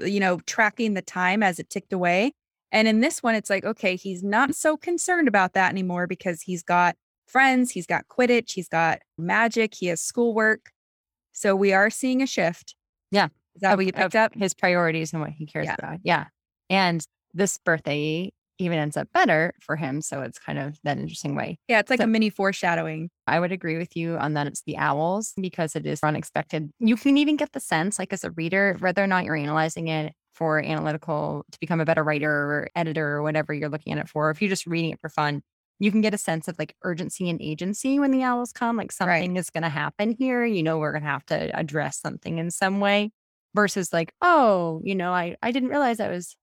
you 0.05 0.19
know, 0.19 0.39
tracking 0.41 0.93
the 0.93 1.01
time 1.01 1.41
as 1.41 1.57
it 1.59 1.69
ticked 1.69 1.93
away. 1.93 2.33
And 2.71 2.87
in 2.87 2.99
this 2.99 3.23
one, 3.23 3.35
it's 3.35 3.49
like, 3.49 3.63
okay, 3.63 3.95
he's 3.95 4.23
not 4.23 4.53
so 4.55 4.75
concerned 4.77 5.27
about 5.27 5.53
that 5.53 5.71
anymore 5.71 6.05
because 6.07 6.41
he's 6.41 6.63
got 6.63 6.95
friends, 7.27 7.71
he's 7.71 7.85
got 7.87 8.07
Quidditch, 8.07 8.51
he's 8.51 8.67
got 8.69 8.99
magic, 9.17 9.73
he 9.75 9.87
has 9.87 10.01
schoolwork. 10.01 10.71
So 11.33 11.55
we 11.55 11.71
are 11.73 11.89
seeing 11.89 12.21
a 12.21 12.27
shift. 12.27 12.75
Yeah. 13.11 13.27
Is 13.55 13.61
that 13.61 13.73
of- 13.73 13.77
what 13.77 13.85
you 13.85 13.93
picked 13.93 14.15
up? 14.15 14.33
His 14.35 14.53
priorities 14.53 15.13
and 15.13 15.21
what 15.21 15.31
he 15.31 15.45
cares 15.45 15.65
Yeah. 15.65 15.75
about. 15.77 15.99
Yeah. 16.03 16.25
And 16.69 17.05
this 17.33 17.57
birthday 17.57 18.31
even 18.59 18.79
ends 18.79 18.97
up 18.97 19.07
better 19.13 19.53
for 19.61 19.75
him. 19.75 20.01
So 20.01 20.23
it's 20.23 20.39
kind 20.39 20.57
of 20.57 20.79
that 20.83 20.97
interesting 20.97 21.35
way. 21.35 21.59
Yeah, 21.67 21.79
it's 21.79 21.91
like 21.91 21.99
So- 21.99 22.05
a 22.05 22.07
mini 22.07 22.31
foreshadowing. 22.31 23.11
I 23.27 23.39
would 23.39 23.51
agree 23.51 23.77
with 23.77 23.95
you 23.95 24.17
on 24.17 24.33
that. 24.33 24.47
It's 24.47 24.63
the 24.63 24.77
owls 24.77 25.33
because 25.39 25.75
it 25.75 25.85
is 25.85 25.99
unexpected. 26.01 26.71
You 26.79 26.95
can 26.97 27.17
even 27.17 27.35
get 27.37 27.51
the 27.51 27.59
sense, 27.59 27.99
like 27.99 28.11
as 28.13 28.23
a 28.23 28.31
reader, 28.31 28.75
whether 28.79 29.03
or 29.03 29.07
not 29.07 29.25
you're 29.25 29.35
analyzing 29.35 29.89
it 29.89 30.13
for 30.37 30.63
analytical 30.63 31.45
to 31.51 31.59
become 31.59 31.81
a 31.81 31.85
better 31.85 32.03
writer 32.03 32.31
or 32.31 32.69
editor 32.75 33.15
or 33.15 33.23
whatever 33.23 33.53
you're 33.53 33.69
looking 33.69 33.93
at 33.93 33.99
it 33.99 34.07
for. 34.07 34.29
If 34.29 34.41
you're 34.41 34.49
just 34.49 34.67
reading 34.67 34.91
it 34.91 34.99
for 34.99 35.09
fun, 35.09 35.41
you 35.79 35.91
can 35.91 36.01
get 36.01 36.13
a 36.13 36.17
sense 36.17 36.47
of 36.47 36.57
like 36.59 36.75
urgency 36.83 37.29
and 37.29 37.41
agency 37.41 37.99
when 37.99 38.11
the 38.11 38.23
owls 38.23 38.51
come. 38.51 38.77
Like 38.77 38.91
something 38.91 39.35
is 39.35 39.49
going 39.49 39.63
to 39.63 39.69
happen 39.69 40.15
here. 40.17 40.45
You 40.45 40.63
know, 40.63 40.77
we're 40.77 40.91
going 40.91 41.03
to 41.03 41.09
have 41.09 41.25
to 41.27 41.57
address 41.57 41.99
something 41.99 42.37
in 42.37 42.51
some 42.51 42.79
way 42.79 43.11
versus 43.55 43.91
like, 43.91 44.13
oh, 44.21 44.81
you 44.83 44.95
know, 44.95 45.11
I, 45.11 45.35
I 45.41 45.51
didn't 45.51 45.69
realize 45.69 45.99
I 45.99 46.09
was 46.09 46.35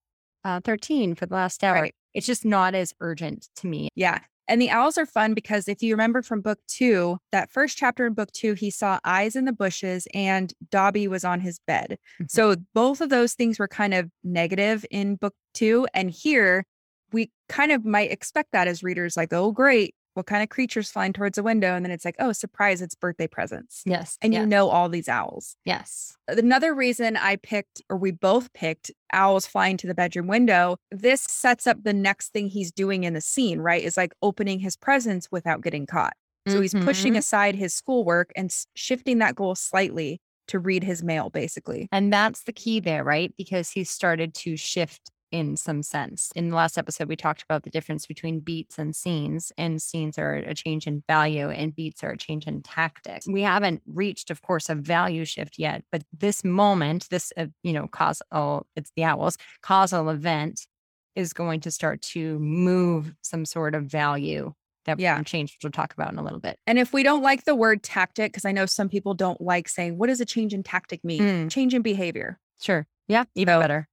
uh, 0.44 0.60
13 0.64 1.14
for 1.14 1.26
the 1.26 1.34
last 1.34 1.62
hour. 1.62 1.74
Right. 1.74 1.94
It's 2.12 2.26
just 2.26 2.44
not 2.44 2.74
as 2.74 2.92
urgent 3.00 3.48
to 3.56 3.66
me. 3.66 3.88
Yeah. 3.94 4.20
And 4.48 4.60
the 4.60 4.70
owls 4.70 4.98
are 4.98 5.06
fun 5.06 5.34
because 5.34 5.68
if 5.68 5.82
you 5.82 5.94
remember 5.94 6.22
from 6.22 6.40
book 6.40 6.58
two, 6.68 7.18
that 7.32 7.50
first 7.50 7.76
chapter 7.78 8.06
in 8.06 8.14
book 8.14 8.30
two, 8.32 8.54
he 8.54 8.70
saw 8.70 8.98
eyes 9.04 9.36
in 9.36 9.44
the 9.46 9.52
bushes 9.52 10.06
and 10.12 10.52
Dobby 10.70 11.08
was 11.08 11.24
on 11.24 11.40
his 11.40 11.60
bed. 11.66 11.98
Mhm. 12.20 12.30
So 12.30 12.56
both 12.74 13.00
of 13.00 13.08
those 13.08 13.34
things 13.34 13.58
were 13.58 13.68
kind 13.68 13.94
of 13.94 14.10
negative 14.22 14.84
in 14.90 15.16
book 15.16 15.34
two. 15.54 15.86
And 15.94 16.10
here 16.10 16.64
we 17.12 17.30
kind 17.48 17.72
of 17.72 17.84
might 17.84 18.10
expect 18.10 18.52
that 18.52 18.68
as 18.68 18.82
readers, 18.82 19.16
like, 19.16 19.32
oh, 19.32 19.52
great. 19.52 19.94
What 20.14 20.26
kind 20.26 20.42
of 20.42 20.48
creatures 20.48 20.90
flying 20.90 21.12
towards 21.12 21.38
a 21.38 21.42
window? 21.42 21.74
And 21.74 21.84
then 21.84 21.92
it's 21.92 22.04
like, 22.04 22.16
oh, 22.18 22.32
surprise, 22.32 22.80
it's 22.80 22.94
birthday 22.94 23.26
presents. 23.26 23.82
Yes. 23.84 24.16
And 24.22 24.32
yeah. 24.32 24.40
you 24.40 24.46
know 24.46 24.68
all 24.68 24.88
these 24.88 25.08
owls. 25.08 25.56
yes. 25.64 26.16
Another 26.26 26.74
reason 26.74 27.18
I 27.18 27.36
picked, 27.36 27.82
or 27.90 27.98
we 27.98 28.10
both 28.10 28.50
picked, 28.54 28.90
owls 29.12 29.46
flying 29.46 29.76
to 29.76 29.86
the 29.86 29.94
bedroom 29.94 30.26
window, 30.26 30.78
this 30.90 31.20
sets 31.20 31.66
up 31.66 31.82
the 31.82 31.92
next 31.92 32.32
thing 32.32 32.48
he's 32.48 32.72
doing 32.72 33.04
in 33.04 33.12
the 33.12 33.20
scene, 33.20 33.60
right? 33.60 33.82
Is 33.82 33.96
like 33.98 34.14
opening 34.22 34.58
his 34.60 34.74
presents 34.74 35.28
without 35.30 35.60
getting 35.60 35.84
caught. 35.86 36.14
So 36.48 36.60
he's 36.60 36.74
pushing 36.74 37.14
Mhm. 37.14 37.18
aside 37.18 37.54
his 37.54 37.74
schoolwork 37.74 38.30
and 38.36 38.54
shifting 38.74 39.18
that 39.18 39.34
goal 39.34 39.54
slightly 39.54 40.20
to 40.48 40.58
read 40.58 40.84
his 40.84 41.02
mail, 41.02 41.30
basically. 41.30 41.88
And 41.90 42.12
that's 42.12 42.44
the 42.44 42.52
key 42.52 42.80
there, 42.80 43.02
right? 43.02 43.32
Because 43.36 43.70
he 43.70 43.82
started 43.84 44.34
to 44.34 44.56
shift 44.56 45.10
in 45.34 45.56
some 45.56 45.82
sense. 45.82 46.30
In 46.36 46.50
the 46.50 46.54
last 46.54 46.78
episode, 46.78 47.08
we 47.08 47.16
talked 47.16 47.42
about 47.42 47.64
the 47.64 47.70
difference 47.70 48.06
between 48.06 48.38
beats 48.38 48.78
and 48.78 48.94
scenes, 48.94 49.50
and 49.58 49.82
scenes 49.82 50.16
are 50.16 50.34
a 50.36 50.54
change 50.54 50.86
in 50.86 51.02
value, 51.08 51.50
and 51.50 51.74
beats 51.74 52.04
are 52.04 52.10
a 52.12 52.16
change 52.16 52.46
in 52.46 52.62
tactics. 52.62 53.26
We 53.26 53.42
haven't 53.42 53.82
reached, 53.84 54.30
of 54.30 54.42
course, 54.42 54.68
a 54.68 54.76
value 54.76 55.24
shift 55.24 55.58
yet, 55.58 55.82
but 55.90 56.04
this 56.16 56.44
moment, 56.44 57.08
this, 57.10 57.32
uh, 57.36 57.46
you 57.64 57.72
know, 57.72 57.88
causal, 57.88 58.68
it's 58.76 58.92
the 58.94 59.02
owls, 59.02 59.36
causal 59.60 60.08
event 60.08 60.68
is 61.16 61.32
going 61.32 61.58
to 61.60 61.70
start 61.72 62.00
to 62.02 62.38
move 62.38 63.12
some 63.22 63.44
sort 63.44 63.74
of 63.74 63.84
value 63.86 64.52
that 64.84 65.00
Yeah. 65.00 65.20
change, 65.24 65.52
which 65.54 65.64
we'll 65.64 65.72
talk 65.72 65.94
about 65.94 66.12
in 66.12 66.18
a 66.18 66.22
little 66.22 66.38
bit. 66.40 66.58
And 66.66 66.78
if 66.78 66.92
we 66.92 67.02
don't 67.02 67.22
like 67.22 67.44
the 67.44 67.54
word 67.56 67.82
tactic, 67.82 68.30
because 68.32 68.44
I 68.44 68.52
know 68.52 68.66
some 68.66 68.88
people 68.88 69.14
don't 69.14 69.40
like 69.40 69.68
saying, 69.68 69.98
what 69.98 70.06
does 70.06 70.20
a 70.20 70.24
change 70.24 70.54
in 70.54 70.62
tactic 70.62 71.02
mean? 71.04 71.22
Mm. 71.22 71.50
Change 71.50 71.74
in 71.74 71.82
behavior. 71.82 72.38
Sure. 72.60 72.86
Yeah. 73.08 73.24
Even 73.34 73.54
So- 73.54 73.60
better. 73.60 73.88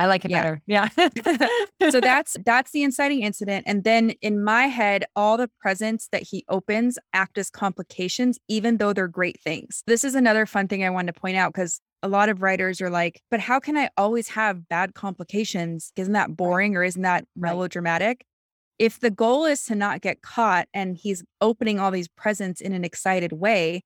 I 0.00 0.06
like 0.06 0.24
it 0.24 0.30
Yeah. 0.30 0.42
better. 0.42 0.62
Yeah. 0.66 0.88
so 1.90 2.00
that's 2.00 2.36
that's 2.44 2.70
the 2.72 2.82
inciting 2.82 3.20
incident 3.22 3.64
and 3.66 3.84
then 3.84 4.10
in 4.22 4.42
my 4.42 4.64
head 4.66 5.04
all 5.14 5.36
the 5.36 5.50
presents 5.60 6.08
that 6.10 6.22
he 6.22 6.44
opens 6.48 6.98
act 7.12 7.38
as 7.38 7.50
complications 7.50 8.38
even 8.48 8.78
though 8.78 8.92
they're 8.92 9.08
great 9.08 9.40
things 9.40 9.82
this 9.86 10.02
is 10.02 10.14
another 10.14 10.46
fun 10.46 10.66
thing 10.68 10.82
i 10.84 10.90
wanted 10.90 11.14
to 11.14 11.20
point 11.20 11.36
out 11.36 11.52
because 11.52 11.80
a 12.02 12.08
lot 12.08 12.28
of 12.30 12.40
writers 12.42 12.80
are 12.80 12.88
like 12.90 13.20
but 13.30 13.40
how 13.40 13.60
can 13.60 13.76
i 13.76 13.88
always 13.96 14.28
have 14.28 14.68
bad 14.68 14.94
complications 14.94 15.92
isn't 15.96 16.14
that 16.14 16.34
boring 16.36 16.76
or 16.76 16.82
isn't 16.82 17.02
that 17.02 17.24
melodramatic 17.36 18.24
if 18.78 18.98
the 19.00 19.10
goal 19.10 19.44
is 19.44 19.62
to 19.64 19.74
not 19.74 20.00
get 20.00 20.22
caught 20.22 20.66
and 20.72 20.96
he's 20.96 21.22
opening 21.42 21.78
all 21.78 21.90
these 21.90 22.08
presents 22.08 22.60
in 22.62 22.72
an 22.72 22.84
excited 22.84 23.32
way 23.32 23.82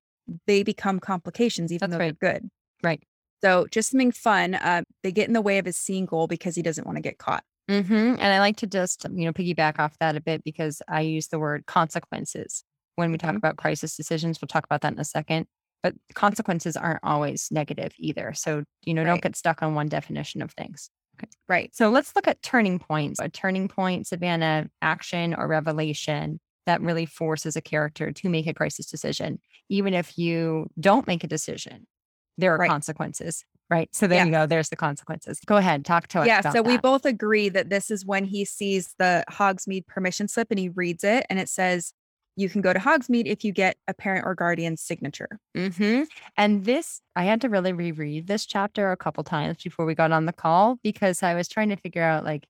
they 0.47 0.63
become 0.63 1.01
complications 1.01 1.73
even 1.73 1.91
That's 1.91 1.99
though 1.99 2.05
right. 2.05 2.17
they're 2.21 2.33
good 2.35 2.51
Right. 2.83 3.03
So 3.45 3.67
just 3.71 3.91
something 3.91 4.11
fun 4.13 4.55
uh, 4.55 4.83
they 5.03 5.13
get 5.13 5.29
in 5.29 5.35
the 5.35 5.43
way 5.43 5.59
of 5.59 5.67
his 5.67 5.77
scene 5.77 6.07
goal 6.07 6.27
because 6.27 6.55
he 6.55 6.63
doesn't 6.63 6.87
want 6.87 6.97
to 6.97 7.03
get 7.03 7.19
caught 7.19 7.45
hmm 7.69 8.15
And 8.19 8.23
I 8.23 8.39
like 8.41 8.57
to 8.59 8.67
just, 8.67 9.05
you 9.05 9.25
know, 9.27 9.33
piggyback 9.33 9.79
off 9.79 9.99
that 9.99 10.17
a 10.17 10.21
bit 10.21 10.45
because 10.45 10.83
I 10.89 11.01
use 11.03 11.29
the 11.29 11.39
word 11.39 11.67
consequences 11.67 12.65
when 12.97 13.11
we 13.13 13.19
talk 13.19 13.37
about 13.37 13.57
crisis 13.57 13.97
decisions. 13.97 14.41
We'll 14.41 14.49
talk 14.49 14.65
about 14.65 14.81
that 14.83 14.93
in 14.93 14.99
a 14.99 15.05
second. 15.05 15.47
But 15.83 15.95
consequences 16.15 16.77
aren't 16.77 17.01
always 17.03 17.49
negative 17.51 17.93
either. 17.99 18.33
So, 18.35 18.65
you 18.85 18.95
know, 18.95 19.03
Right. 19.03 19.09
don't 19.11 19.23
get 19.23 19.37
stuck 19.37 19.63
on 19.63 19.75
one 19.75 19.89
definition 19.89 20.41
of 20.43 20.53
things. 20.53 20.91
right 21.49 21.71
So 21.75 21.91
let's 21.91 22.15
look 22.17 22.27
at 22.29 22.43
turning 22.43 22.79
points. 22.79 23.21
A 23.21 23.29
turning 23.29 23.69
point, 23.69 24.07
Savannah, 24.07 24.69
action 24.81 25.35
or 25.35 25.47
revelation 25.47 26.41
that 26.67 26.81
really 26.81 27.07
forces 27.07 27.57
a 27.57 27.61
character 27.61 28.13
to 28.13 28.29
make 28.31 28.47
a 28.47 28.55
crisis 28.55 28.87
decision. 28.87 29.39
Even 29.69 29.93
if 29.93 30.17
you 30.19 30.69
don't 30.81 31.07
make 31.07 31.25
a 31.25 31.29
decision, 31.29 31.87
there 32.39 32.55
are 32.55 32.59
Right. 32.59 32.71
consequences. 32.71 33.45
Right. 33.71 33.89
So 33.95 34.07
there 34.07 34.19
Yeah. 34.19 34.25
you 34.27 34.31
go. 34.31 34.47
There's 34.47 34.69
the 34.69 34.77
consequences. 34.77 35.41
Go 35.47 35.57
ahead. 35.57 35.85
Talk 35.85 36.07
to 36.09 36.21
us. 36.21 36.27
yeah 36.27 36.41
so 36.43 36.63
we 36.63 36.75
that. 36.75 36.83
both 36.83 37.05
agree 37.07 37.49
that 37.49 37.71
this 37.71 37.91
is 37.91 38.05
when 38.05 38.25
he 38.25 38.45
sees 38.45 38.95
the 38.99 39.25
hogsmeade 39.31 39.87
permission 39.87 40.29
slip 40.29 40.49
and 40.51 40.59
he 40.59 40.69
reads 40.71 41.03
it 41.05 41.25
and 41.31 41.39
it 41.39 41.49
says 41.49 41.93
you 42.37 42.49
can 42.49 42.61
go 42.61 42.73
to 42.73 42.79
hogsmeade 42.81 43.27
if 43.27 43.45
you 43.45 43.53
get 43.53 43.77
a 43.89 43.95
parent 43.95 44.27
or 44.27 44.35
guardian's 44.35 44.83
signature 44.83 45.29
hmm 45.57 46.03
And 46.37 46.65
this, 46.65 47.01
I 47.17 47.25
had 47.25 47.41
to 47.43 47.49
really 47.49 47.73
reread 47.73 48.27
this 48.27 48.45
chapter 48.45 48.91
a 48.93 48.97
couple 48.97 49.25
times 49.25 49.63
before 49.63 49.87
we 49.87 49.95
got 49.95 50.13
on 50.13 50.27
the 50.27 50.33
call 50.33 50.77
because 50.83 51.23
I 51.23 51.35
was 51.35 51.49
trying 51.49 51.69
to 51.71 51.77
figure 51.77 52.03
out, 52.03 52.25
like, 52.25 52.47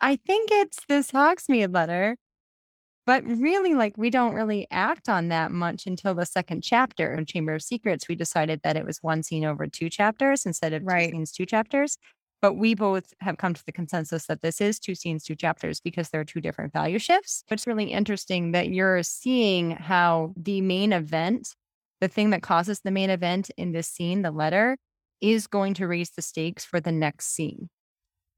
I 0.00 0.16
think 0.16 0.48
it's 0.50 0.78
this 0.88 1.10
Hogsmeade 1.12 1.74
letter, 1.74 2.16
but 3.06 3.24
really, 3.24 3.74
like, 3.74 3.96
we 3.96 4.10
don't 4.10 4.34
really 4.34 4.66
act 4.70 5.08
on 5.08 5.28
that 5.28 5.50
much 5.52 5.86
until 5.86 6.14
the 6.14 6.26
second 6.26 6.62
chapter 6.62 7.14
in 7.14 7.26
Chamber 7.26 7.54
of 7.54 7.62
Secrets. 7.62 8.08
We 8.08 8.14
decided 8.14 8.60
that 8.62 8.76
it 8.76 8.84
was 8.84 8.98
one 9.02 9.22
scene 9.22 9.44
over 9.44 9.66
two 9.66 9.90
chapters 9.90 10.46
instead 10.46 10.72
of 10.72 10.82
Right. 10.84 11.10
two 11.10 11.16
scenes, 11.16 11.32
two 11.32 11.46
chapters. 11.46 11.96
But 12.42 12.54
we 12.54 12.74
both 12.74 13.12
have 13.20 13.36
come 13.36 13.52
to 13.52 13.64
the 13.66 13.72
consensus 13.72 14.26
that 14.26 14.40
this 14.42 14.60
is 14.60 14.78
two 14.78 14.94
scenes, 14.94 15.24
two 15.24 15.36
chapters 15.36 15.80
because 15.80 16.08
there 16.08 16.20
are 16.20 16.24
two 16.24 16.40
different 16.40 16.72
value 16.72 16.98
shifts. 16.98 17.44
It's 17.50 17.66
really 17.66 17.92
interesting 17.92 18.52
that 18.52 18.70
you're 18.70 19.02
seeing 19.02 19.72
how 19.72 20.32
the 20.36 20.60
main 20.60 20.92
event 20.92 21.54
the 22.00 22.08
thing 22.08 22.30
that 22.30 22.42
causes 22.42 22.80
the 22.80 22.90
main 22.90 23.10
event 23.10 23.50
in 23.58 23.72
this 23.72 23.86
scene, 23.86 24.22
the 24.22 24.30
letter, 24.30 24.78
is 25.20 25.46
going 25.46 25.74
to 25.74 25.86
raise 25.86 26.10
the 26.12 26.22
stakes 26.22 26.64
for 26.64 26.80
the 26.80 26.92
next 26.92 27.26
scene. 27.34 27.68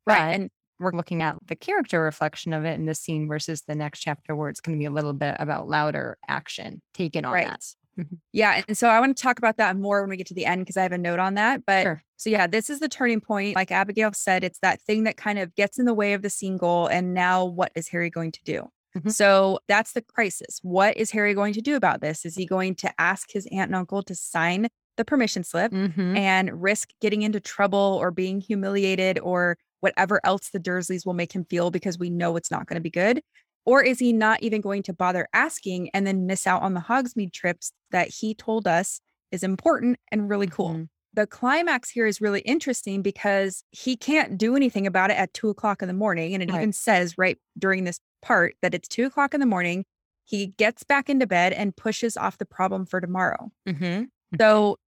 But 0.06 0.14
Right. 0.14 0.34
And 0.34 0.50
we're 0.78 0.92
looking 0.92 1.22
at 1.22 1.36
the 1.46 1.56
character 1.56 2.02
reflection 2.02 2.52
of 2.52 2.64
it 2.64 2.74
in 2.74 2.86
the 2.86 2.94
scene 2.94 3.28
versus 3.28 3.62
the 3.62 3.74
next 3.74 4.00
chapter 4.00 4.34
where 4.34 4.48
it's 4.48 4.60
going 4.60 4.76
to 4.76 4.80
be 4.80 4.86
a 4.86 4.90
little 4.90 5.12
bit 5.12 5.36
about 5.38 5.68
louder 5.68 6.18
action 6.28 6.80
taken 6.94 7.24
on 7.24 7.32
Right. 7.32 7.46
that. 7.46 7.60
Mhm. 7.98 8.18
Yeah. 8.32 8.62
And 8.66 8.76
so 8.76 8.88
I 8.88 8.98
want 9.00 9.14
to 9.16 9.22
talk 9.22 9.38
about 9.38 9.58
that 9.58 9.76
more 9.76 10.00
when 10.00 10.08
we 10.10 10.16
get 10.16 10.26
to 10.28 10.34
the 10.34 10.46
end 10.46 10.62
because 10.62 10.76
I 10.78 10.82
have 10.82 10.92
a 10.92 10.98
note 10.98 11.18
on 11.18 11.34
that. 11.34 11.66
But 11.66 11.82
Sure. 11.82 12.02
so, 12.16 12.30
yeah, 12.30 12.46
this 12.46 12.70
is 12.70 12.80
the 12.80 12.88
turning 12.88 13.20
point. 13.20 13.54
Like 13.54 13.70
Abigail 13.70 14.12
said, 14.14 14.42
it's 14.44 14.58
that 14.60 14.80
thing 14.80 15.04
that 15.04 15.16
kind 15.18 15.38
of 15.38 15.54
gets 15.54 15.78
in 15.78 15.84
the 15.84 15.92
way 15.94 16.14
of 16.14 16.22
the 16.22 16.30
scene 16.30 16.56
goal. 16.56 16.86
And 16.86 17.12
now 17.12 17.44
what 17.44 17.70
is 17.74 17.88
Harry 17.88 18.08
going 18.08 18.32
to 18.32 18.40
do? 18.44 18.68
Mhm. 18.96 19.12
So 19.12 19.58
that's 19.68 19.92
the 19.92 20.00
crisis. 20.02 20.58
What 20.62 20.96
is 20.96 21.10
Harry 21.10 21.34
going 21.34 21.52
to 21.54 21.60
do 21.62 21.76
about 21.76 22.00
this? 22.00 22.24
Is 22.24 22.34
he 22.34 22.46
going 22.46 22.74
to 22.76 22.92
ask 23.00 23.30
his 23.30 23.46
aunt 23.52 23.68
and 23.68 23.76
uncle 23.76 24.02
to 24.04 24.14
sign 24.14 24.68
the 24.96 25.04
permission 25.04 25.44
slip 25.44 25.72
Mhm. 25.72 26.16
and 26.16 26.62
risk 26.62 26.90
getting 27.00 27.22
into 27.22 27.40
trouble 27.40 27.98
or 28.00 28.10
being 28.10 28.40
humiliated 28.40 29.18
or 29.20 29.56
whatever 29.82 30.20
else 30.24 30.48
the 30.50 30.58
Dursleys 30.60 31.04
will 31.06 31.12
make 31.14 31.32
him 31.32 31.44
feel 31.44 31.70
because 31.70 31.98
we 31.98 32.08
know 32.10 32.36
it's 32.36 32.50
not 32.50 32.66
going 32.66 32.76
to 32.76 32.80
be 32.82 32.90
good? 32.90 33.20
Or 33.66 33.82
is 33.82 33.98
he 34.00 34.12
not 34.12 34.42
even 34.42 34.60
going 34.60 34.82
to 34.84 34.92
bother 34.92 35.28
asking 35.32 35.90
and 35.90 36.06
then 36.06 36.26
miss 36.26 36.46
out 36.46 36.62
on 36.62 36.74
the 36.74 36.80
Hogsmeade 36.80 37.32
trips 37.32 37.72
that 37.92 38.08
he 38.08 38.34
told 38.34 38.66
us 38.66 39.00
is 39.30 39.44
important 39.44 39.98
and 40.10 40.28
really 40.28 40.48
cool? 40.48 40.70
Mhm. 40.70 40.88
The 41.14 41.26
climax 41.26 41.90
here 41.90 42.06
is 42.06 42.20
really 42.20 42.40
interesting 42.40 43.02
because 43.02 43.62
he 43.70 43.96
can't 43.96 44.38
do 44.38 44.56
anything 44.56 44.86
about 44.86 45.10
it 45.10 45.18
at 45.18 45.34
two 45.34 45.50
o'clock 45.50 45.82
in 45.82 45.88
the 45.88 45.94
morning. 45.94 46.34
And 46.34 46.42
it 46.42 46.50
Right. 46.50 46.56
even 46.56 46.72
says 46.72 47.18
right 47.18 47.38
during 47.58 47.84
this 47.84 48.00
part 48.22 48.56
that 48.62 48.74
it's 48.74 48.88
two 48.88 49.04
o'clock 49.06 49.34
in 49.34 49.40
the 49.40 49.46
morning. 49.46 49.84
He 50.24 50.48
gets 50.58 50.82
back 50.84 51.10
into 51.10 51.26
bed 51.26 51.52
and 51.52 51.76
pushes 51.76 52.16
off 52.16 52.38
the 52.38 52.46
problem 52.46 52.86
for 52.86 53.00
tomorrow. 53.00 53.50
Mhm. 53.68 54.08
So, 54.40 54.78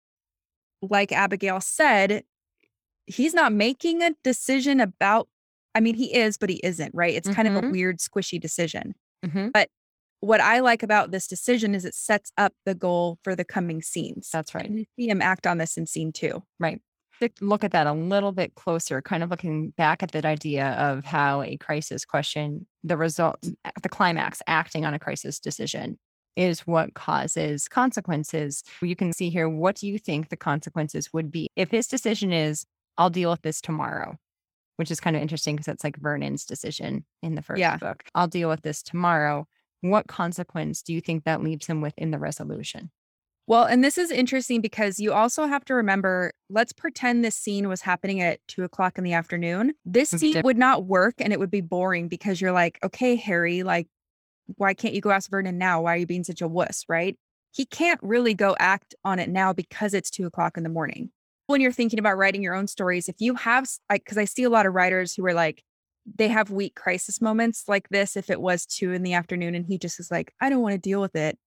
like 0.82 1.12
Abigail 1.12 1.62
said, 1.62 2.24
he's 3.08 3.34
not 3.34 3.54
making 3.54 4.02
a 4.02 4.12
decision 4.24 4.80
about, 4.80 5.28
I 5.74 5.80
mean, 5.80 5.96
he 5.96 6.14
is, 6.16 6.38
but 6.38 6.50
he 6.50 6.60
isn't, 6.64 6.94
right? 6.94 7.14
It's 7.14 7.30
kind 7.30 7.48
of 7.48 7.56
a 7.56 7.62
Mhm. 7.62 7.72
weird, 7.72 8.00
squishy 8.00 8.40
decision. 8.40 8.96
Mhm. 9.24 9.52
What 10.22 10.42
I 10.42 10.60
like 10.60 10.82
about 10.82 11.12
this 11.12 11.28
decision 11.28 11.76
is 11.76 11.86
it 11.86 11.94
sets 11.94 12.32
up 12.38 12.54
the 12.66 12.74
goal 12.74 13.20
for 13.24 13.36
the 13.36 13.46
coming 13.46 13.82
scenes. 13.84 14.30
That's 14.32 14.56
right. 14.56 14.66
And 14.66 14.80
you 14.80 14.86
see 14.98 15.08
him 15.08 15.22
act 15.22 15.46
on 15.46 15.60
this 15.60 15.78
in 15.78 15.86
scene 15.86 16.12
two. 16.12 16.42
Right. 16.60 16.82
Look 17.42 17.64
at 17.64 17.72
that 17.72 17.86
a 17.86 17.94
little 17.94 18.32
bit 18.32 18.56
closer, 18.56 19.02
kind 19.02 19.24
of 19.24 19.30
looking 19.30 19.70
back 19.72 20.02
at 20.02 20.12
that 20.12 20.26
idea 20.26 20.70
of 20.72 21.06
how 21.06 21.44
a 21.44 21.58
crisis 21.58 22.06
question, 22.06 22.66
the 22.84 22.98
result, 22.98 23.40
the 23.84 23.90
climax, 23.90 24.42
acting 24.48 24.84
on 24.84 24.94
a 24.94 25.00
crisis 25.00 25.40
decision 25.40 26.00
is 26.36 26.62
what 26.62 26.94
causes 26.96 27.68
consequences. 27.68 28.64
You 28.82 28.96
can 28.96 29.14
see 29.14 29.30
here, 29.30 29.48
what 29.48 29.76
do 29.76 29.88
you 29.88 29.98
think 30.00 30.30
the 30.30 30.36
consequences 30.36 31.14
would 31.14 31.32
be? 31.32 31.48
If 31.56 31.72
his 31.72 31.88
decision 31.88 32.34
is, 32.34 32.66
I'll 32.98 33.10
deal 33.10 33.30
with 33.32 33.42
this 33.42 33.62
tomorrow, 33.62 34.18
which 34.78 34.92
is 34.92 35.00
kind 35.00 35.16
of 35.16 35.22
interesting 35.22 35.56
because 35.56 35.66
that's 35.66 35.84
like 35.84 35.98
Vernon's 35.98 36.46
decision 36.46 37.06
in 37.22 37.36
the 37.36 37.42
first 37.42 37.60
Yeah. 37.60 37.78
book. 37.78 38.04
I'll 38.16 38.28
deal 38.28 38.50
with 38.50 38.62
this 38.62 38.82
tomorrow. 38.84 39.48
What 39.82 40.08
consequence 40.08 40.82
do 40.82 40.94
you 40.94 41.02
think 41.02 41.24
that 41.26 41.44
leaves 41.44 41.68
him 41.68 41.82
with 41.82 41.94
in 41.98 42.12
the 42.12 42.20
resolution? 42.20 42.92
Well, 43.48 43.66
and 43.66 43.84
this 43.84 44.00
is 44.00 44.10
interesting 44.10 44.60
because 44.62 45.00
you 45.00 45.14
also 45.14 45.46
have 45.46 45.64
to 45.66 45.76
remember 45.76 46.32
let's 46.50 46.74
pretend 46.74 47.24
this 47.24 47.36
scene 47.36 47.68
was 47.68 47.82
happening 47.82 48.20
at 48.22 48.40
two 48.48 48.64
o'clock 48.64 48.98
in 48.98 49.04
the 49.04 49.14
afternoon. 49.14 49.74
This 49.86 50.14
It's 50.14 50.22
scene 50.22 50.34
diff- 50.34 50.44
would 50.46 50.58
not 50.58 50.86
work 50.86 51.16
and 51.20 51.32
it 51.32 51.38
would 51.40 51.52
be 51.52 51.62
boring 51.62 52.08
because 52.08 52.42
you're 52.42 52.52
like, 52.52 52.80
okay, 52.84 53.16
Harry, 53.16 53.62
like, 53.62 53.88
why 54.58 54.74
can't 54.74 54.96
you 54.96 55.02
go 55.02 55.12
ask 55.12 55.30
Vernon 55.30 55.58
now? 55.60 55.82
Why 55.84 55.94
are 55.94 55.98
you 55.98 56.08
being 56.08 56.24
such 56.24 56.42
a 56.42 56.48
wuss? 56.48 56.86
Right. 56.90 57.18
He 57.52 57.66
can't 57.66 58.00
really 58.02 58.34
go 58.34 58.56
act 58.60 58.96
on 59.04 59.20
it 59.20 59.30
now 59.30 59.54
because 59.54 59.94
it's 59.94 60.10
two 60.10 60.26
o'clock 60.26 60.58
in 60.58 60.64
the 60.64 60.70
morning. 60.70 61.12
When 61.48 61.62
you're 61.62 61.72
thinking 61.72 62.00
about 62.00 62.18
writing 62.18 62.42
your 62.42 62.56
own 62.56 62.68
stories, 62.68 63.08
if 63.08 63.18
you 63.20 63.36
have, 63.36 63.68
like, 63.90 64.04
because 64.04 64.18
I 64.18 64.26
see 64.26 64.44
a 64.44 64.50
lot 64.50 64.66
of 64.66 64.74
writers 64.74 65.14
who 65.14 65.26
are 65.26 65.34
like, 65.34 65.64
they 66.06 66.28
have 66.28 66.50
weak 66.52 66.76
crisis 66.76 67.22
moments 67.22 67.66
like 67.68 67.90
this. 67.90 68.16
If 68.16 68.30
it 68.30 68.42
was 68.42 68.66
two 68.66 68.92
in 68.94 69.04
the 69.04 69.14
afternoon 69.14 69.54
and 69.56 69.66
he 69.66 69.78
just 69.78 70.00
is 70.00 70.10
like, 70.10 70.34
I 70.42 70.50
don't 70.50 70.62
want 70.62 70.74
to 70.74 70.80
deal 70.80 71.02
with 71.02 71.16
it, 71.16 71.38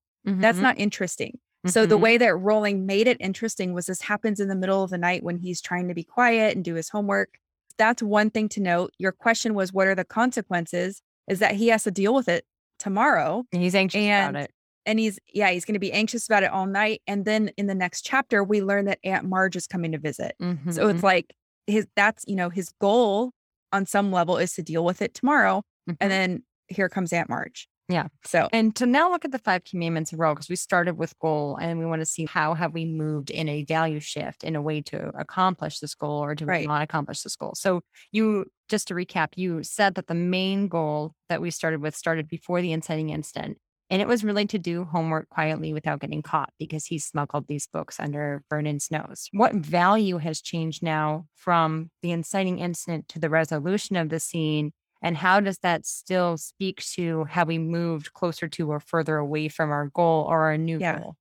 that's 0.40 0.58
Mhm. 0.58 0.62
not 0.62 0.78
interesting. 0.78 1.38
So 1.66 1.84
the 1.84 1.96
Mhm. 1.96 2.00
way 2.00 2.16
that 2.18 2.34
Rowling 2.37 2.87
made 2.87 3.08
it 3.08 3.16
interesting 3.20 3.72
was 3.74 3.87
this 3.87 4.02
happens 4.02 4.38
in 4.40 4.48
the 4.48 4.54
middle 4.56 4.82
of 4.84 4.90
the 4.90 4.98
night 4.98 5.22
when 5.24 5.38
he's 5.38 5.61
trying 5.61 5.88
to 5.88 5.94
be 5.94 6.04
quiet 6.04 6.54
and 6.54 6.64
do 6.64 6.74
his 6.74 6.88
homework. 6.90 7.38
That's 7.76 8.02
one 8.02 8.30
thing 8.30 8.48
to 8.50 8.61
note. 8.61 8.92
Your 8.98 9.12
question 9.12 9.54
was 9.54 9.72
what 9.72 9.87
are 9.88 9.94
the 9.94 10.04
consequences? 10.04 11.02
Is 11.28 11.40
that 11.40 11.54
he 11.56 11.68
has 11.68 11.84
to 11.84 11.90
deal 11.90 12.14
with 12.14 12.28
it 12.28 12.44
tomorrow 12.78 13.44
he's 13.50 13.74
anxious 13.74 14.00
and 14.00 14.30
about 14.30 14.44
it. 14.44 14.52
And 14.88 14.98
he's 14.98 15.20
yeah, 15.33 15.51
he's 15.51 15.64
going 15.64 15.74
to 15.74 15.79
be 15.81 15.92
anxious 15.92 16.27
about 16.27 16.42
it 16.42 16.51
all 16.51 16.66
night 16.66 17.03
and 17.07 17.24
then 17.24 17.51
in 17.57 17.66
the 17.68 17.74
next 17.77 18.03
chapter 18.03 18.42
we 18.42 18.61
learn 18.62 18.87
that 18.87 18.98
Aunt 19.05 19.24
Marge 19.29 19.55
is 19.55 19.66
coming 19.68 19.92
to 19.92 19.98
visit. 19.98 20.35
So 20.40 20.46
Mhm. 20.46 20.94
it's 20.94 21.03
like 21.05 21.35
his 21.68 21.87
that's, 21.94 22.24
you 22.27 22.35
know, 22.35 22.48
his 22.48 22.70
goal 22.81 23.31
on 23.72 23.87
some 23.87 24.11
level 24.11 24.37
is 24.38 24.55
to 24.55 24.62
deal 24.62 24.85
with 24.85 25.03
it 25.03 25.14
tomorrow 25.14 25.62
Mhm. 25.88 25.96
and 26.01 26.11
then 26.11 26.42
here 26.68 26.88
comes 26.88 27.12
Aunt 27.12 27.29
Marge. 27.29 27.68
Yeah. 27.90 28.09
So 28.27 28.48
And 28.53 28.77
to 28.77 28.85
now 28.85 29.11
look 29.11 29.24
at 29.24 29.33
the 29.33 29.38
five 29.38 29.64
commandments 29.64 30.12
in 30.12 30.18
a 30.18 30.20
row, 30.20 30.35
because 30.35 30.51
we 30.51 30.57
started 30.57 30.98
with 30.98 31.18
goal 31.20 31.57
and 31.57 31.79
we 31.79 31.87
want 31.87 32.03
to 32.03 32.07
see 32.07 32.27
how 32.27 32.53
have 32.53 32.74
we 32.74 32.85
moved 32.85 33.31
in 33.31 33.48
a 33.48 33.64
value 33.64 33.98
shift 34.01 34.44
in 34.44 34.55
a 34.57 34.61
way 34.61 34.83
to 34.83 35.09
accomplish 35.18 35.79
this 35.81 35.94
goal 35.94 36.22
or 36.22 36.35
do 36.35 36.44
we 36.44 36.51
Right. 36.51 36.66
not 36.68 36.83
accomplish 36.83 37.22
this 37.22 37.35
goal? 37.37 37.53
So 37.55 37.81
you 38.12 38.44
just 38.68 38.88
to 38.88 38.94
recap, 38.94 39.29
you 39.37 39.62
said 39.62 39.94
that 39.94 40.07
the 40.09 40.14
main 40.14 40.68
goal 40.68 41.14
that 41.31 41.40
we 41.40 41.51
started 41.51 41.81
with 41.81 41.96
started 41.96 42.29
before 42.29 42.61
the 42.61 42.72
inciting 42.72 43.09
incident. 43.09 43.57
And 43.90 44.03
it 44.03 44.09
was 44.09 44.22
really 44.22 44.46
to 44.46 44.59
do 44.59 44.85
homework 44.85 45.29
quietly 45.31 45.72
without 45.72 46.01
getting 46.01 46.22
caught 46.22 46.53
because 46.59 46.85
he 46.87 46.98
smuggled 46.98 47.46
these 47.48 47.66
books 47.66 47.98
under 47.98 48.42
Vernon's 48.51 48.90
nose. 48.90 49.29
What 49.33 49.55
value 49.55 50.18
has 50.18 50.42
changed 50.42 50.83
now 50.83 51.27
from 51.35 51.90
the 52.03 52.11
inciting 52.11 52.59
incident 52.59 53.09
to 53.09 53.18
the 53.18 53.31
resolution 53.31 53.96
of 53.96 54.11
the 54.11 54.20
scene? 54.20 54.72
And 55.01 55.16
how 55.16 55.40
does 55.40 55.59
that 55.61 55.87
still 55.87 56.37
speak 56.37 56.85
to 56.94 57.24
how 57.24 57.44
we 57.44 57.59
moved 57.59 58.12
closer 58.12 58.48
to 58.48 58.70
or 58.70 58.81
further 58.81 59.16
away 59.16 59.48
from 59.48 59.70
our 59.70 59.87
goal 59.94 60.27
or 60.29 60.42
our 60.44 60.59
new 60.59 60.79
Yeah. 60.79 60.98
goal? 60.98 61.16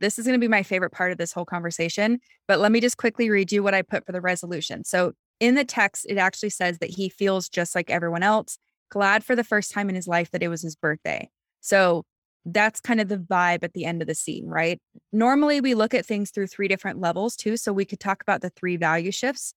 this 0.00 0.18
is 0.18 0.26
going 0.26 0.38
to 0.38 0.44
be 0.44 0.48
my 0.48 0.62
favorite 0.62 0.92
part 0.92 1.10
of 1.10 1.18
this 1.18 1.32
whole 1.32 1.44
conversation, 1.44 2.20
but 2.46 2.60
let 2.60 2.70
me 2.70 2.80
just 2.80 2.96
quickly 2.96 3.30
read 3.30 3.50
you 3.50 3.62
what 3.62 3.74
I 3.74 3.82
put 3.82 4.06
for 4.06 4.12
the 4.12 4.20
resolution. 4.20 4.84
So, 4.84 5.12
in 5.40 5.54
the 5.54 5.64
text, 5.64 6.06
it 6.08 6.18
actually 6.18 6.50
says 6.50 6.78
that 6.78 6.90
he 6.90 7.08
feels 7.08 7.48
just 7.48 7.74
like 7.74 7.90
everyone 7.90 8.22
else, 8.22 8.58
glad 8.90 9.24
for 9.24 9.36
the 9.36 9.44
first 9.44 9.72
time 9.72 9.88
in 9.88 9.94
his 9.94 10.08
life 10.08 10.30
that 10.30 10.42
it 10.42 10.48
was 10.48 10.62
his 10.62 10.76
birthday. 10.76 11.28
So, 11.60 12.04
that's 12.44 12.80
kind 12.80 13.00
of 13.00 13.08
the 13.08 13.18
vibe 13.18 13.62
at 13.62 13.74
the 13.74 13.84
end 13.84 14.00
of 14.00 14.08
the 14.08 14.14
scene, 14.14 14.46
right? 14.46 14.78
Normally, 15.12 15.60
we 15.60 15.74
look 15.74 15.92
at 15.94 16.06
things 16.06 16.30
through 16.30 16.46
three 16.46 16.68
different 16.68 17.00
levels 17.00 17.36
too. 17.36 17.56
So, 17.56 17.72
we 17.72 17.84
could 17.84 18.00
talk 18.00 18.22
about 18.22 18.40
the 18.42 18.50
three 18.50 18.76
value 18.76 19.12
shifts. 19.12 19.52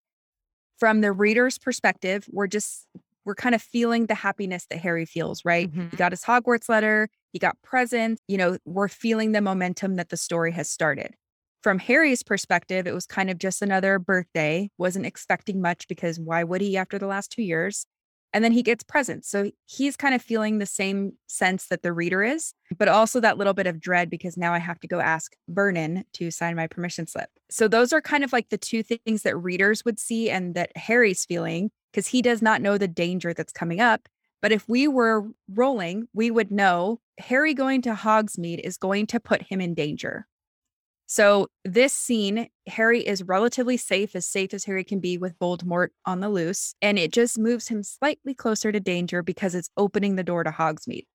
From 0.79 1.01
the 1.01 1.11
reader's 1.11 1.57
perspective, 1.59 2.25
we're 2.31 2.47
just, 2.47 2.87
we're 3.23 3.35
kind 3.35 3.53
of 3.53 3.61
feeling 3.61 4.07
the 4.07 4.15
happiness 4.15 4.65
that 4.69 4.79
Harry 4.79 5.05
feels, 5.05 5.45
right? 5.45 5.71
Mhm. 5.71 5.91
He 5.91 5.97
got 5.97 6.11
his 6.11 6.23
Hogwarts 6.23 6.67
letter, 6.69 7.07
he 7.33 7.39
got 7.39 7.61
presents. 7.61 8.21
You 8.27 8.37
know, 8.37 8.57
we're 8.65 8.87
feeling 8.87 9.31
the 9.31 9.41
momentum 9.41 9.95
that 9.97 10.09
the 10.09 10.17
story 10.17 10.51
has 10.53 10.69
started. 10.69 11.13
From 11.61 11.77
Harry's 11.77 12.23
perspective, 12.23 12.87
it 12.87 12.93
was 12.95 13.05
kind 13.05 13.29
of 13.29 13.37
just 13.37 13.61
another 13.61 13.99
birthday, 13.99 14.69
wasn't 14.79 15.05
expecting 15.05 15.61
much 15.61 15.87
because 15.87 16.19
why 16.19 16.43
would 16.43 16.61
he 16.61 16.75
after 16.75 16.97
the 16.97 17.05
last 17.07 17.31
two 17.31 17.43
years? 17.43 17.85
And 18.33 18.43
then 18.43 18.51
he 18.51 18.63
gets 18.63 18.83
presents. 18.83 19.29
So 19.29 19.51
he's 19.65 19.97
kind 19.97 20.15
of 20.15 20.21
feeling 20.21 20.57
the 20.57 20.65
same 20.65 21.13
sense 21.27 21.67
that 21.67 21.83
the 21.83 21.91
reader 21.91 22.23
is, 22.23 22.53
but 22.77 22.87
also 22.87 23.19
that 23.19 23.37
little 23.37 23.53
bit 23.53 23.67
of 23.67 23.81
dread 23.81 24.09
because 24.09 24.37
now 24.37 24.53
I 24.53 24.59
have 24.59 24.79
to 24.79 24.87
go 24.87 25.01
ask 25.01 25.35
Vernon 25.49 26.05
to 26.13 26.31
sign 26.31 26.55
my 26.55 26.67
permission 26.67 27.07
slip. 27.07 27.29
So 27.49 27.67
those 27.67 27.91
are 27.91 28.01
kind 28.01 28.23
of 28.23 28.31
like 28.31 28.49
the 28.49 28.57
two 28.57 28.83
things 28.83 29.23
that 29.23 29.35
readers 29.35 29.83
would 29.83 29.99
see 29.99 30.29
and 30.29 30.55
that 30.55 30.75
Harry's 30.77 31.25
feeling 31.25 31.71
because 31.91 32.07
he 32.07 32.21
does 32.21 32.41
not 32.41 32.61
know 32.61 32.77
the 32.77 32.87
danger 32.87 33.33
that's 33.33 33.51
coming 33.51 33.81
up. 33.81 34.07
But 34.41 34.51
if 34.51 34.67
we 34.67 34.87
were 34.87 35.27
Rowling, 35.49 36.07
we 36.13 36.31
would 36.31 36.51
know 36.51 36.99
Harry 37.19 37.53
going 37.53 37.81
to 37.83 37.93
Hogsmeade 37.93 38.59
is 38.59 38.77
going 38.77 39.07
to 39.07 39.19
put 39.19 39.43
him 39.43 39.61
in 39.61 39.73
danger. 39.73 40.25
So, 41.13 41.47
this 41.65 41.93
scene, 41.93 42.47
Harry 42.67 43.05
is 43.05 43.21
relatively 43.21 43.75
safe, 43.75 44.15
as 44.15 44.25
safe 44.25 44.53
as 44.53 44.63
Harry 44.63 44.85
can 44.85 45.01
be 45.01 45.17
with 45.17 45.37
Voldemort 45.39 45.89
on 46.05 46.21
the 46.21 46.29
loose. 46.29 46.73
And 46.81 46.97
it 46.97 47.11
just 47.11 47.37
moves 47.37 47.67
him 47.67 47.83
slightly 47.83 48.33
closer 48.33 48.71
to 48.71 48.79
danger 48.79 49.21
because 49.21 49.53
it's 49.53 49.69
opening 49.75 50.15
the 50.15 50.23
door 50.23 50.45
to 50.45 50.51
Hogsmeade. 50.51 51.07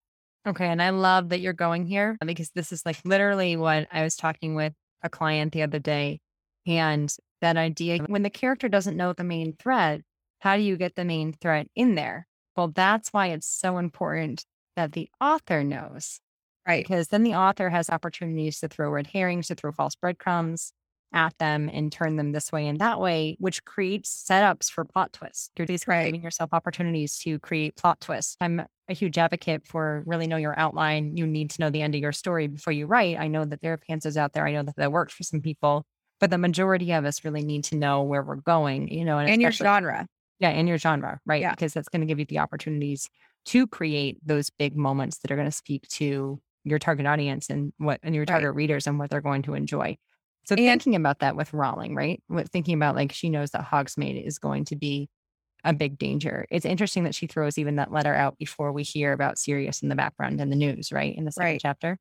Okay. 0.47 0.67
And 0.67 0.83
I 0.83 0.91
love 0.91 1.31
that 1.31 1.41
you're 1.41 1.55
going 1.55 1.87
here 1.87 2.19
uh, 2.21 2.27
because 2.27 2.51
this 2.51 2.73
is 2.73 2.85
like 2.85 2.99
literally 3.07 3.57
what 3.57 3.89
I 3.91 4.03
was 4.03 4.17
talking 4.17 4.55
with 4.55 4.75
a 5.03 5.09
client 5.09 5.55
the 5.55 5.63
other 5.63 5.79
day. 5.79 6.21
And 6.67 7.11
that 7.41 7.57
idea 7.57 8.01
when 8.07 8.23
the 8.23 8.29
character 8.29 8.69
doesn't 8.69 8.99
know 8.99 9.15
the 9.15 9.25
main 9.25 9.55
thread, 9.55 10.03
how 10.41 10.59
do 10.59 10.63
you 10.63 10.77
get 10.77 10.95
the 10.95 11.07
main 11.07 11.33
thread 11.33 11.69
in 11.75 11.95
there? 11.95 12.27
Well, 12.55 12.69
that's 12.69 13.15
why 13.15 13.29
it's 13.29 13.49
so 13.49 13.79
important 13.79 14.45
that 14.77 14.93
the 14.93 15.09
author 15.23 15.65
knows, 15.65 16.21
Right. 16.67 16.85
because 16.85 17.09
then 17.09 17.23
the 17.23 17.35
author 17.35 17.71
has 17.71 17.89
opportunities 17.91 18.61
to 18.61 18.69
throw 18.69 18.91
red 18.91 19.07
herrings, 19.07 19.49
to 19.49 19.55
throw 19.55 19.73
false 19.73 19.95
breadcrumbs 19.95 20.73
at 21.13 21.37
them 21.39 21.71
and 21.73 21.93
turn 21.93 22.17
them 22.17 22.33
this 22.33 22.51
way 22.51 22.67
and 22.67 22.81
that 22.81 23.01
way, 23.01 23.37
which 23.39 23.65
creates 23.65 24.25
setups 24.29 24.69
for 24.71 24.85
plot 24.85 25.13
twists. 25.13 25.51
You're 25.57 25.67
basically 25.67 25.93
Right. 25.95 26.05
giving 26.07 26.23
yourself 26.23 26.51
opportunities 26.53 27.19
to 27.21 27.39
create 27.39 27.77
plot 27.77 28.01
twists. 28.01 28.37
I'm 28.41 28.63
a 28.89 28.93
huge 28.95 29.17
advocate 29.17 29.67
for 29.67 30.03
really 30.07 30.27
know 30.27 30.37
your 30.37 30.59
outline. 30.59 31.17
You 31.17 31.27
need 31.27 31.51
to 31.51 31.61
know 31.61 31.71
the 31.71 31.83
end 31.83 31.95
of 31.95 32.01
your 32.01 32.13
story 32.13 32.49
before 32.49 32.73
you 32.73 32.87
write. 32.87 33.19
I 33.19 33.29
know 33.29 33.45
that 33.45 33.61
there 33.61 33.73
are 33.73 33.79
pantsers 33.79 34.17
out 34.17 34.33
there. 34.33 34.47
I 34.47 34.53
know 34.53 34.63
that 34.65 34.77
that 34.77 34.93
works 34.93 35.15
for 35.15 35.23
some 35.23 35.41
people, 35.41 35.85
but 36.21 36.31
the 36.31 36.39
majority 36.39 36.93
of 36.93 37.05
us 37.05 37.25
really 37.25 37.45
need 37.45 37.65
to 37.65 37.77
know 37.77 38.03
where 38.03 38.23
we're 38.23 38.37
going, 38.37 38.89
you 38.89 39.05
know, 39.05 39.19
And 39.19 39.41
your 39.41 39.53
genre. 39.53 40.07
Yeah, 40.41 40.51
in 40.51 40.67
your 40.67 40.77
genre, 40.79 41.21
right? 41.25 41.41
Yeah. 41.41 41.53
Because 41.53 41.73
that's 41.73 41.89
going 41.89 42.01
to 42.01 42.07
give 42.07 42.19
you 42.19 42.27
the 42.27 42.41
opportunities 42.41 43.09
to 43.47 43.67
create 43.67 44.19
those 44.27 44.51
big 44.51 44.77
moments 44.77 45.19
that 45.19 45.31
are 45.31 45.37
going 45.37 45.49
to 45.49 45.53
speak 45.53 45.87
to 45.89 46.41
your 46.67 46.79
target 46.79 47.07
audience 47.07 47.49
and 47.49 47.73
what 47.79 48.01
and 48.03 48.15
your 48.15 48.23
Right. 48.23 48.29
target 48.29 48.55
readers 48.55 48.87
and 48.87 48.99
what 48.99 49.09
they're 49.11 49.21
going 49.21 49.43
to 49.43 49.55
enjoy. 49.55 49.97
So 50.45 50.55
And- 50.55 50.65
thinking 50.67 50.95
about 50.97 51.21
that 51.21 51.37
with 51.37 51.53
Rowling, 51.53 51.95
right? 51.95 52.23
With 52.29 52.51
thinking 52.51 52.75
about 52.75 52.95
like 52.97 53.13
she 53.13 53.31
knows 53.31 53.51
that 53.53 53.65
Hogsmeade 53.65 54.25
is 54.25 54.39
going 54.39 54.65
to 54.67 54.77
be 54.77 55.09
a 55.65 55.73
big 55.73 55.99
danger. 55.99 56.47
It's 56.51 56.67
interesting 56.67 57.05
that 57.05 57.15
she 57.15 57.27
throws 57.27 57.59
even 57.59 57.77
that 57.77 57.91
letter 57.91 58.15
out 58.15 58.37
before 58.39 58.71
we 58.73 58.83
hear 58.83 59.13
about 59.13 59.39
Sirius 59.39 59.83
in 59.83 59.89
the 59.89 59.97
background 59.97 60.41
in 60.41 60.51
the 60.51 60.57
news, 60.57 60.93
right? 60.93 61.17
In 61.17 61.25
the 61.25 61.33
second 61.33 61.47
Right. 61.47 61.61
chapter. 61.61 61.99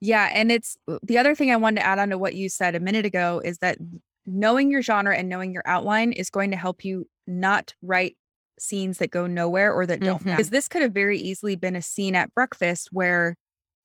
Yeah. 0.00 0.30
And 0.32 0.50
it's 0.50 0.76
the 1.02 1.18
other 1.18 1.34
thing 1.34 1.50
I 1.50 1.56
wanted 1.56 1.80
to 1.80 1.86
add 1.86 1.98
on 1.98 2.08
to 2.10 2.18
what 2.18 2.34
you 2.34 2.48
said 2.48 2.74
a 2.74 2.80
minute 2.80 3.04
ago 3.04 3.40
is 3.44 3.58
that 3.58 3.78
knowing 4.26 4.70
your 4.70 4.82
genre 4.82 5.16
and 5.16 5.28
knowing 5.28 5.52
your 5.52 5.62
outline 5.66 6.12
is 6.12 6.30
going 6.30 6.50
to 6.52 6.56
help 6.56 6.84
you 6.84 7.08
not 7.26 7.74
write 7.82 8.16
scenes 8.58 8.98
that 8.98 9.10
go 9.10 9.26
nowhere 9.26 9.72
or 9.72 9.84
that 9.86 10.00
don't. 10.00 10.22
Mhm. 10.22 10.36
Because 10.36 10.50
this 10.50 10.68
could 10.68 10.82
have 10.82 10.92
very 10.92 11.18
easily 11.18 11.56
been 11.56 11.74
a 11.76 11.82
scene 11.82 12.14
at 12.14 12.32
breakfast 12.34 12.88
where 12.92 13.36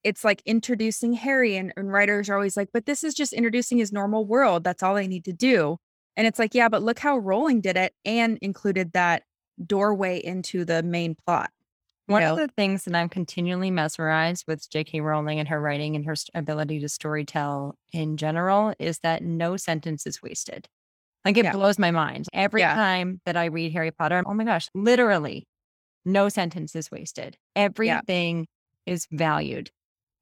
it's 0.03 0.23
like 0.23 0.41
introducing 0.45 1.13
Harry, 1.13 1.55
and, 1.57 1.73
and 1.75 1.91
writers 1.91 2.29
are 2.29 2.35
always 2.35 2.55
like, 2.57 2.69
but 2.73 2.85
this 2.85 3.03
is 3.03 3.13
just 3.13 3.33
introducing 3.33 3.77
his 3.77 3.91
normal 3.91 4.25
world. 4.25 4.63
That's 4.63 4.83
all 4.83 4.95
they 4.95 5.07
need 5.07 5.25
to 5.25 5.33
do. 5.33 5.77
And 6.15 6.25
it's 6.25 6.39
like, 6.39 6.55
yeah, 6.55 6.69
but 6.69 6.81
look 6.81 6.99
how 6.99 7.17
Rowling 7.17 7.61
did 7.61 7.77
it 7.77 7.93
and 8.05 8.37
included 8.41 8.93
that 8.93 9.23
doorway 9.63 10.19
into 10.19 10.65
the 10.65 10.81
main 10.83 11.15
plot. 11.25 11.51
One 12.07 12.21
know? 12.21 12.33
of 12.33 12.37
the 12.39 12.47
things 12.47 12.85
that 12.85 12.95
I'm 12.95 13.09
continually 13.09 13.69
mesmerized 13.69 14.45
with 14.47 14.69
J.K. 14.69 15.01
Rowling 15.01 15.39
and 15.39 15.47
her 15.49 15.59
writing 15.59 15.95
and 15.95 16.05
her 16.05 16.15
ability 16.33 16.79
to 16.79 16.85
storytell 16.85 17.73
in 17.91 18.15
general 18.15 18.73
is 18.79 18.99
that 18.99 19.23
no 19.23 19.57
sentence 19.57 20.07
is 20.07 20.21
wasted. 20.21 20.67
Like 21.25 21.37
it 21.37 21.43
Yeah. 21.45 21.51
blows 21.51 21.77
my 21.77 21.91
mind 21.91 22.27
every 22.33 22.61
Yeah. 22.61 22.75
time 22.75 23.19
that 23.25 23.35
I 23.35 23.45
read 23.45 23.73
Harry 23.73 23.91
Potter. 23.91 24.23
Oh 24.25 24.33
my 24.33 24.45
gosh, 24.45 24.69
literally, 24.73 25.47
no 26.05 26.29
sentence 26.29 26.75
is 26.75 26.89
wasted. 26.89 27.37
Everything 27.57 28.47
is 28.85 29.05
valued 29.11 29.69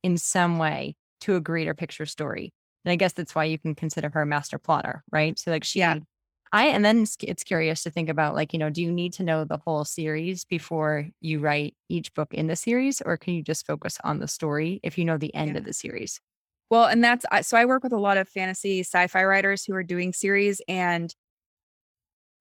in 0.06 0.18
some 0.18 0.60
way 0.60 0.96
to 1.22 1.36
a 1.36 1.42
greater 1.42 1.74
picture 1.74 2.06
story. 2.06 2.54
And 2.86 2.92
I 2.92 2.96
guess 2.96 3.14
that's 3.14 3.34
why 3.34 3.46
you 3.46 3.58
can 3.58 3.74
consider 3.74 4.10
her 4.14 4.22
a 4.22 4.26
master 4.26 4.60
plotter, 4.60 5.04
right? 5.12 5.38
So 5.40 5.50
like 5.50 5.64
she 5.64 5.80
Yeah. 5.80 5.98
I 6.52 6.68
and 6.68 6.86
then 6.86 7.08
it's, 7.22 7.44
curious 7.44 7.82
to 7.84 7.90
think 7.90 8.08
about 8.08 8.36
like, 8.36 8.54
you 8.54 8.60
know, 8.60 8.70
do 8.70 8.84
you 8.84 8.92
need 8.92 9.14
to 9.14 9.24
know 9.24 9.44
the 9.46 9.58
whole 9.58 9.84
series 9.84 10.46
before 10.46 11.08
you 11.22 11.40
write 11.40 11.74
each 11.90 12.14
book 12.14 12.36
in 12.36 12.46
the 12.46 12.56
series 12.56 13.02
or 13.02 13.18
can 13.18 13.34
you 13.34 13.42
just 13.42 13.66
focus 13.66 13.98
on 14.04 14.20
the 14.20 14.28
story 14.28 14.80
if 14.84 14.96
you 14.96 15.06
know 15.06 15.18
the 15.18 15.34
end 15.34 15.54
Yeah. 15.54 15.58
of 15.58 15.66
the 15.66 15.74
series? 15.74 16.22
Well, 16.70 16.86
and 16.86 17.04
that's 17.04 17.26
so 17.48 17.58
I 17.58 17.66
work 17.66 17.84
with 17.84 17.94
a 17.94 17.98
lot 17.98 18.18
of 18.18 18.30
fantasy 18.30 18.82
sci-fi 18.82 19.24
writers 19.26 19.66
who 19.66 19.74
are 19.74 19.84
doing 19.84 20.14
series 20.14 20.62
and 20.68 21.14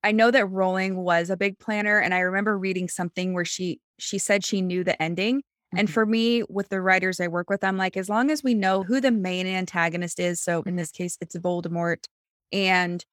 I 0.03 0.13
know 0.13 0.31
that 0.31 0.45
Rowling 0.51 0.97
was 0.97 1.31
a 1.31 1.37
big 1.37 1.59
planner 1.59 1.99
and 1.99 2.13
I 2.13 2.19
remember 2.21 2.59
reading 2.59 2.89
something 2.89 3.33
where 3.33 3.47
she 3.47 3.81
she 3.99 4.19
said 4.19 4.45
she 4.45 4.61
knew 4.61 4.85
the 4.85 5.01
ending. 5.03 5.43
And 5.77 5.89
Mhm. 5.89 5.93
for 5.93 6.07
me 6.07 6.43
with 6.49 6.69
the 6.69 6.81
writers 6.81 7.21
I 7.21 7.29
work 7.29 7.51
with 7.51 7.65
I'm 7.65 7.77
like 7.77 7.97
as 7.97 8.09
long 8.09 8.31
as 8.31 8.43
we 8.45 8.55
know 8.55 8.85
who 8.85 9.01
the 9.01 9.11
main 9.11 9.47
antagonist 9.47 10.21
is, 10.21 10.41
so 10.41 10.63
in 10.65 10.77
this 10.77 10.91
case 10.93 11.19
it's 11.21 11.37
Voldemort 11.37 12.07
and 12.53 13.05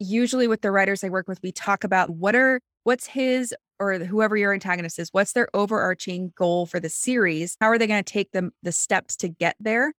usually 0.00 0.48
with 0.48 0.62
the 0.62 0.70
writers 0.72 1.04
I 1.04 1.08
work 1.10 1.28
with 1.28 1.40
we 1.42 1.52
talk 1.52 1.84
about 1.84 2.10
what 2.10 2.34
are 2.36 2.60
what's 2.84 3.06
his 3.08 3.54
or 3.80 3.98
whoever 3.98 4.36
your 4.36 4.52
antagonist 4.54 4.98
is, 4.98 5.10
what's 5.12 5.32
their 5.32 5.48
overarching 5.54 6.32
goal 6.36 6.66
for 6.66 6.80
the 6.80 6.88
series? 6.90 7.56
How 7.60 7.68
are 7.68 7.78
they 7.78 7.86
going 7.86 8.02
to 8.04 8.12
take 8.12 8.32
them 8.32 8.52
the 8.62 8.72
steps 8.72 9.16
to 9.18 9.28
get 9.28 9.56
there? 9.60 9.92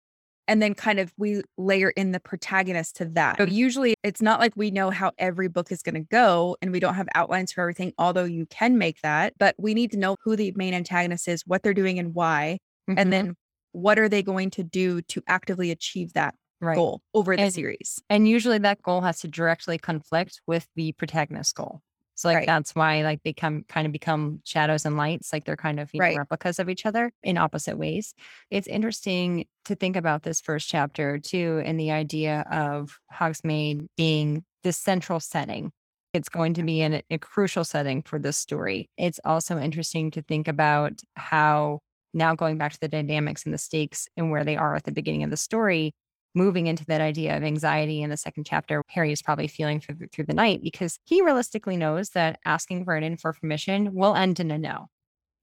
And 0.48 0.60
then 0.60 0.74
kind 0.74 0.98
of 0.98 1.12
we 1.16 1.42
layer 1.56 1.90
in 1.90 2.12
the 2.12 2.20
protagonist 2.20 2.96
to 2.96 3.04
that. 3.06 3.38
So 3.38 3.44
usually 3.44 3.94
it's 4.02 4.20
not 4.22 4.40
like 4.40 4.52
we 4.56 4.70
know 4.70 4.90
how 4.90 5.12
every 5.18 5.48
book 5.48 5.70
is 5.72 5.82
going 5.82 5.94
to 5.94 6.00
go 6.00 6.56
and 6.60 6.72
we 6.72 6.80
don't 6.80 6.94
have 6.94 7.08
outlines 7.14 7.52
for 7.52 7.60
everything, 7.62 7.92
although 7.98 8.24
you 8.24 8.46
can 8.46 8.78
make 8.78 9.00
that, 9.02 9.34
but 9.38 9.54
we 9.58 9.74
need 9.74 9.90
to 9.92 9.98
know 9.98 10.16
who 10.24 10.36
the 10.36 10.52
main 10.56 10.74
antagonist 10.74 11.28
is, 11.28 11.42
what 11.46 11.62
they're 11.62 11.74
doing 11.74 11.98
and 11.98 12.14
why, 12.14 12.58
Mhm. 12.90 12.94
and 12.98 13.12
then 13.12 13.34
what 13.72 13.98
are 13.98 14.08
they 14.08 14.22
going 14.22 14.50
to 14.50 14.62
do 14.64 15.00
to 15.02 15.22
actively 15.28 15.70
achieve 15.70 16.12
that 16.14 16.34
right. 16.60 16.74
goal 16.76 17.00
over 17.14 17.34
the 17.36 17.42
And- 17.42 17.52
series. 17.54 18.00
And 18.10 18.28
usually 18.28 18.58
that 18.58 18.82
goal 18.82 19.00
has 19.02 19.20
to 19.20 19.28
directly 19.28 19.78
conflict 19.78 20.40
with 20.46 20.68
the 20.76 20.92
protagonist's 20.92 21.52
goal. 21.52 21.80
So 22.14 22.28
like 22.28 22.38
Right. 22.38 22.46
that's 22.46 22.74
why 22.74 23.02
like 23.02 23.22
they 23.24 23.32
come 23.32 23.64
kind 23.68 23.86
of 23.86 23.92
become 23.92 24.40
shadows 24.44 24.84
and 24.84 24.96
lights, 24.96 25.32
like 25.32 25.44
they're 25.44 25.56
kind 25.56 25.80
of 25.80 25.92
you 25.94 26.00
know, 26.00 26.14
replicas 26.14 26.58
of 26.58 26.68
each 26.68 26.86
other 26.86 27.12
in 27.22 27.38
opposite 27.38 27.78
ways. 27.78 28.14
It's 28.50 28.68
interesting 28.68 29.46
to 29.64 29.74
think 29.74 29.96
about 29.96 30.22
this 30.22 30.40
first 30.40 30.68
chapter 30.68 31.18
too, 31.18 31.62
and 31.64 31.78
the 31.78 31.90
idea 31.92 32.44
of 32.50 32.98
Hogsmeade 33.12 33.86
being 33.96 34.44
this 34.62 34.76
central 34.78 35.20
setting. 35.20 35.72
It's 36.12 36.28
going 36.28 36.54
to 36.54 36.62
be 36.62 36.82
in 36.82 36.94
a, 36.94 37.02
a 37.10 37.18
crucial 37.18 37.64
setting 37.64 38.02
for 38.02 38.18
this 38.18 38.36
story. 38.36 38.90
It's 38.98 39.18
also 39.24 39.58
interesting 39.58 40.10
to 40.12 40.22
think 40.22 40.46
about 40.46 41.00
how 41.16 41.80
now 42.14 42.34
going 42.34 42.58
back 42.58 42.72
to 42.72 42.80
the 42.80 42.88
dynamics 42.88 43.44
and 43.44 43.54
the 43.54 43.58
stakes 43.58 44.06
and 44.16 44.30
where 44.30 44.44
they 44.44 44.56
are 44.56 44.74
at 44.74 44.84
the 44.84 44.92
beginning 44.92 45.22
of 45.22 45.30
the 45.30 45.36
story, 45.38 45.94
moving 46.34 46.66
into 46.66 46.84
that 46.86 47.00
idea 47.00 47.36
of 47.36 47.42
anxiety 47.42 48.02
in 48.02 48.10
the 48.10 48.16
second 48.16 48.44
chapter, 48.44 48.82
Harry 48.88 49.12
is 49.12 49.22
probably 49.22 49.48
feeling 49.48 49.80
through, 49.80 49.96
the- 49.96 50.06
through 50.06 50.24
the 50.24 50.34
night 50.34 50.62
because 50.62 50.98
he 51.04 51.22
realistically 51.22 51.76
knows 51.76 52.10
that 52.10 52.38
asking 52.44 52.84
Vernon 52.84 53.16
for 53.16 53.32
permission 53.32 53.94
will 53.94 54.14
end 54.14 54.40
in 54.40 54.50
a 54.50 54.58
no. 54.58 54.88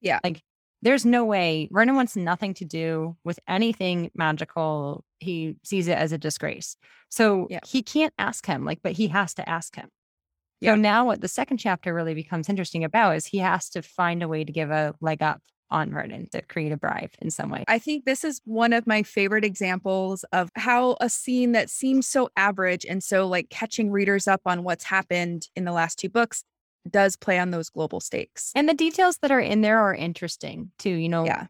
Yeah. 0.01 0.19
Like 0.23 0.41
there's 0.81 1.05
no 1.05 1.25
way 1.25 1.67
Vernon 1.71 1.95
wants 1.95 2.15
nothing 2.15 2.53
to 2.55 2.65
do 2.65 3.17
with 3.23 3.39
anything 3.47 4.09
magical. 4.15 5.03
He 5.19 5.57
sees 5.63 5.87
it 5.87 5.97
as 5.97 6.11
a 6.11 6.17
disgrace. 6.17 6.77
So 7.09 7.47
Yeah. 7.49 7.59
he 7.67 7.83
can't 7.83 8.13
ask 8.17 8.45
him, 8.45 8.63
like, 8.65 8.79
but 8.81 8.93
he 8.93 9.07
has 9.09 9.33
to 9.35 9.47
ask 9.49 9.75
him. 9.75 9.89
Yeah. 10.61 10.71
So 10.73 10.75
now 10.75 11.05
what 11.05 11.21
the 11.21 11.27
second 11.27 11.57
chapter 11.57 11.93
really 11.93 12.13
becomes 12.13 12.49
interesting 12.49 12.83
about 12.83 13.15
is 13.15 13.25
he 13.27 13.37
has 13.39 13.69
to 13.71 13.81
find 13.81 14.23
a 14.23 14.27
way 14.27 14.43
to 14.43 14.51
give 14.51 14.71
a 14.71 14.95
leg 15.01 15.21
up 15.21 15.41
on 15.71 15.91
Vernon 15.91 16.27
to 16.31 16.41
create 16.43 16.71
a 16.71 16.77
bribe 16.77 17.11
in 17.21 17.29
some 17.31 17.49
way. 17.49 17.63
I 17.67 17.79
think 17.79 18.05
this 18.05 18.23
is 18.23 18.41
one 18.45 18.73
of 18.73 18.87
my 18.87 19.03
favorite 19.03 19.45
examples 19.45 20.23
of 20.31 20.49
how 20.55 20.97
a 21.01 21.09
scene 21.09 21.51
that 21.53 21.69
seems 21.69 22.07
so 22.07 22.29
average 22.35 22.85
and 22.85 23.03
so 23.03 23.27
like 23.27 23.49
catching 23.49 23.91
readers 23.91 24.27
up 24.27 24.41
on 24.45 24.63
what's 24.63 24.83
happened 24.83 25.47
in 25.55 25.65
the 25.65 25.71
last 25.71 25.99
two 25.99 26.09
books 26.09 26.43
does 26.89 27.15
play 27.15 27.37
on 27.37 27.51
those 27.51 27.69
global 27.69 27.99
stakes. 27.99 28.51
And 28.55 28.67
the 28.67 28.73
details 28.73 29.17
that 29.21 29.31
are 29.31 29.39
in 29.39 29.61
there 29.61 29.79
are 29.79 29.93
interesting 29.93 30.71
too. 30.79 30.89
You 30.91 31.09
know, 31.09 31.25
Yeah. 31.25 31.45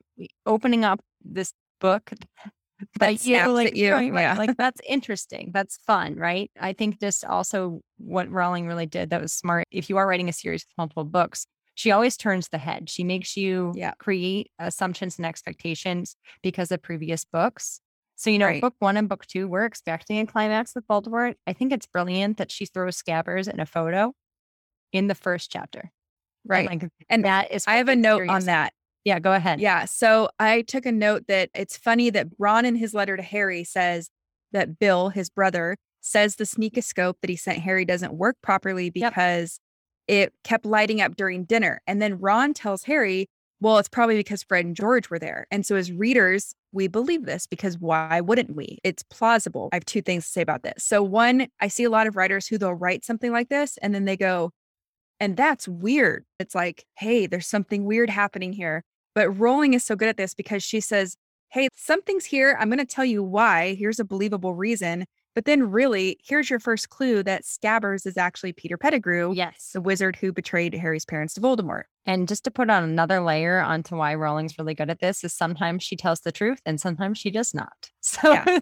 opening 0.45 0.83
up 0.83 0.99
this 1.23 1.53
book 1.79 2.11
That 2.99 3.25
you 3.25 3.35
know, 3.35 3.51
like, 3.51 3.75
you, 3.75 3.91
right, 3.91 4.13
yeah. 4.13 4.35
like 4.37 4.55
that's 4.57 4.79
interesting. 4.87 5.51
That's 5.53 5.77
fun, 5.85 6.15
right? 6.15 6.49
I 6.59 6.71
think 6.71 6.99
just 7.01 7.25
also 7.25 7.81
what 7.97 8.31
Rowling 8.31 8.67
really 8.67 8.85
did 8.85 9.09
that 9.09 9.21
was 9.21 9.33
smart. 9.33 9.65
If 9.69 9.89
you 9.89 9.97
are 9.97 10.07
writing 10.07 10.29
a 10.29 10.33
series 10.33 10.61
with 10.65 10.77
multiple 10.77 11.03
books, 11.03 11.45
she 11.79 11.91
always 11.91 12.17
turns 12.17 12.49
the 12.49 12.57
head. 12.57 12.89
She 12.89 13.05
makes 13.05 13.37
you 13.37 13.71
Yeah. 13.73 13.93
create 13.99 14.51
assumptions 14.59 15.17
and 15.17 15.25
expectations 15.25 16.17
because 16.43 16.73
of 16.73 16.81
previous 16.81 17.23
books. 17.23 17.79
So, 18.17 18.29
you 18.29 18.37
know, 18.37 18.47
Right. 18.47 18.59
book 18.61 18.75
one 18.79 18.97
and 18.97 19.07
book 19.07 19.25
two, 19.25 19.47
we're 19.47 19.63
expecting 19.63 20.19
a 20.19 20.25
climax 20.27 20.75
with 20.75 20.85
Voldemort. 20.87 21.35
I 21.47 21.53
think 21.53 21.71
it's 21.71 21.85
brilliant 21.87 22.35
that 22.35 22.51
she 22.51 22.65
throws 22.65 23.01
Scabbers 23.01 23.47
in 23.47 23.61
a 23.61 23.65
photo 23.65 24.13
in 24.91 25.07
the 25.07 25.15
first 25.15 25.51
chapter. 25.53 25.79
And, 25.79 25.91
Right. 26.43 26.67
like, 26.69 26.91
And 27.09 27.23
that 27.23 27.49
is 27.49 27.63
I 27.65 27.75
have 27.75 27.87
a 27.87 27.95
note 27.95 28.17
serious. 28.17 28.33
on 28.33 28.43
that. 28.47 28.73
Yeah, 29.05 29.19
go 29.19 29.31
ahead. 29.31 29.61
Yeah. 29.61 29.85
So 29.85 30.29
I 30.37 30.63
took 30.63 30.85
a 30.85 30.91
note 30.91 31.27
that 31.27 31.49
it's 31.53 31.77
funny 31.77 32.09
that 32.09 32.27
Ron 32.37 32.65
in 32.65 32.75
his 32.75 32.93
letter 32.93 33.15
to 33.15 33.23
Harry 33.23 33.63
says 33.63 34.09
that 34.51 34.79
Bill, 34.79 35.09
his 35.11 35.29
brother, 35.29 35.77
says 36.01 36.35
the 36.35 36.43
sneakoscope 36.43 37.13
that 37.21 37.29
he 37.29 37.37
sent 37.37 37.59
Harry 37.59 37.85
doesn't 37.85 38.15
work 38.15 38.35
properly 38.41 38.89
because 38.89 39.61
it 40.09 40.33
kept 40.43 40.65
lighting 40.65 41.01
up 41.01 41.15
during 41.15 41.43
dinner. 41.43 41.81
And 41.85 42.01
then 42.01 42.17
Ron 42.17 42.55
tells 42.55 42.83
Harry, 42.85 43.27
well, 43.61 43.77
it's 43.77 43.87
probably 43.87 44.15
because 44.15 44.41
Fred 44.41 44.65
and 44.65 44.75
George 44.75 45.11
were 45.11 45.19
there. 45.19 45.45
And 45.51 45.63
so 45.63 45.75
as 45.75 45.91
readers, 45.91 46.55
we 46.71 46.87
believe 46.87 47.25
this 47.25 47.45
because 47.45 47.77
why 47.77 48.19
wouldn't 48.19 48.55
we? 48.55 48.79
It's 48.83 49.03
plausible. 49.03 49.69
I 49.71 49.75
have 49.75 49.85
two 49.85 50.01
things 50.01 50.25
to 50.25 50.31
say 50.31 50.41
about 50.41 50.63
this. 50.63 50.83
So 50.83 51.03
one, 51.03 51.47
I 51.59 51.67
see 51.67 51.83
a 51.83 51.91
lot 51.91 52.07
of 52.07 52.15
writers 52.15 52.47
who 52.47 52.57
they'll 52.57 52.73
write 52.73 53.05
something 53.05 53.31
like 53.31 53.49
this 53.49 53.77
and 53.83 53.93
then 53.93 54.05
they 54.05 54.17
go, 54.17 54.49
and 55.19 55.37
that's 55.37 55.67
weird. 55.67 56.25
It's 56.39 56.55
like, 56.55 56.85
hey, 56.97 57.27
there's 57.27 57.47
something 57.47 57.85
weird 57.85 58.09
happening 58.09 58.53
here. 58.53 58.83
But 59.13 59.29
Rowling 59.29 59.75
is 59.75 59.83
so 59.83 59.95
good 59.95 60.07
at 60.07 60.17
this 60.17 60.33
because 60.33 60.63
she 60.63 60.79
says, 60.79 61.17
hey, 61.49 61.67
something's 61.75 62.25
here. 62.25 62.57
I'm 62.59 62.69
going 62.69 62.79
to 62.79 62.85
tell 62.85 63.05
you 63.05 63.21
why. 63.21 63.75
Here's 63.75 63.99
a 63.99 64.05
believable 64.05 64.55
reason. 64.55 65.05
But 65.35 65.45
then, 65.45 65.69
really, 65.71 66.17
here's 66.23 66.49
your 66.49 66.59
first 66.59 66.89
clue 66.89 67.23
that 67.23 67.43
Scabbers 67.43 68.05
is 68.05 68.17
actually 68.17 68.51
Peter 68.53 68.77
Pettigrew, 68.77 69.33
Yes. 69.33 69.69
the 69.73 69.81
wizard 69.81 70.15
who 70.15 70.33
betrayed 70.33 70.73
Harry's 70.73 71.05
parents 71.05 71.33
to 71.35 71.41
Voldemort. 71.41 71.83
And 72.05 72.27
just 72.27 72.43
to 72.45 72.51
put 72.51 72.69
on 72.69 72.83
another 72.83 73.19
layer 73.21 73.59
onto 73.59 73.95
why 73.95 74.15
Rowling's 74.15 74.57
really 74.57 74.73
good 74.73 74.89
at 74.89 74.99
this 74.99 75.23
is 75.23 75.31
sometimes 75.31 75.83
she 75.83 75.95
tells 75.95 76.21
the 76.21 76.31
truth 76.31 76.59
and 76.65 76.81
sometimes 76.81 77.17
she 77.19 77.29
does 77.31 77.53
not. 77.53 77.91
So, 78.01 78.31
Yeah. 78.33 78.59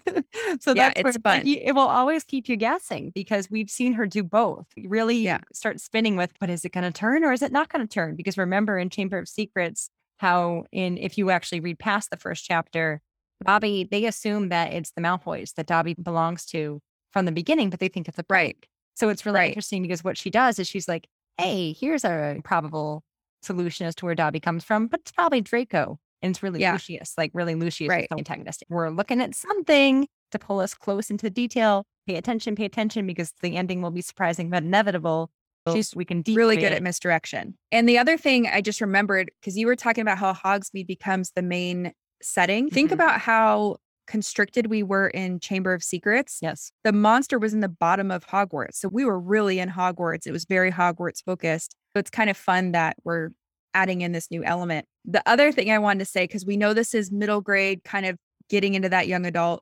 so 0.60 0.74
Yeah, 0.74 0.92
that's 0.96 1.16
it's 1.16 1.18
fun. 1.24 1.44
it 1.48 1.74
will 1.74 1.88
always 1.88 2.24
keep 2.26 2.50
you 2.50 2.58
guessing 2.58 3.12
because 3.16 3.50
we've 3.50 3.70
seen 3.70 3.94
her 3.94 4.06
do 4.06 4.22
both. 4.24 4.66
Really 4.84 5.18
Yeah. 5.20 5.40
start 5.54 5.80
spinning 5.80 6.18
with, 6.18 6.34
but 6.40 6.50
is 6.50 6.66
it 6.66 6.74
going 6.74 6.84
to 6.84 6.92
turn 6.92 7.24
or 7.24 7.32
is 7.32 7.42
it 7.42 7.52
not 7.54 7.70
going 7.70 7.88
to 7.88 7.92
turn? 7.92 8.16
Because 8.18 8.38
remember 8.38 8.78
in 8.78 8.90
Chamber 8.90 9.18
of 9.18 9.30
Secrets, 9.30 9.90
how 10.18 10.66
in 10.72 10.98
if 10.98 11.18
you 11.18 11.30
actually 11.30 11.60
read 11.62 11.80
past 11.80 12.10
the 12.10 12.18
first 12.18 12.44
chapter, 12.44 13.02
Dobby 13.46 13.88
they 13.90 14.06
assume 14.06 14.50
that 14.50 14.74
it's 14.74 14.92
the 14.92 15.02
Malfoys 15.02 15.54
that 15.56 15.68
Dobby 15.68 15.94
belongs 15.94 16.46
to 16.48 16.82
from 17.12 17.26
the 17.26 17.32
beginning, 17.32 17.70
but 17.70 17.80
they 17.80 17.88
think 17.88 18.08
it's 18.08 18.18
a 18.20 18.26
Right. 18.30 18.56
prank. 18.56 18.68
So 18.96 19.10
it's 19.10 19.26
really 19.26 19.40
Right. 19.40 19.48
interesting 19.50 19.82
because 19.82 20.04
what 20.04 20.18
she 20.18 20.30
does 20.30 20.60
is 20.60 20.68
she's 20.68 20.88
like, 20.88 21.08
hey, 21.38 21.74
here's 21.74 22.04
a 22.04 22.40
probable 22.44 23.04
solution 23.44 23.86
as 23.86 23.96
to 23.96 24.06
where 24.06 24.16
Dobby 24.16 24.40
comes 24.40 24.64
from, 24.64 24.88
but 24.88 25.02
it's 25.02 25.12
probably 25.12 25.42
Draco. 25.42 26.00
And 26.24 26.32
it's 26.32 26.42
really 26.42 26.62
Yeah. 26.62 26.74
Lucius, 26.74 27.14
like 27.18 27.32
really 27.34 27.54
Lucius 27.54 27.90
Right. 27.90 28.04
is 28.04 28.08
the 28.10 28.18
antagonist. 28.18 28.64
We're 28.70 28.90
looking 28.90 29.22
at 29.22 29.36
something 29.36 30.08
to 30.32 30.40
pull 30.40 30.60
us 30.60 30.74
close 30.74 31.12
into 31.12 31.28
the 31.28 31.30
detail. 31.30 31.86
Pay 32.08 32.16
attention, 32.16 32.56
pay 32.56 32.66
attention, 32.66 33.06
because 33.06 33.34
the 33.42 33.56
ending 33.56 33.82
will 33.82 33.92
be 33.92 34.02
surprising 34.02 34.50
but 34.50 34.64
inevitable. 34.64 35.30
She's 35.72 35.94
we 35.94 36.06
can 36.06 36.24
really 36.30 36.56
good 36.56 36.72
it. 36.72 36.76
at 36.78 36.82
misdirection. 36.82 37.58
And 37.74 37.90
the 37.90 37.98
other 37.98 38.18
thing 38.18 38.48
I 38.48 38.62
just 38.62 38.80
remembered 38.80 39.32
because 39.42 39.58
you 39.58 39.68
were 39.68 39.76
talking 39.76 40.02
about 40.02 40.18
how 40.18 40.34
Hogsmeade 40.34 40.88
becomes 40.88 41.32
the 41.36 41.42
main 41.42 41.92
setting. 42.22 42.70
Think 42.70 42.90
Mhm. 42.90 42.94
about 42.94 43.22
how 43.22 43.78
constricted 44.08 44.68
we 44.68 44.84
were 44.84 45.10
in 45.10 45.40
Chamber 45.40 45.74
of 45.74 45.84
Secrets. 45.84 46.40
Yes. 46.42 46.72
The 46.84 46.94
monster 46.94 47.38
was 47.38 47.54
in 47.54 47.60
the 47.60 47.68
bottom 47.68 48.10
of 48.10 48.26
Hogwarts. 48.28 48.76
So 48.76 48.88
we 48.88 49.04
were 49.04 49.20
really 49.20 49.60
in 49.60 49.70
Hogwarts. 49.70 50.26
It 50.26 50.32
was 50.32 50.46
very 50.46 50.72
Hogwarts 50.72 51.22
focused. 51.24 51.76
So 51.94 52.00
it's 52.00 52.10
kind 52.10 52.30
of 52.30 52.38
fun 52.38 52.72
that 52.72 52.96
we're 53.04 53.32
adding 53.74 54.02
in 54.02 54.14
this 54.14 54.32
new 54.32 54.44
element. 54.46 54.86
The 55.04 55.22
other 55.26 55.52
thing 55.52 55.70
I 55.72 55.78
wanted 55.78 56.00
to 56.00 56.06
say, 56.06 56.24
because 56.24 56.46
we 56.46 56.56
know 56.58 56.74
this 56.74 56.94
is 56.94 57.12
middle 57.12 57.42
grade, 57.42 57.84
kind 57.84 58.06
of 58.06 58.18
getting 58.50 58.76
into 58.76 58.88
that 58.90 59.08
young 59.08 59.26
adult 59.26 59.62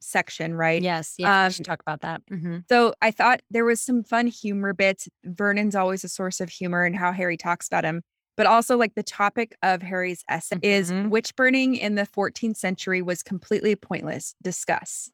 section, 0.00 0.54
right? 0.54 0.80
Yes. 0.80 1.14
Yeah. 1.18 1.42
Um, 1.42 1.48
we 1.48 1.52
should 1.52 1.64
talk 1.64 1.80
about 1.82 2.00
that. 2.02 2.22
Mhm. 2.30 2.64
So 2.68 2.94
I 3.02 3.10
thought 3.10 3.40
there 3.50 3.64
was 3.64 3.80
some 3.80 4.02
fun 4.02 4.28
humor 4.28 4.72
bits. 4.72 5.08
Vernon's 5.24 5.74
always 5.74 6.04
a 6.04 6.08
source 6.08 6.40
of 6.40 6.48
humor 6.48 6.84
and 6.84 6.96
how 6.96 7.12
Harry 7.12 7.36
talks 7.36 7.66
about 7.66 7.84
him. 7.84 8.02
But 8.38 8.46
also 8.46 8.78
like 8.78 8.94
the 8.94 9.02
topic 9.02 9.54
of 9.62 9.82
Harry's 9.82 10.24
essay 10.30 10.56
is 10.62 10.90
Mhm. 10.90 11.10
witch 11.10 11.36
burning 11.36 11.74
in 11.74 11.96
the 11.96 12.06
14th 12.06 12.56
century 12.56 13.02
was 13.02 13.22
completely 13.22 13.76
pointless. 13.76 14.34
Discuss. 14.42 15.10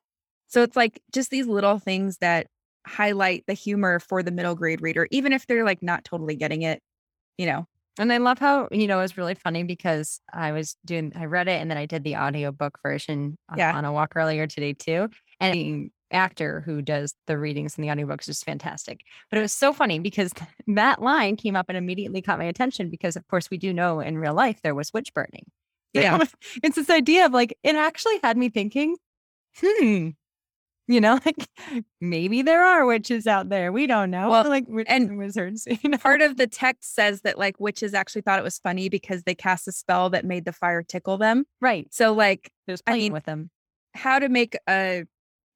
So 0.47 0.63
it's 0.63 0.77
like 0.77 1.03
just 1.13 1.31
these 1.31 1.49
little 1.49 1.81
things 1.81 2.19
that 2.19 2.47
highlight 2.87 3.45
the 3.49 3.55
humor 3.55 3.99
for 3.99 4.23
the 4.23 4.31
middle 4.31 4.55
grade 4.55 4.81
reader, 4.83 5.09
even 5.11 5.33
if 5.33 5.47
they're 5.49 5.65
like 5.65 5.83
not 5.83 6.05
totally 6.05 6.37
getting 6.37 6.63
it, 6.63 6.81
you 7.39 7.47
know. 7.47 7.67
And 7.99 8.13
I 8.13 8.19
love 8.19 8.39
how, 8.41 8.69
you 8.71 8.87
know, 8.87 8.99
it 8.99 9.03
was 9.03 9.17
really 9.17 9.35
funny 9.37 9.63
because 9.63 10.21
I 10.33 10.53
was 10.53 10.77
doing, 10.85 11.13
I 11.17 11.25
read 11.27 11.49
it 11.49 11.61
and 11.61 11.71
then 11.71 11.79
I 11.79 11.87
did 11.87 12.05
the 12.05 12.17
audiobook 12.17 12.79
version 12.83 13.39
uh, 13.53 13.57
Yeah. 13.57 13.75
on 13.75 13.85
a 13.85 13.93
walk 13.93 14.13
earlier 14.17 14.47
today 14.47 14.75
too. 14.75 15.09
And 15.41 15.91
actor 16.11 16.63
who 16.65 16.83
does 16.83 17.15
the 17.27 17.39
readings 17.39 17.77
and 17.77 17.85
the 17.85 17.89
audiobooks 17.89 18.29
is 18.29 18.43
fantastic. 18.43 19.05
But 19.31 19.39
it 19.39 19.43
was 19.43 19.53
so 19.53 19.73
funny 19.73 19.99
because 19.99 20.33
that 20.69 21.03
line 21.03 21.37
came 21.37 21.57
up 21.57 21.67
and 21.69 21.79
immediately 21.79 22.23
caught 22.23 22.39
my 22.39 22.45
attention 22.45 22.91
because, 22.91 23.17
of 23.17 23.27
course, 23.29 23.51
we 23.51 23.59
do 23.59 23.73
know 23.73 24.01
in 24.01 24.19
real 24.19 24.35
life 24.35 24.61
there 24.63 24.75
was 24.75 24.93
witch 24.93 25.13
burning. 25.15 25.47
Yeah. 25.95 26.25
it's 26.65 26.75
this 26.75 26.91
idea 26.91 27.25
of 27.27 27.33
like, 27.33 27.57
it 27.63 27.77
actually 27.77 28.19
had 28.25 28.37
me 28.37 28.49
thinking, 28.49 28.97
hmm, 29.61 30.09
you 30.89 31.01
know, 31.01 31.21
like 31.25 31.49
maybe 32.01 32.43
there 32.43 32.65
are 32.65 32.85
witches 32.85 33.27
out 33.29 33.49
there. 33.49 33.71
We 33.73 33.87
don't 33.87 34.11
know. 34.11 34.29
Well, 34.29 34.49
like 34.49 34.67
and 34.89 35.17
wizards. 35.19 35.67
You 35.83 35.91
know? 35.91 35.99
Part 35.99 36.21
of 36.21 36.37
the 36.37 36.47
text 36.49 36.95
says 36.97 37.21
that 37.23 37.39
like 37.39 37.61
witches 37.61 37.95
actually 37.95 38.23
thought 38.23 38.39
it 38.41 38.43
was 38.45 38.59
funny 38.59 38.89
because 38.89 39.23
they 39.23 39.37
cast 39.37 39.69
a 39.69 39.73
spell 39.73 40.11
that 40.11 40.25
made 40.25 40.45
the 40.45 40.53
fire 40.53 40.83
tickle 40.83 41.17
them. 41.17 41.45
right. 41.61 41.87
So 41.93 42.13
like 42.13 42.51
There's 42.67 42.83
I 42.87 42.91
playing 42.91 43.03
mean, 43.05 43.13
with 43.13 43.25
them. 43.25 43.51
how 43.95 44.19
to 44.19 44.29
make 44.29 44.57
a 44.69 45.05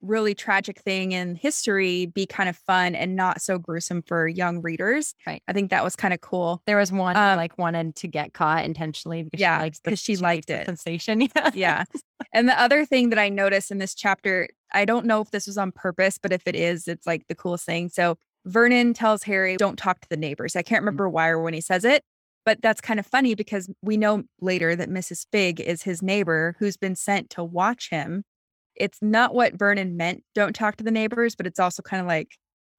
really 0.01 0.35
tragic 0.35 0.79
thing 0.81 1.13
in 1.13 1.35
history 1.35 2.07
be 2.07 2.25
kind 2.27 2.49
of 2.49 2.57
fun 2.57 2.95
and 2.95 3.17
not 3.17 3.41
so 3.41 3.59
gruesome 3.59 4.03
for 4.03 4.29
young 4.29 4.63
readers. 4.63 5.15
Right. 5.27 5.43
I 5.49 5.53
think 5.53 5.71
that 5.71 5.83
was 5.83 5.97
kind 5.97 6.15
of 6.15 6.21
cool. 6.21 6.63
There 6.67 6.77
was 6.77 6.93
one 6.93 7.17
who, 7.17 7.21
Um, 7.23 7.37
like 7.37 7.59
wanted 7.59 7.97
to 7.97 8.09
get 8.09 8.33
caught 8.33 8.65
intentionally 8.65 9.25
because 9.25 9.41
Yeah, 9.41 9.59
she 9.59 9.63
likes 9.63 9.81
the, 9.81 9.91
'cause 9.91 10.01
she 10.01 10.13
likes 10.17 10.23
liked 10.23 10.47
the 10.49 10.61
it. 10.61 10.67
sensation. 10.67 11.21
Yeah. 11.35 11.51
Yeah. 11.55 11.85
and 12.33 12.49
the 12.49 12.61
other 12.61 12.85
thing 12.85 13.11
that 13.11 13.19
I 13.19 13.29
noticed 13.29 13.71
in 13.71 13.79
this 13.79 13.95
chapter, 13.95 14.49
I 14.73 14.85
don't 14.85 15.07
know 15.07 15.21
if 15.21 15.31
this 15.31 15.47
was 15.47 15.59
on 15.59 15.73
purpose, 15.73 16.19
but 16.19 16.33
if 16.33 16.43
it 16.47 16.55
is, 16.55 16.87
it's 16.89 17.07
like 17.07 17.27
the 17.29 17.35
coolest 17.35 17.67
thing. 17.67 17.89
So 17.89 18.17
Vernon 18.47 18.95
tells 18.95 19.25
Harry, 19.25 19.57
don't 19.57 19.77
talk 19.79 20.01
to 20.01 20.09
the 20.09 20.17
neighbors. 20.17 20.55
I 20.57 20.63
can't 20.63 20.81
remember 20.83 21.09
why 21.09 21.29
or 21.29 21.41
when 21.43 21.55
he 21.55 21.61
says 21.61 21.85
it, 21.85 22.03
but 22.45 22.63
that's 22.63 22.81
kind 22.81 23.01
of 23.01 23.07
funny 23.07 23.35
because 23.35 23.69
we 23.83 23.97
know 23.97 24.23
later 24.41 24.77
that 24.77 24.89
Mrs. 24.89 25.27
Figg 25.33 25.61
is 25.61 25.83
his 25.83 26.03
neighbor 26.03 26.55
who's 26.59 26.77
been 26.77 26.95
sent 26.97 27.31
to 27.31 27.43
watch 27.45 27.91
him. 27.91 28.23
It's 28.79 28.99
not 29.03 29.35
what 29.35 29.55
Vernon 29.59 29.97
meant, 29.97 30.22
don't 30.35 30.55
talk 30.55 30.76
to 30.76 30.85
the 30.85 30.91
neighbors, 30.91 31.35
but 31.35 31.47
it's 31.47 31.59
also 31.61 31.83
kind 31.83 32.01
of 32.01 32.07
like 32.07 32.29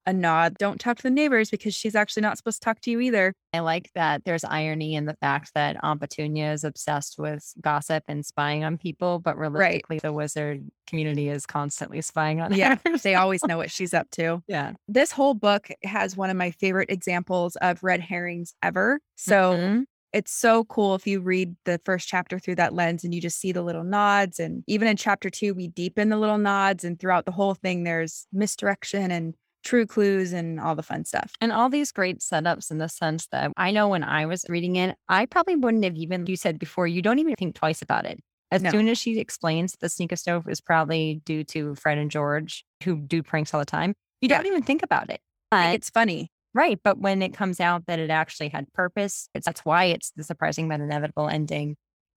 a 0.05 0.13
nod, 0.13 0.55
don't 0.57 0.79
talk 0.79 0.97
to 0.97 1.03
the 1.03 1.09
neighbors 1.11 1.51
because 1.51 1.75
she's 1.75 1.93
actually 1.93 2.21
not 2.21 2.35
supposed 2.37 2.61
to 2.61 2.65
talk 2.65 2.79
to 2.81 2.89
you 2.89 2.99
either. 2.99 3.33
I 3.53 3.59
like 3.59 3.91
that 3.95 4.23
there's 4.25 4.43
irony 4.43 4.95
in 4.95 5.05
the 5.05 5.13
fact 5.21 5.51
that 5.53 5.75
Aunt 5.83 5.99
Petunia 5.99 6.51
is 6.53 6.63
obsessed 6.63 7.19
with 7.19 7.43
gossip 7.61 8.05
and 8.07 8.25
spying 8.25 8.63
on 8.63 8.77
people, 8.77 9.19
but 9.19 9.37
realistically, 9.37 9.99
the 9.99 10.13
wizard 10.13 10.67
community 10.87 11.27
is 11.29 11.45
constantly 11.45 12.01
spying 12.01 12.41
on 12.41 12.53
Yeah, 12.53 12.77
her. 12.85 12.97
they 13.03 13.15
always 13.15 13.43
know 13.43 13.57
what 13.57 13.69
she's 13.69 13.93
up 13.93 14.09
to. 14.11 14.41
yeah. 14.47 14.73
this 14.87 15.11
whole 15.11 15.33
book 15.35 15.67
has 15.83 16.15
one 16.17 16.29
of 16.31 16.37
my 16.37 16.51
favorite 16.51 16.89
examples 16.89 17.55
of 17.57 17.83
red 17.83 17.99
herrings 17.99 18.53
ever. 18.63 19.01
So 19.15 19.53
Mhm. 19.53 19.83
It's 20.11 20.31
so 20.31 20.63
cool 20.65 20.95
if 20.95 21.05
you 21.05 21.19
read 21.19 21.55
the 21.65 21.79
first 21.85 22.07
chapter 22.07 22.39
through 22.39 22.55
that 22.55 22.73
lens 22.73 23.03
and 23.03 23.13
you 23.13 23.21
just 23.21 23.39
see 23.39 23.51
the 23.51 23.61
little 23.61 23.83
nods. 23.83 24.39
And 24.39 24.63
even 24.67 24.87
in 24.87 24.97
chapter 24.97 25.29
two, 25.29 25.53
we 25.53 25.67
deepen 25.67 26.09
the 26.09 26.17
little 26.17 26.37
nods. 26.39 26.83
And 26.83 26.99
throughout 26.99 27.25
the 27.25 27.31
whole 27.31 27.53
thing, 27.53 27.83
there's 27.83 28.25
misdirection 28.33 29.11
and 29.11 29.35
true 29.63 29.85
clues 29.85 30.33
and 30.33 30.59
all 30.59 30.73
the 30.73 30.81
fun 30.81 31.05
stuff. 31.05 31.33
And 31.41 31.51
all 31.51 31.69
these 31.69 31.91
great 31.91 32.19
setups 32.19 32.71
in 32.71 32.79
the 32.79 32.87
sense 32.89 33.27
that 33.27 33.51
I 33.57 33.71
know 33.71 33.87
when 33.89 34.03
I 34.03 34.25
was 34.25 34.45
reading 34.49 34.77
it, 34.77 34.95
I 35.07 35.25
probably 35.27 35.55
wouldn't 35.55 35.83
have 35.83 35.95
even, 35.95 36.25
you 36.25 36.37
said 36.37 36.57
before, 36.57 36.87
you 36.87 37.01
don't 37.01 37.19
even 37.19 37.35
think 37.35 37.55
twice 37.55 37.81
about 37.81 38.05
it. 38.05 38.19
As 38.51 38.63
No. 38.63 38.71
soon 38.71 38.87
as 38.87 38.97
she 38.97 39.19
explains 39.19 39.75
the 39.79 39.87
sneakoscope 39.87 40.49
is 40.49 40.59
probably 40.59 41.21
due 41.23 41.43
to 41.43 41.75
Fred 41.75 41.99
and 41.99 42.09
George, 42.09 42.65
who 42.83 42.95
do 43.01 43.21
pranks 43.21 43.53
all 43.53 43.59
the 43.59 43.65
time, 43.65 43.93
you 44.21 44.29
Yeah. 44.29 44.37
don't 44.37 44.47
even 44.47 44.63
think 44.63 44.81
about 44.81 45.11
it. 45.11 45.21
But, 45.51 45.75
It's 45.75 45.89
funny. 45.91 46.31
Right. 46.53 46.79
But 46.83 46.99
when 46.99 47.21
it 47.21 47.33
comes 47.33 47.59
out 47.59 47.85
that 47.87 47.99
it 47.99 48.09
actually 48.09 48.49
had 48.49 48.71
purpose, 48.73 49.29
it's, 49.33 49.45
that's 49.45 49.61
why 49.65 49.85
it's 49.85 50.11
the 50.15 50.23
surprising 50.23 50.67
but 50.67 50.79
inevitable 50.79 51.27
ending 51.29 51.75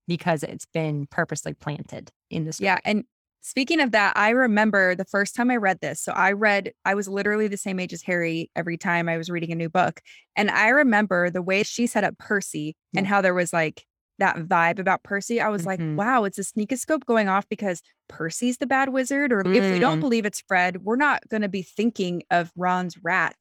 because 0.09 0.43
it's 0.43 0.67
been 0.67 1.07
purposely 1.07 1.55
planted 1.55 2.11
in 2.31 2.45
the 2.45 2.53
story. 2.53 2.67
Yeah. 2.67 2.79
And 2.85 3.05
speaking 3.41 3.81
of 3.81 3.93
that, 3.93 4.17
I 4.17 4.31
remember 4.31 4.95
the 4.95 5.05
first 5.05 5.35
time 5.35 5.51
I 5.51 5.57
read 5.57 5.79
this. 5.81 6.01
So 6.01 6.13
I 6.13 6.33
read, 6.33 6.73
I 6.85 6.95
was 6.95 7.09
literally 7.09 7.49
the 7.49 7.57
same 7.57 7.79
age 7.79 7.93
as 7.93 8.03
Harry 8.03 8.51
every 8.57 8.77
time 8.77 9.09
I 9.09 9.17
was 9.17 9.31
reading 9.31 9.53
a 9.53 9.57
new 9.57 9.69
book. 9.69 10.01
And 10.37 10.51
I 10.51 10.69
remember 10.69 11.31
the 11.31 11.43
way 11.43 11.63
she 11.63 11.87
set 11.87 12.05
up 12.05 12.19
Percy 12.19 12.75
and 12.97 13.07
how 13.07 13.21
there 13.21 13.35
was 13.35 13.53
like 13.53 13.85
that 14.19 14.37
vibe 14.37 14.79
about 14.79 15.03
Percy. 15.03 15.41
I 15.41 15.49
was 15.49 15.63
Mhm. 15.63 15.67
like, 15.67 15.81
wow, 15.99 16.25
it's 16.25 16.39
a 16.39 16.43
sneakoscope 16.43 17.05
going 17.07 17.29
off 17.29 17.49
because 17.49 17.81
Percy's 18.09 18.59
the 18.59 18.67
bad 18.67 18.91
wizard. 18.91 19.33
Or 19.33 19.41
if 19.41 19.73
we 19.73 19.79
don't 19.79 19.99
Mm. 19.99 20.03
believe 20.03 20.27
it's 20.27 20.41
Fred, 20.47 20.83
we're 20.85 20.97
not 20.97 21.27
going 21.29 21.43
to 21.43 21.49
be 21.49 21.63
thinking 21.63 22.23
of 22.31 22.53
Ron's 22.57 22.97
rat. 23.03 23.37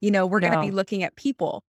You 0.00 0.10
know, 0.10 0.26
we're 0.26 0.40
going 0.40 0.52
to 0.52 0.60
be 0.60 0.70
looking 0.70 1.02
at 1.02 1.16
people. 1.16 1.64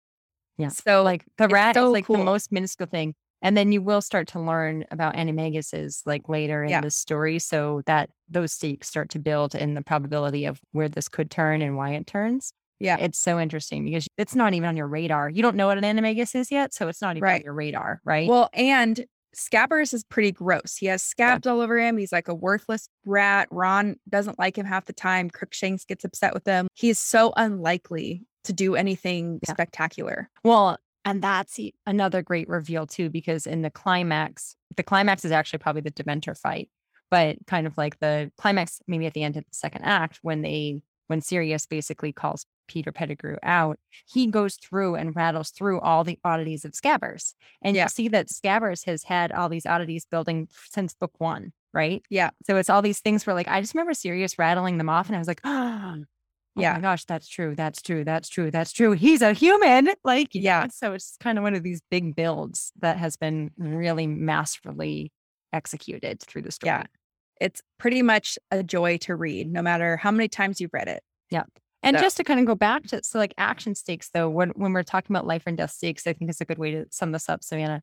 Yeah. 0.59 0.69
So 0.69 1.03
like 1.03 1.25
the 1.39 1.49
rat 1.49 1.75
so 1.75 1.87
is 1.87 1.93
like 1.93 2.07
cool. 2.07 2.17
the 2.17 2.25
most 2.25 2.51
minuscule 2.51 2.89
thing. 2.89 3.15
And 3.43 3.57
then 3.57 3.71
you 3.71 3.83
will 3.83 4.01
start 4.01 4.27
to 4.29 4.41
learn 4.41 4.85
about 4.91 5.15
animagus's 5.15 6.03
like 6.07 6.29
later 6.29 6.65
in 6.65 6.71
Yeah. 6.71 6.81
the 6.81 6.91
story. 6.91 7.39
So 7.39 7.83
that 7.87 8.11
those 8.29 8.53
stakes 8.53 8.89
start 8.89 9.11
to 9.11 9.19
build 9.19 9.55
in 9.55 9.75
the 9.75 9.83
probability 9.83 10.47
of 10.47 10.61
where 10.73 10.89
this 10.89 11.09
could 11.09 11.31
turn 11.31 11.61
and 11.63 11.77
why 11.77 11.91
it 11.91 12.07
turns. 12.07 12.53
Yeah. 12.81 12.97
It's 12.99 13.19
so 13.19 13.39
interesting 13.39 13.85
because 13.85 14.07
it's 14.17 14.35
not 14.35 14.55
even 14.55 14.69
on 14.69 14.77
your 14.77 14.89
radar. 14.89 15.29
You 15.29 15.43
don't 15.43 15.57
know 15.57 15.67
what 15.67 15.79
an 15.79 15.85
animagus 15.85 16.35
is 16.35 16.51
yet. 16.51 16.75
So 16.75 16.89
it's 16.89 17.01
not 17.03 17.17
even 17.17 17.29
on 17.29 17.43
your 17.43 17.55
radar, 17.55 18.01
right? 18.05 18.29
Well, 18.29 18.49
and 18.53 19.05
Scabbers 19.37 19.93
is 19.93 20.03
pretty 20.05 20.33
gross. 20.33 20.77
He 20.77 20.87
has 20.87 21.03
scabs 21.03 21.47
all 21.47 21.61
over 21.61 21.79
him. 21.79 21.99
He's 21.99 22.13
like 22.13 22.29
a 22.29 22.35
worthless 22.35 22.89
rat. 23.05 23.49
Ron 23.51 23.97
doesn't 24.09 24.39
like 24.39 24.57
him 24.57 24.65
half 24.67 24.87
the 24.87 24.93
time. 24.93 25.29
Crookshanks 25.31 25.85
gets 25.85 26.05
upset 26.05 26.33
with 26.33 26.47
him. 26.47 26.69
He's 26.75 26.99
so 26.99 27.33
unlikely 27.37 28.23
to 28.45 28.53
do 28.53 28.77
anything 28.77 29.41
Yeah. 29.47 29.53
spectacular. 29.53 30.31
Well, 30.43 30.79
and 31.05 31.23
that's 31.23 31.59
another 31.87 32.23
great 32.23 32.49
reveal 32.49 32.87
too, 32.87 33.11
because 33.11 33.47
in 33.47 33.63
the 33.63 33.71
climax, 33.71 34.57
the 34.77 34.83
climax 34.83 35.25
is 35.25 35.33
actually 35.33 35.59
probably 35.59 35.83
the 35.83 35.91
Dementor 35.93 36.37
fight, 36.37 36.69
but 37.11 37.37
kind 37.47 37.67
of 37.67 37.77
like 37.77 37.99
the 38.01 38.31
climax, 38.39 38.81
maybe 38.87 39.07
at 39.07 39.15
the 39.15 39.23
end 39.23 39.37
of 39.37 39.45
the 39.45 39.55
second 39.55 39.83
act, 39.85 40.19
when 40.23 40.43
they, 40.43 40.81
when 41.09 41.21
Sirius 41.21 41.67
basically 41.67 42.13
calls 42.13 42.47
Peter 42.69 42.91
Pettigrew 42.93 43.37
out, 43.43 43.79
he 44.07 44.27
goes 44.27 44.57
through 44.57 44.97
and 44.97 45.15
rattles 45.15 45.51
through 45.51 45.81
all 45.81 46.03
the 46.05 46.19
oddities 46.25 46.65
of 46.65 46.73
Scabbers. 46.73 47.35
And 47.63 47.77
Yeah. 47.77 47.85
you 47.85 47.89
see 47.89 48.09
that 48.09 48.29
Scabbers 48.29 48.85
has 48.87 49.05
had 49.05 49.31
all 49.33 49.49
these 49.49 49.67
oddities 49.67 50.05
building 50.05 50.49
since 50.71 50.95
book 50.95 51.13
one, 51.19 51.53
right? 51.73 52.03
Yeah. 52.11 52.31
So 52.47 52.57
it's 52.57 52.69
all 52.69 52.83
these 52.83 53.01
things 53.01 53.27
where 53.27 53.35
like, 53.35 53.49
I 53.49 53.61
just 53.61 53.75
remember 53.75 53.95
Sirius 53.95 54.39
rattling 54.39 54.79
them 54.79 54.89
off 54.89 55.07
and 55.09 55.15
I 55.17 55.19
was 55.21 55.29
like, 55.29 55.41
oh, 55.45 56.03
Yeah. 56.57 56.73
my 56.75 56.81
gosh, 56.81 57.05
that's 57.05 57.29
true. 57.29 57.55
That's 57.55 57.81
true. 57.83 58.03
That's 58.03 58.29
true. 58.29 58.51
That's 58.51 58.73
true. 58.73 58.93
He's 58.93 59.23
a 59.23 59.33
human. 59.33 59.91
Like, 60.03 60.29
Yeah. 60.33 60.67
So 60.69 60.93
it's 60.95 61.17
kind 61.21 61.39
of 61.39 61.45
one 61.45 61.55
of 61.55 61.63
these 61.63 61.83
big 61.91 62.17
builds 62.17 62.73
that 62.81 62.97
has 62.97 63.17
been 63.17 63.53
really 63.57 64.09
masterfully 64.09 65.13
executed 65.53 66.21
through 66.21 66.43
the 66.43 66.51
story. 66.51 66.71
Yeah. 66.71 66.85
It's 67.41 67.61
pretty 67.79 68.03
much 68.03 68.39
a 68.51 68.63
joy 68.63 68.97
to 68.99 69.15
read, 69.17 69.51
no 69.53 69.63
matter 69.63 69.97
how 69.97 70.11
many 70.11 70.29
times 70.29 70.61
you've 70.61 70.73
read 70.75 70.89
it. 70.89 71.03
Yeah. 71.31 71.45
And 71.83 71.97
So- 71.97 72.03
just 72.03 72.17
to 72.17 72.25
kind 72.25 72.41
of 72.41 72.47
go 72.47 72.55
back 72.55 72.85
to 72.89 73.03
so 73.05 73.19
like 73.19 73.35
action 73.39 73.75
stakes 73.75 74.11
though, 74.13 74.29
when 74.29 74.51
when 74.51 74.73
we're 74.73 74.83
talking 74.83 75.15
about 75.15 75.27
life 75.27 75.43
and 75.47 75.57
death 75.57 75.71
stakes, 75.73 76.07
I 76.07 76.13
think 76.15 76.31
is 76.31 76.41
a 76.41 76.45
good 76.45 76.59
way 76.59 76.71
to 76.73 76.87
sum 76.91 77.13
this 77.13 77.29
up, 77.29 77.45
Savannah. 77.45 77.83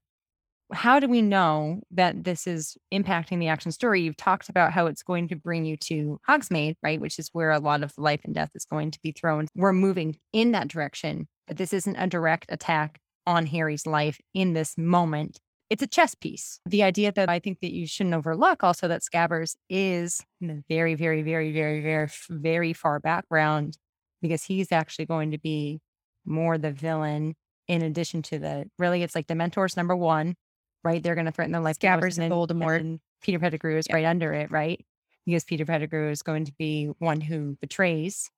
how 0.73 0.99
do 0.99 1.07
we 1.07 1.21
know 1.21 1.81
that 1.91 2.23
this 2.23 2.47
is 2.47 2.75
impacting 2.91 3.39
the 3.39 3.47
action 3.49 3.71
story? 3.71 4.01
You've 4.01 4.17
talked 4.17 4.49
about 4.49 4.71
how 4.73 4.87
it's 4.87 5.03
going 5.03 5.27
to 5.27 5.35
bring 5.35 5.65
you 5.65 5.77
to 5.77 6.19
Hogsmeade, 6.27 6.77
right? 6.81 6.99
Which 6.99 7.19
is 7.19 7.29
where 7.31 7.51
a 7.51 7.59
lot 7.59 7.83
of 7.83 7.93
life 7.97 8.21
and 8.23 8.33
death 8.33 8.49
is 8.55 8.65
going 8.65 8.89
to 8.91 8.99
be 9.03 9.11
thrown. 9.11 9.47
We're 9.55 9.73
moving 9.73 10.15
in 10.31 10.53
that 10.53 10.69
direction, 10.69 11.27
but 11.47 11.57
this 11.57 11.73
isn't 11.73 11.97
a 11.97 12.07
direct 12.07 12.45
attack 12.49 12.99
on 13.27 13.45
Harry's 13.45 13.85
life 13.85 14.19
in 14.33 14.53
this 14.53 14.75
moment. 14.77 15.39
It's 15.69 15.81
a 15.81 15.87
chess 15.87 16.13
piece. 16.13 16.59
The 16.65 16.83
idea 16.83 17.11
that 17.11 17.29
I 17.29 17.39
think 17.39 17.59
that 17.61 17.71
you 17.73 17.87
shouldn't 17.87 18.15
overlook 18.15 18.63
also 18.63 18.87
that 18.87 19.01
Scabbers 19.01 19.55
is 19.69 20.23
in 20.39 20.47
the 20.47 20.63
very, 20.69 20.95
very, 20.95 21.23
very, 21.23 21.51
very, 21.51 21.81
very, 21.81 22.09
very 22.29 22.73
far 22.73 22.99
background 22.99 23.77
because 24.21 24.43
he's 24.43 24.71
actually 24.71 25.05
going 25.05 25.31
to 25.31 25.37
be 25.37 25.79
more 26.25 26.57
the 26.57 26.71
villain 26.71 27.35
in 27.67 27.81
addition 27.81 28.21
to 28.21 28.39
the 28.39 28.65
really 28.77 29.03
it's 29.03 29.15
like 29.15 29.27
the 29.27 29.33
Dementors 29.33 29.75
number 29.75 29.95
one 29.95 30.35
right? 30.83 31.01
They're 31.01 31.15
going 31.15 31.25
to 31.25 31.31
threaten 31.31 31.51
the 31.51 31.61
life. 31.61 31.79
Scabbers 31.79 32.19
and 32.19 32.31
Voldemort. 32.31 32.79
And 32.79 32.99
Peter 33.21 33.39
Pettigrew 33.39 33.77
is 33.77 33.87
right 33.91 34.05
under 34.05 34.33
it, 34.33 34.51
right? 34.51 34.83
Because 35.25 35.43
Peter 35.43 35.65
Pettigrew 35.65 36.09
is 36.09 36.21
going 36.21 36.45
to 36.45 36.53
be 36.57 36.87
one 36.99 37.21
who 37.21 37.57
betrays 37.61 38.29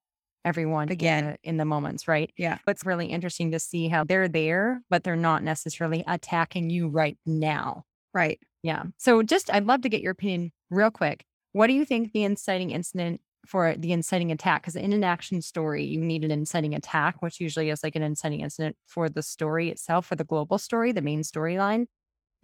everyone 0.46 0.90
Again. 0.90 1.24
in 1.24 1.32
the, 1.32 1.38
in 1.44 1.58
the 1.58 1.66
moments, 1.66 2.08
right? 2.08 2.32
Yeah. 2.38 2.60
What's 2.64 2.86
really 2.86 3.08
interesting 3.08 3.52
to 3.52 3.60
see 3.60 3.90
how 3.90 4.06
they're 4.06 4.30
there, 4.30 4.82
but 4.90 5.04
they're 5.04 5.16
not 5.16 5.44
necessarily 5.44 6.04
attacking 6.08 6.70
you 6.70 6.88
right 6.88 7.18
now. 7.26 7.84
Right. 8.14 8.40
Yeah. 8.64 8.84
So 8.98 9.24
just, 9.24 9.54
I'd 9.54 9.66
love 9.66 9.82
to 9.82 9.90
get 9.90 10.02
your 10.02 10.12
opinion 10.12 10.52
real 10.70 10.92
quick. 10.92 11.26
What 11.52 11.68
do 11.68 11.74
you 11.74 11.84
think 11.84 12.14
the 12.14 12.24
inciting 12.24 12.72
incident 12.72 13.22
for 13.46 13.76
the 13.78 13.92
inciting 13.92 14.32
attack? 14.32 14.62
Because 14.62 14.76
in 14.76 14.94
an 14.94 15.04
action 15.04 15.42
story, 15.42 15.84
you 15.84 16.00
need 16.00 16.24
an 16.24 16.32
inciting 16.32 16.74
attack, 16.74 17.22
which 17.22 17.40
usually 17.40 17.70
is 17.70 17.84
like 17.84 17.96
an 17.96 18.04
inciting 18.04 18.42
incident 18.42 18.76
for 18.88 19.10
the 19.10 19.22
story 19.22 19.70
itself, 19.70 20.06
for 20.06 20.16
the 20.16 20.24
global 20.24 20.58
story, 20.58 20.92
the 20.92 21.02
main 21.02 21.22
storyline. 21.22 21.86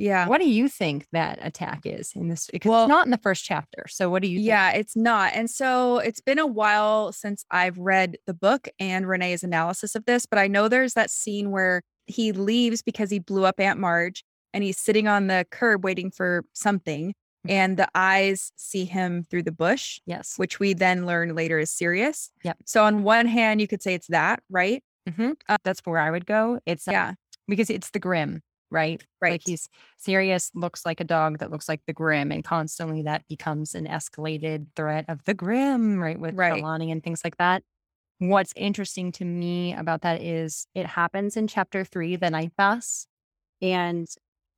Yeah. 0.02 0.28
What 0.28 0.39
do 0.41 0.49
you 0.49 0.68
think 0.68 1.06
that 1.12 1.38
attack 1.41 1.82
is 1.86 2.12
in 2.16 2.28
this? 2.28 2.47
Because 2.52 2.70
Well- 2.70 2.84
it's 2.86 2.89
not 2.89 3.06
in 3.06 3.12
the 3.12 3.18
first 3.18 3.43
chapter. 3.43 3.86
So 3.88 4.10
what 4.10 4.22
do 4.24 4.28
you 4.28 4.39
think? 4.39 4.47
Yeah, 4.47 4.72
it's 4.72 4.95
not. 4.95 5.34
And 5.36 5.49
so 5.49 5.99
it's 5.99 6.20
been 6.22 6.39
a 6.39 6.47
while 6.47 7.12
since 7.12 7.45
I've 7.52 7.78
read 7.78 8.18
the 8.26 8.34
book 8.34 8.68
and 8.80 9.08
Renee's 9.08 9.43
analysis 9.43 9.93
of 9.95 10.06
this, 10.06 10.26
but 10.26 10.39
I 10.39 10.47
know 10.47 10.68
there's 10.68 10.93
that 10.95 11.12
scene 11.12 11.52
where 11.52 11.82
he 12.08 12.32
leaves 12.32 12.82
because 12.82 13.12
he 13.12 13.20
blew 13.20 13.45
up 13.45 13.60
Aunt 13.60 13.80
Marge 13.80 14.24
and 14.54 14.64
he's 14.64 14.78
sitting 14.80 15.08
on 15.08 15.28
the 15.28 15.45
curb 15.52 15.84
waiting 15.84 16.10
for 16.12 16.43
something. 16.54 17.14
And 17.47 17.76
the 17.78 17.88
eyes 17.95 18.52
see 18.56 18.86
him 18.86 19.24
through 19.30 19.43
the 19.43 19.52
bush, 19.52 19.99
Yes. 20.06 20.34
which 20.38 20.60
we 20.60 20.74
then 20.74 21.06
learn 21.08 21.34
later 21.34 21.58
is 21.58 21.72
Sirius. 21.72 22.30
Yep. 22.43 22.58
So 22.66 22.84
on 22.84 23.02
one 23.04 23.26
hand, 23.26 23.62
you 23.62 23.68
could 23.68 23.82
say 23.82 23.93
it's 23.95 24.08
that, 24.08 24.41
right? 24.49 24.84
hmm 25.16 25.32
That's 25.64 25.80
where 25.86 25.97
I 25.99 26.12
would 26.12 26.28
go. 26.28 26.60
It's 26.68 26.88
uh, 26.88 26.91
Yeah. 26.91 27.14
because 27.47 27.72
it's 27.72 27.89
the 27.91 27.99
grim, 27.99 28.41
right? 28.72 29.04
Right. 29.22 29.32
Like 29.34 29.42
he's 29.46 29.70
Sirius, 29.98 30.50
looks 30.56 30.86
like 30.86 31.00
a 31.00 31.04
dog 31.04 31.40
that 31.40 31.52
looks 31.52 31.70
like 31.70 31.82
the 31.86 31.94
grim, 31.94 32.32
and 32.32 32.44
constantly 32.44 33.04
that 33.04 33.28
becomes 33.28 33.76
an 33.76 33.86
escalated 33.86 34.68
threat 34.76 35.06
of 35.08 35.24
the 35.26 35.34
grim, 35.34 36.00
right? 36.00 36.20
With 36.20 36.36
Right. 36.36 36.54
Trelawney 36.54 36.92
and 36.92 37.04
things 37.04 37.22
like 37.24 37.38
that. 37.38 37.64
What's 38.20 38.54
interesting 38.56 39.12
to 39.14 39.26
me 39.26 39.74
about 39.74 40.02
that 40.02 40.22
is 40.22 40.68
it 40.76 40.86
happens 40.86 41.36
in 41.38 41.48
chapter 41.48 41.84
three, 41.84 42.16
the 42.16 42.30
Knight 42.30 42.54
Bus. 42.58 43.08
And 43.62 44.08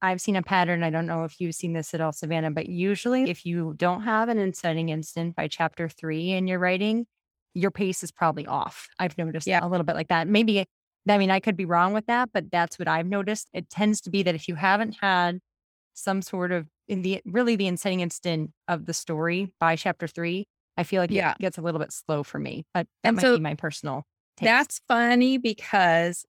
I've 0.01 0.20
seen 0.20 0.36
a 0.36 0.43
pattern. 0.43 0.84
I 0.84 0.89
don't 0.89 1.05
know 1.05 1.24
if 1.24 1.39
you've 1.39 1.55
seen 1.55 1.72
this 1.72 1.93
at 1.93 2.01
all, 2.01 2.11
Savannah, 2.11 2.51
but 2.51 2.68
usually 2.68 3.30
if 3.30 3.45
you 3.45 3.74
don't 3.78 4.01
have 4.03 4.28
an 4.28 4.38
inciting 4.38 4.89
incident 4.89 5.36
by 5.36 5.47
chapter 5.47 5.88
three 5.88 6.32
in 6.32 6.45
your 6.45 6.59
writing, 6.59 7.05
your 7.53 7.72
pace 7.72 8.03
is 8.03 8.11
probably 8.11 8.45
off. 8.45 8.89
I've 8.99 9.18
noticed 9.18 9.47
Yeah. 9.47 9.66
a 9.66 9.68
little 9.70 9.86
bit 9.86 9.95
like 9.95 10.09
that. 10.09 10.28
Maybe, 10.28 10.66
I 11.09 11.17
mean, 11.17 11.31
I 11.31 11.39
could 11.39 11.57
be 11.57 11.65
wrong 11.65 11.93
with 11.93 12.05
that, 12.07 12.29
but 12.33 12.49
that's 12.51 12.79
what 12.79 12.87
I've 12.87 13.07
noticed. 13.07 13.49
It 13.53 13.69
tends 13.69 13.99
to 14.01 14.09
be 14.09 14.23
that 14.23 14.35
if 14.35 14.47
you 14.47 14.55
haven't 14.55 14.97
had 15.01 15.39
some 15.93 16.21
sort 16.21 16.51
of 16.51 16.67
in 16.87 17.01
the 17.01 17.21
really 17.25 17.55
the 17.55 17.67
inciting 17.67 17.99
incident 18.01 18.51
of 18.67 18.85
the 18.85 18.93
story 18.93 19.53
by 19.59 19.75
chapter 19.75 20.07
three, 20.07 20.45
I 20.77 20.83
feel 20.83 21.01
like 21.01 21.11
Yeah. 21.11 21.31
it 21.31 21.39
gets 21.39 21.57
a 21.57 21.61
little 21.61 21.79
bit 21.79 21.91
slow 21.91 22.23
for 22.23 22.39
me. 22.39 22.65
But 22.73 22.87
that 23.03 23.09
And 23.09 23.15
might 23.17 23.21
so 23.21 23.35
be 23.37 23.41
my 23.41 23.55
personal 23.55 24.03
take. 24.37 24.47
That's 24.47 24.81
funny 24.87 25.37
because 25.37 26.25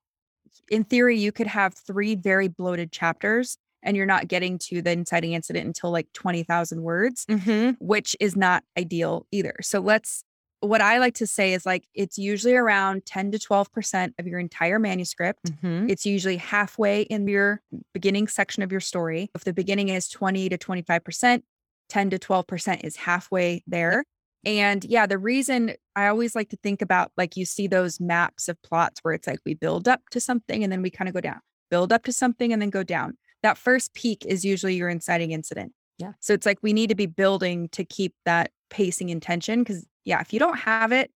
in 0.71 0.85
theory, 0.85 1.19
you 1.19 1.33
could 1.33 1.47
have 1.47 1.75
three 1.75 2.15
very 2.15 2.49
bloated 2.49 2.93
chapters 2.93 3.57
and 3.83 3.97
you're 3.97 4.07
not 4.07 4.29
getting 4.29 4.59
to 4.59 4.83
the 4.83 4.91
inciting 4.93 5.33
incident 5.33 5.67
until 5.67 5.91
like 5.91 6.09
20,000 6.15 6.83
words. 6.83 7.27
Mhm. 7.31 7.77
which 7.81 8.17
is 8.21 8.37
not 8.37 8.65
ideal 8.79 9.27
either. 9.33 9.55
So 9.63 9.81
let's 9.81 10.25
what 10.67 10.81
I 10.81 10.99
like 10.99 11.15
to 11.15 11.27
say 11.27 11.53
is 11.53 11.65
like 11.67 11.87
it's 11.95 12.19
usually 12.19 12.55
around 12.55 13.07
10 13.07 13.33
to 13.33 13.39
12% 13.39 14.15
of 14.19 14.27
your 14.27 14.39
entire 14.39 14.79
manuscript. 14.79 15.45
Mhm. 15.63 15.91
It's 15.91 16.07
usually 16.07 16.37
halfway 16.37 17.03
in 17.03 17.27
your 17.29 17.61
beginning 17.93 18.29
section 18.29 18.63
of 18.63 18.71
your 18.71 18.81
story. 18.81 19.31
If 19.35 19.45
the 19.45 19.53
beginning 19.53 19.89
is 19.89 20.09
20 20.09 20.49
to 20.49 20.59
25%, 20.59 21.45
10 21.89 22.11
to 22.11 22.19
12% 22.19 22.85
is 22.85 22.97
halfway 22.97 23.63
there. 23.67 24.05
And 24.45 24.85
yeah, 24.85 25.07
the 25.07 25.19
reason 25.19 25.75
I 25.97 26.09
always 26.09 26.35
like 26.35 26.51
to 26.51 26.57
think 26.63 26.83
about 26.83 27.13
like 27.17 27.37
you 27.37 27.45
see 27.45 27.67
those 27.67 27.99
maps 27.99 28.49
of 28.49 28.61
plots 28.63 29.01
where 29.03 29.15
it's 29.15 29.27
like 29.27 29.39
we 29.47 29.55
build 29.55 29.89
up 29.89 30.03
to 30.11 30.21
something 30.21 30.63
and 30.63 30.73
then 30.73 30.83
we 30.83 30.91
kind 30.91 31.09
of 31.09 31.15
go 31.15 31.21
down, 31.21 31.41
build 31.71 31.93
up 31.93 32.05
to 32.05 32.13
something 32.13 32.53
and 32.53 32.61
then 32.61 32.71
go 32.71 32.83
down. 32.83 33.17
That 33.43 33.57
first 33.59 33.95
peak 33.95 34.25
is 34.27 34.45
usually 34.45 34.75
your 34.75 34.89
inciting 34.89 35.31
incident. 35.33 35.73
Yeah. 35.99 36.13
So 36.21 36.33
it's 36.35 36.45
like 36.47 36.59
we 36.63 36.73
need 36.73 36.89
to 36.89 36.95
be 36.95 37.07
building 37.07 37.69
to 37.71 37.85
keep 37.85 38.15
that 38.25 38.51
pacing 38.69 39.11
and 39.11 39.23
tension. 39.23 39.65
Yeah, 40.05 40.21
if 40.21 40.33
you 40.33 40.39
don't 40.39 40.59
have 40.59 40.93
it, 40.93 41.11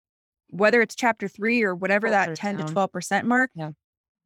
whether 0.51 0.81
it's 0.81 0.95
chapter 0.95 1.29
three 1.29 1.63
or 1.63 1.75
whatever 1.75 2.09
that 2.11 2.35
10 2.37 2.57
down. 2.57 2.67
to 2.67 2.73
12% 2.73 3.25
mark, 3.25 3.51
Yeah. 3.55 3.73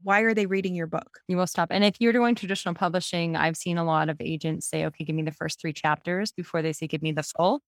why 0.02 0.20
are 0.20 0.34
they 0.34 0.46
reading 0.46 0.74
your 0.74 0.86
book? 0.86 1.20
You 1.28 1.36
will 1.36 1.46
stop. 1.46 1.68
And 1.72 1.82
if 1.84 1.96
you're 2.00 2.12
doing 2.12 2.34
traditional 2.34 2.74
publishing, 2.74 3.36
I've 3.36 3.56
seen 3.56 3.76
a 3.78 3.84
lot 3.84 4.08
of 4.08 4.16
agents 4.20 4.68
say, 4.68 4.84
okay, 4.86 5.04
give 5.04 5.16
me 5.16 5.22
the 5.22 5.32
first 5.32 5.60
three 5.60 5.72
chapters 5.72 6.32
before 6.32 6.62
they 6.62 6.72
say, 6.72 6.86
give 6.86 7.02
me 7.02 7.12
the 7.12 7.22
full. 7.24 7.60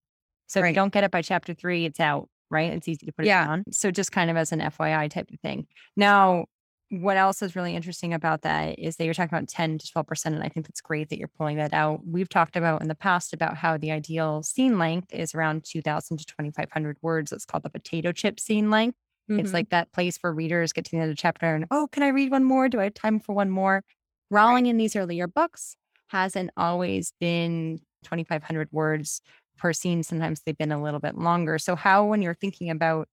So 0.47 0.61
if 0.61 0.67
you 0.67 0.73
don't 0.75 0.93
get 0.93 1.05
it 1.05 1.11
by 1.11 1.23
chapter 1.23 1.55
three, 1.55 1.85
it's 1.85 1.99
out, 2.01 2.29
right? 2.51 2.73
It's 2.73 2.87
easy 2.87 3.07
to 3.07 3.13
put 3.13 3.25
Yeah. 3.25 3.43
it 3.43 3.47
down. 3.47 3.65
So 3.73 3.91
just 3.91 4.13
kind 4.13 4.31
of 4.31 4.37
as 4.37 4.53
an 4.53 4.61
FYI 4.61 5.09
type 5.09 5.31
of 5.33 5.41
thing. 5.41 5.67
Now, 5.97 6.47
what 6.91 7.17
else 7.17 7.43
is 7.43 7.57
really 7.57 7.75
interesting 7.75 8.13
about 8.15 8.43
that 8.43 8.79
is 8.79 8.97
that 8.97 9.05
you're 9.05 9.15
talking 9.15 9.37
about 9.37 9.49
10 9.49 9.79
to 9.79 9.91
12%. 9.91 10.35
And 10.35 10.45
I 10.45 10.49
think 10.49 10.67
that's 10.67 10.81
great 10.81 11.09
that 11.09 11.19
you're 11.19 11.29
pulling 11.29 11.57
that 11.57 11.73
out. 11.73 12.07
We've 12.07 12.29
talked 12.29 12.57
about 12.57 12.83
in 12.83 12.89
the 12.89 12.95
past 12.95 13.33
about 13.33 13.57
how 13.57 13.77
the 13.77 13.91
ideal 13.91 14.43
scene 14.43 14.79
length 14.79 15.13
is 15.13 15.35
around 15.35 15.65
2000 15.65 16.19
to 16.19 16.25
2500 16.27 16.99
words. 17.03 17.33
It's 17.33 17.45
called 17.47 17.65
the 17.65 17.71
potato 17.71 18.13
chip 18.13 18.39
scene 18.39 18.71
length. 18.71 18.97
It's 19.37 19.53
Mhm. 19.53 19.55
like 19.55 19.71
that 19.71 19.93
place 19.93 20.19
where 20.19 20.33
readers 20.33 20.73
get 20.73 20.85
to 20.85 20.91
the 20.93 20.99
end 20.99 21.11
of 21.11 21.17
the 21.17 21.21
chapter 21.21 21.55
and, 21.55 21.67
oh, 21.71 21.89
can 21.91 22.03
I 22.05 22.09
read 22.09 22.31
one 22.31 22.45
more? 22.45 22.69
Do 22.69 22.81
I 22.81 22.85
have 22.85 22.95
time 22.95 23.19
for 23.19 23.35
one 23.35 23.51
more? 23.51 23.83
Rowling 24.31 24.67
in 24.67 24.77
these 24.77 24.95
earlier 24.97 25.27
books 25.27 25.77
hasn't 26.09 26.51
always 26.57 27.13
been 27.21 27.81
2,500 28.05 28.69
words 28.73 29.21
per 29.57 29.73
scene. 29.73 30.03
Sometimes 30.03 30.43
they've 30.43 30.57
been 30.59 30.73
a 30.73 30.83
little 30.83 31.01
bit 31.01 31.17
longer. 31.17 31.59
So, 31.59 31.75
how, 31.77 32.05
when 32.05 32.23
you're 32.23 32.35
thinking 32.35 32.71
about, 32.71 33.09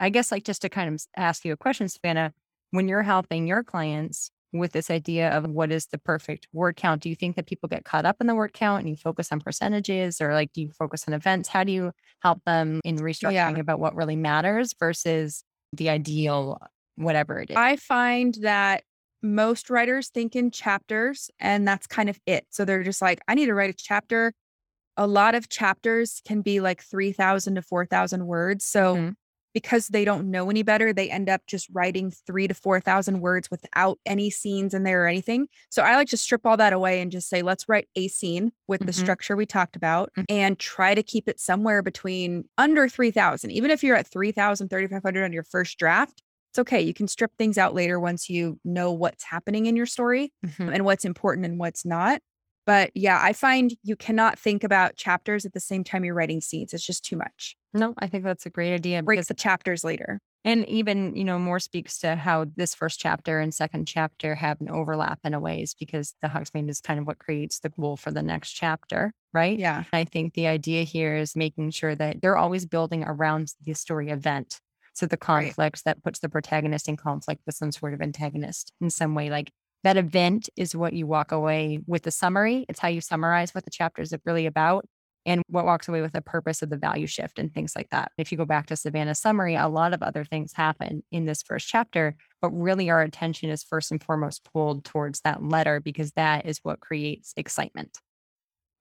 I 0.00 0.10
guess, 0.10 0.32
like 0.32 0.44
just 0.44 0.62
to 0.62 0.68
kind 0.68 0.92
of 0.94 1.02
ask 1.16 1.44
you 1.44 1.52
a 1.52 1.56
question, 1.56 1.88
Savannah, 1.88 2.32
when 2.70 2.88
you're 2.88 3.02
helping 3.02 3.46
your 3.46 3.62
clients 3.64 4.30
with 4.52 4.72
this 4.72 4.90
idea 4.90 5.30
of 5.30 5.48
what 5.48 5.70
is 5.70 5.86
the 5.86 5.98
perfect 5.98 6.48
word 6.52 6.76
count, 6.76 7.02
do 7.02 7.08
you 7.08 7.14
think 7.14 7.36
that 7.36 7.46
people 7.46 7.68
get 7.68 7.84
caught 7.84 8.04
up 8.04 8.16
in 8.20 8.26
the 8.26 8.34
word 8.34 8.52
count 8.52 8.80
and 8.80 8.88
you 8.90 8.96
focus 8.96 9.30
on 9.30 9.40
percentages 9.40 10.20
or 10.20 10.34
like 10.34 10.52
do 10.52 10.60
you 10.62 10.70
focus 10.72 11.04
on 11.06 11.14
events? 11.14 11.48
How 11.48 11.64
do 11.64 11.72
you 11.72 11.92
help 12.22 12.42
them 12.44 12.80
in 12.84 12.96
restructuring 12.96 13.58
about 13.60 13.78
what 13.80 13.94
really 13.94 14.16
matters 14.16 14.74
versus 14.78 15.44
the 15.72 15.88
ideal, 15.88 16.58
whatever 16.96 17.38
it 17.40 17.50
is? 17.50 17.56
I 17.56 17.76
find 17.76 18.34
that 18.42 18.84
most 19.22 19.68
writers 19.70 20.08
think 20.08 20.34
in 20.34 20.50
chapters 20.50 21.30
and 21.38 21.66
that's 21.66 21.86
kind 21.86 22.08
of 22.08 22.18
it. 22.26 22.46
So 22.50 22.64
they're 22.64 22.82
just 22.82 23.02
like, 23.02 23.20
I 23.28 23.34
need 23.34 23.46
to 23.46 23.54
write 23.54 23.70
a 23.70 23.74
chapter. 23.74 24.32
A 24.96 25.06
lot 25.06 25.34
of 25.34 25.48
chapters 25.48 26.20
can 26.26 26.42
be 26.42 26.60
like 26.60 26.82
3,000 26.82 27.56
to 27.56 27.62
4,000 27.62 28.26
words. 28.26 28.64
So 28.66 28.96
Mhm. 28.96 29.14
Because 29.52 29.88
they 29.88 30.04
don't 30.04 30.30
know 30.30 30.48
any 30.50 30.62
better, 30.62 30.92
they 30.92 31.10
end 31.10 31.28
up 31.28 31.42
just 31.46 31.68
writing 31.72 32.10
three 32.10 32.46
to 32.48 32.54
4,000 32.54 33.20
words 33.20 33.50
without 33.50 33.98
any 34.06 34.30
scenes 34.30 34.74
in 34.74 34.82
there 34.84 35.04
or 35.04 35.06
anything. 35.08 35.48
So 35.70 35.82
I 35.82 35.96
like 35.96 36.08
to 36.08 36.16
strip 36.16 36.46
all 36.46 36.56
that 36.56 36.72
away 36.72 37.00
and 37.00 37.10
just 37.10 37.28
say, 37.28 37.42
let's 37.42 37.68
write 37.68 37.88
a 37.96 38.08
scene 38.08 38.52
with 38.68 38.84
the 38.86 38.92
Mhm. 38.92 38.94
structure 38.94 39.36
we 39.36 39.46
talked 39.46 39.76
about 39.76 40.10
Mhm. 40.16 40.26
and 40.28 40.58
try 40.58 40.94
to 40.94 41.02
keep 41.02 41.28
it 41.28 41.40
somewhere 41.40 41.82
between 41.82 42.44
under 42.58 42.88
3,000. 42.88 43.50
Even 43.50 43.70
if 43.70 43.82
you're 43.82 43.96
at 43.96 44.06
3,000, 44.06 44.68
3,500 44.68 45.24
on 45.24 45.32
your 45.32 45.44
first 45.44 45.78
draft, 45.78 46.22
it's 46.52 46.58
okay. 46.58 46.80
You 46.80 46.94
can 46.94 47.06
strip 47.08 47.32
things 47.38 47.58
out 47.58 47.74
later 47.74 48.00
once 48.00 48.28
you 48.28 48.58
know 48.64 48.92
what's 48.92 49.24
happening 49.24 49.66
in 49.66 49.76
your 49.76 49.86
story 49.86 50.32
Mhm. 50.44 50.74
and 50.74 50.84
what's 50.84 51.04
important 51.04 51.46
and 51.46 51.58
what's 51.58 51.84
not. 51.84 52.20
But 52.66 52.90
yeah, 52.94 53.20
I 53.22 53.32
find 53.32 53.72
you 53.82 53.96
cannot 53.96 54.38
think 54.38 54.62
about 54.64 54.96
chapters 54.96 55.44
at 55.46 55.52
the 55.54 55.60
same 55.60 55.82
time 55.84 56.04
you're 56.04 56.14
writing 56.14 56.40
scenes. 56.40 56.72
It's 56.74 56.84
just 56.84 57.04
too 57.04 57.16
much. 57.16 57.56
No, 57.72 57.94
I 57.98 58.08
think 58.08 58.24
that's 58.24 58.46
a 58.46 58.50
great 58.50 58.74
idea 58.74 59.02
Breaks 59.02 59.18
because 59.18 59.28
the 59.28 59.34
chapters 59.34 59.84
later. 59.84 60.20
And 60.44 60.66
even, 60.68 61.14
you 61.14 61.24
know, 61.24 61.38
more 61.38 61.60
speaks 61.60 61.98
to 61.98 62.16
how 62.16 62.46
this 62.56 62.74
first 62.74 62.98
chapter 62.98 63.40
and 63.40 63.52
second 63.52 63.86
chapter 63.86 64.34
have 64.34 64.60
an 64.60 64.70
overlap 64.70 65.18
in 65.22 65.34
a 65.34 65.40
ways 65.40 65.74
because 65.78 66.14
the 66.22 66.28
Hogsmeade 66.28 66.70
is 66.70 66.80
kind 66.80 66.98
of 66.98 67.06
what 67.06 67.18
creates 67.18 67.60
the 67.60 67.68
goal 67.68 67.96
for 67.96 68.10
the 68.10 68.22
next 68.22 68.52
chapter, 68.52 69.12
right? 69.34 69.58
Yeah. 69.58 69.84
I 69.92 70.04
think 70.04 70.32
the 70.32 70.46
idea 70.46 70.82
here 70.84 71.14
is 71.14 71.36
making 71.36 71.72
sure 71.72 71.94
that 71.94 72.22
they're 72.22 72.38
always 72.38 72.64
building 72.64 73.04
around 73.04 73.52
the 73.62 73.74
story 73.74 74.08
event. 74.08 74.60
So 74.94 75.06
the 75.06 75.18
conflicts 75.18 75.82
that 75.82 76.02
puts 76.02 76.20
the 76.20 76.28
protagonist 76.28 76.88
in 76.88 76.96
conflict 76.96 77.42
with 77.46 77.54
some 77.54 77.70
sort 77.70 77.94
of 77.94 78.00
antagonist 78.00 78.72
in 78.80 78.90
some 78.90 79.14
way. 79.14 79.28
Like 79.30 79.50
That 79.84 79.96
event 79.96 80.48
is 80.56 80.74
what 80.74 80.92
you 80.94 81.06
walk 81.06 81.32
away 81.32 81.80
with 81.86 82.02
the 82.02 82.10
summary. 82.10 82.66
It's 82.68 82.80
how 82.80 82.88
you 82.88 83.00
summarize 83.00 83.54
what 83.54 83.64
the 83.64 83.70
chapters 83.70 84.12
are 84.12 84.20
really 84.24 84.46
about 84.46 84.86
and 85.26 85.42
what 85.48 85.64
walks 85.64 85.88
away 85.88 86.00
with 86.00 86.12
the 86.12 86.22
purpose 86.22 86.62
of 86.62 86.70
the 86.70 86.76
value 86.76 87.06
shift 87.06 87.38
and 87.38 87.52
things 87.52 87.74
like 87.76 87.90
that. 87.90 88.12
If 88.16 88.32
you 88.32 88.38
go 88.38 88.44
back 88.44 88.66
to 88.66 88.76
Savannah's 88.76 89.18
summary, 89.18 89.54
a 89.54 89.68
lot 89.68 89.92
of 89.92 90.02
other 90.02 90.24
things 90.24 90.52
happen 90.52 91.02
in 91.10 91.26
this 91.26 91.42
first 91.42 91.68
chapter, 91.68 92.16
but 92.40 92.50
really 92.50 92.88
our 92.90 93.02
attention 93.02 93.50
is 93.50 93.62
first 93.62 93.90
and 93.90 94.02
foremost 94.02 94.48
pulled 94.50 94.84
towards 94.84 95.20
that 95.20 95.42
letter 95.42 95.80
because 95.80 96.12
that 96.12 96.46
is 96.46 96.60
what 96.62 96.80
creates 96.80 97.34
excitement. 97.36 97.98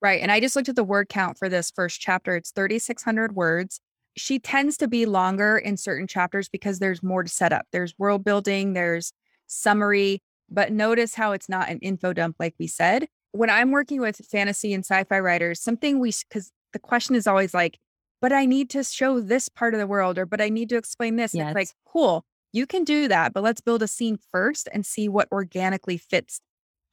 Right. 0.02 0.22
And 0.22 0.32
I 0.32 0.40
just 0.40 0.56
looked 0.56 0.70
at 0.70 0.78
the 0.78 0.84
word 0.84 1.10
count 1.10 1.38
for 1.38 1.50
this 1.50 1.72
first 1.72 2.00
chapter. 2.00 2.38
It's 2.38 2.52
3,600 2.52 3.36
words. 3.36 3.82
She 4.16 4.40
tends 4.40 4.78
to 4.78 4.88
be 4.88 5.06
longer 5.06 5.58
in 5.58 5.76
certain 5.76 6.08
chapters 6.08 6.48
because 6.48 6.80
there's 6.80 7.04
more 7.04 7.24
to 7.24 7.30
set 7.30 7.52
up. 7.52 7.66
There's 7.72 7.98
world 7.98 8.24
building, 8.24 8.74
there's 8.74 9.12
summary, 9.48 10.24
but 10.50 10.72
notice 10.72 11.16
how 11.16 11.34
it's 11.34 11.50
not 11.50 11.70
an 11.70 11.80
info 11.80 12.14
dump 12.14 12.38
like 12.40 12.56
we 12.58 12.68
said 12.68 13.08
when 13.32 13.50
I'm 13.50 13.72
working 13.72 14.02
with 14.02 14.18
fantasy 14.18 14.74
and 14.74 14.84
sci-fi 14.84 15.20
writers, 15.20 15.62
something 15.62 16.00
we 16.00 16.14
because 16.28 16.52
the 16.74 16.80
question 16.80 17.16
is 17.16 17.28
always 17.28 17.54
like, 17.54 17.80
but 18.22 18.34
I 18.34 18.46
need 18.46 18.70
to 18.72 18.84
show 18.84 19.20
this 19.20 19.50
part 19.50 19.74
of 19.74 19.80
the 19.80 19.88
world, 19.88 20.18
or 20.18 20.26
but 20.26 20.42
I 20.42 20.50
need 20.50 20.70
to 20.70 20.78
explain 20.78 21.16
this. 21.16 21.34
Yes. 21.34 21.48
It's 21.50 21.56
like, 21.56 21.70
cool, 21.86 22.26
you 22.52 22.66
can 22.66 22.84
do 22.84 23.08
that, 23.08 23.34
but 23.34 23.44
let's 23.44 23.62
build 23.62 23.84
a 23.84 23.88
scene 23.88 24.18
first 24.32 24.68
and 24.74 24.86
see 24.86 25.08
what 25.08 25.32
organically 25.32 25.98
fits 25.98 26.42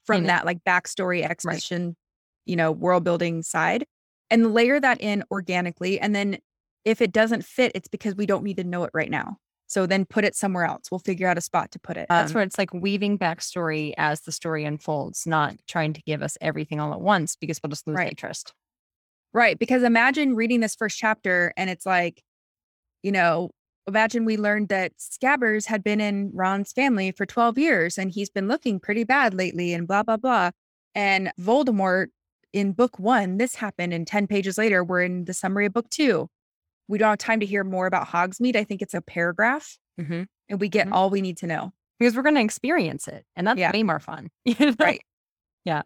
from 0.05 0.25
that 0.25 0.47
like 0.47 0.63
backstory 0.65 1.25
exposition, 1.25 1.97
you 2.45 2.55
know, 2.55 2.71
world 2.71 3.03
building 3.03 3.43
side, 3.43 3.85
and 4.31 4.55
layer 4.55 4.79
that 4.79 5.01
in 5.01 5.25
organically. 5.31 5.99
And 5.99 6.15
then 6.15 6.39
if 6.85 7.01
it 7.01 7.13
doesn't 7.13 7.45
fit, 7.45 7.73
it's 7.75 7.89
because 7.89 8.15
we 8.15 8.27
don't 8.27 8.45
need 8.45 8.59
to 8.59 8.65
know 8.65 8.85
it 8.85 8.91
right 8.95 9.11
now. 9.11 9.39
So 9.69 9.85
then 9.87 10.05
put 10.05 10.25
it 10.25 10.35
somewhere 10.37 10.65
else. 10.65 10.91
We'll 10.91 11.01
figure 11.01 11.27
out 11.29 11.37
a 11.39 11.41
spot 11.41 11.71
to 11.73 11.79
put 11.79 11.97
it. 11.97 12.07
That's 12.09 12.31
Um, 12.31 12.35
where 12.37 12.45
it's 12.45 12.57
like 12.59 12.73
weaving 12.73 13.19
backstory 13.19 13.93
as 13.99 14.21
the 14.21 14.33
story 14.33 14.65
unfolds, 14.65 15.27
not 15.27 15.57
trying 15.67 15.93
to 15.95 16.03
give 16.03 16.23
us 16.23 16.39
everything 16.41 16.79
all 16.79 16.93
at 16.93 17.01
once 17.01 17.35
because 17.37 17.61
we'll 17.63 17.71
just 17.71 17.87
lose 17.87 17.97
Right. 17.97 18.11
interest. 18.11 18.55
Right. 19.33 19.59
Because 19.59 19.83
imagine 19.83 20.35
reading 20.35 20.61
this 20.61 20.75
first 20.77 20.97
chapter 20.99 21.53
and 21.57 21.69
it's 21.69 21.85
like, 21.85 22.23
you 23.03 23.13
know, 23.13 23.51
imagine 23.89 24.25
we 24.25 24.37
learned 24.37 24.69
that 24.69 24.93
Scabbers 24.99 25.67
had 25.67 25.85
been 25.85 26.01
in 26.01 26.31
Ron's 26.33 26.73
family 26.73 27.11
for 27.13 27.27
12 27.27 27.59
years 27.59 27.99
and 27.99 28.11
he's 28.11 28.31
been 28.31 28.49
looking 28.49 28.81
pretty 28.81 29.05
bad 29.05 29.35
lately 29.35 29.73
and 29.75 29.87
blah, 29.87 30.03
blah, 30.03 30.17
blah. 30.17 30.51
And 30.95 31.33
Voldemort 31.41 32.07
in 32.53 32.73
book 32.73 32.99
one, 32.99 33.37
this 33.39 33.57
happened. 33.57 33.93
And 33.93 34.07
10 34.07 34.27
pages 34.27 34.57
later, 34.59 34.83
we're 34.83 35.03
in 35.03 35.25
the 35.27 35.35
summary 35.35 35.67
of 35.67 35.73
book 35.75 35.91
two. 35.91 36.29
We 36.89 36.99
don't 36.99 37.09
have 37.11 37.19
time 37.19 37.41
to 37.41 37.47
hear 37.47 37.65
more 37.65 37.87
about 37.87 38.07
Hogsmeade. 38.09 38.57
I 38.57 38.65
think 38.65 38.83
it's 38.83 38.95
a 38.95 39.01
paragraph 39.01 39.77
Mm-hmm. 40.01 40.23
and 40.51 40.61
we 40.61 40.69
get 40.69 40.87
Mhm. 40.89 40.93
all 40.93 41.09
we 41.11 41.21
need 41.23 41.39
to 41.39 41.47
know. 41.47 41.73
Because 41.99 42.15
we're 42.15 42.23
going 42.23 42.35
to 42.35 42.43
experience 42.43 43.09
it. 43.09 43.25
And 43.35 43.47
that's 43.47 43.59
Yeah. 43.59 43.73
way 43.73 43.83
more 43.83 43.99
fun. 44.01 44.31
you 44.45 44.55
know? 44.61 44.75
Right. 44.79 45.01
Yeah. 45.65 45.83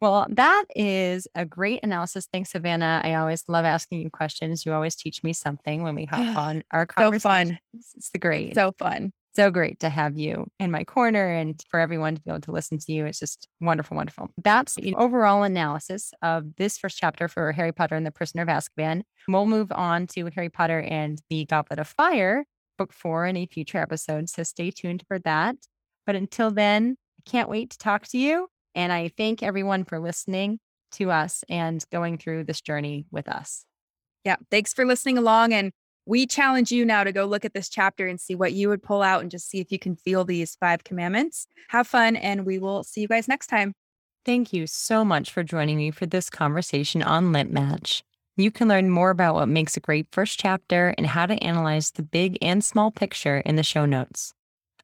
Well, 0.00 0.26
that 0.30 0.64
is 0.74 1.26
a 1.34 1.44
great 1.44 1.80
analysis. 1.82 2.26
Thanks, 2.32 2.52
Savannah. 2.52 3.02
I 3.04 3.14
always 3.14 3.44
love 3.48 3.64
asking 3.66 4.00
you 4.00 4.08
questions. 4.10 4.64
You 4.64 4.72
always 4.72 4.94
teach 4.94 5.22
me 5.22 5.32
something 5.32 5.82
when 5.82 5.94
we 5.94 6.04
hop 6.06 6.20
on 6.38 6.62
our 6.70 6.86
So 6.98 7.18
fun. 7.18 7.58
It's 7.74 8.10
the 8.10 8.18
great. 8.18 8.54
So 8.54 8.72
fun. 8.78 9.12
So 9.34 9.50
great 9.50 9.80
to 9.80 9.88
have 9.88 10.18
you 10.18 10.46
in 10.58 10.70
my 10.70 10.84
corner 10.84 11.28
and 11.28 11.60
for 11.70 11.80
everyone 11.80 12.16
to 12.16 12.20
be 12.20 12.30
able 12.30 12.40
to 12.40 12.52
listen 12.52 12.78
to 12.78 12.92
you. 12.92 13.06
It's 13.06 13.20
just 13.20 13.48
wonderful, 13.60 13.96
wonderful. 13.96 14.28
That's 14.42 14.74
the 14.74 14.94
overall 14.94 15.42
analysis 15.42 16.12
of 16.22 16.56
this 16.56 16.78
first 16.78 16.98
chapter 16.98 17.28
for 17.28 17.52
Harry 17.52 17.72
Potter 17.72 17.94
and 17.94 18.04
the 18.04 18.10
Prisoner 18.10 18.42
of 18.42 18.48
Azkaban. 18.48 19.02
We'll 19.28 19.46
move 19.46 19.70
on 19.72 20.06
to 20.08 20.30
Harry 20.34 20.48
Potter 20.48 20.80
and 20.80 21.20
the 21.30 21.44
Goblet 21.44 21.78
of 21.78 21.88
Fire, 21.88 22.44
book 22.76 22.92
four, 22.92 23.26
in 23.26 23.36
a 23.36 23.46
future 23.46 23.78
episode. 23.78 24.28
So 24.28 24.42
stay 24.42 24.70
tuned 24.70 25.04
for 25.06 25.18
that. 25.20 25.56
But 26.06 26.16
until 26.16 26.50
then, 26.50 26.96
I 27.18 27.30
can't 27.30 27.48
wait 27.48 27.70
to 27.70 27.78
talk 27.78 28.06
to 28.08 28.18
you. 28.18 28.48
And 28.74 28.92
I 28.92 29.10
thank 29.16 29.42
everyone 29.42 29.84
for 29.84 29.98
listening 29.98 30.58
to 30.92 31.10
us 31.10 31.44
and 31.48 31.84
going 31.92 32.18
through 32.18 32.44
this 32.44 32.60
journey 32.60 33.06
with 33.10 33.28
us. 33.28 33.64
Yeah. 34.24 34.36
Thanks 34.50 34.74
for 34.74 34.84
listening 34.84 35.18
along. 35.18 35.52
And 35.52 35.72
we 36.10 36.26
challenge 36.26 36.72
you 36.72 36.84
now 36.84 37.04
to 37.04 37.12
go 37.12 37.24
look 37.24 37.44
at 37.44 37.54
this 37.54 37.68
chapter 37.68 38.08
and 38.08 38.20
see 38.20 38.34
what 38.34 38.52
you 38.52 38.68
would 38.68 38.82
pull 38.82 39.00
out 39.00 39.22
and 39.22 39.30
just 39.30 39.48
see 39.48 39.60
if 39.60 39.70
you 39.70 39.78
can 39.78 39.94
feel 39.94 40.24
these 40.24 40.56
five 40.56 40.82
commandments. 40.82 41.46
Have 41.68 41.86
fun, 41.86 42.16
and 42.16 42.44
we 42.44 42.58
will 42.58 42.82
see 42.82 43.02
you 43.02 43.06
guys 43.06 43.28
next 43.28 43.46
time. 43.46 43.74
Thank 44.24 44.52
you 44.52 44.66
so 44.66 45.04
much 45.04 45.30
for 45.30 45.44
joining 45.44 45.76
me 45.76 45.92
for 45.92 46.06
this 46.06 46.28
conversation 46.28 47.00
on 47.00 47.30
Lit 47.30 47.52
Match. 47.52 48.02
You 48.36 48.50
can 48.50 48.66
learn 48.66 48.90
more 48.90 49.10
about 49.10 49.36
what 49.36 49.48
makes 49.48 49.76
a 49.76 49.80
great 49.80 50.08
first 50.10 50.40
chapter 50.40 50.96
and 50.98 51.06
how 51.06 51.26
to 51.26 51.40
analyze 51.44 51.92
the 51.92 52.02
big 52.02 52.36
and 52.42 52.64
small 52.64 52.90
picture 52.90 53.38
in 53.46 53.54
the 53.54 53.62
show 53.62 53.86
notes. 53.86 54.34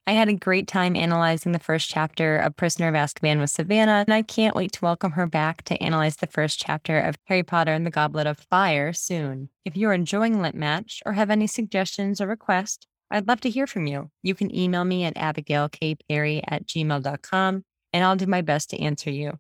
I 0.09 0.13
had 0.13 0.29
a 0.29 0.35
great 0.35 0.69
time 0.69 0.95
analyzing 0.95 1.51
the 1.51 1.59
first 1.59 1.91
chapter 1.91 2.37
of 2.37 2.55
Prisoner 2.55 2.87
of 2.87 2.95
Azkaban 2.95 3.41
with 3.41 3.51
Savannah, 3.51 4.05
and 4.07 4.15
I 4.15 4.23
can't 4.23 4.55
wait 4.55 4.71
to 4.73 4.85
welcome 4.85 5.11
her 5.13 5.27
back 5.27 5.65
to 5.65 5.83
analyze 5.83 6.15
the 6.15 6.29
first 6.29 6.61
chapter 6.61 7.01
of 7.01 7.17
Harry 7.25 7.43
Potter 7.43 7.73
and 7.73 7.85
the 7.85 7.91
Goblet 7.91 8.29
of 8.29 8.39
Fire 8.39 8.93
soon. 8.93 9.49
If 9.65 9.77
you're 9.77 9.93
enjoying 9.93 10.41
Lit 10.41 10.55
Match 10.55 11.03
or 11.05 11.15
have 11.15 11.29
any 11.29 11.49
suggestions 11.49 12.21
or 12.21 12.29
requests, 12.29 12.87
I'd 13.11 13.27
love 13.27 13.41
to 13.41 13.51
hear 13.51 13.67
from 13.67 13.89
you. 13.89 14.13
You 14.23 14.37
can 14.37 14.55
email 14.55 14.85
me 14.85 15.03
at 15.03 15.17
abigailkperry 15.17 16.45
at 16.47 16.67
gmail.com, 16.67 17.65
and 17.93 18.05
I'll 18.05 18.17
do 18.17 18.27
my 18.27 18.43
best 18.43 18.71
to 18.71 18.81
answer 18.81 19.11
you. 19.11 19.33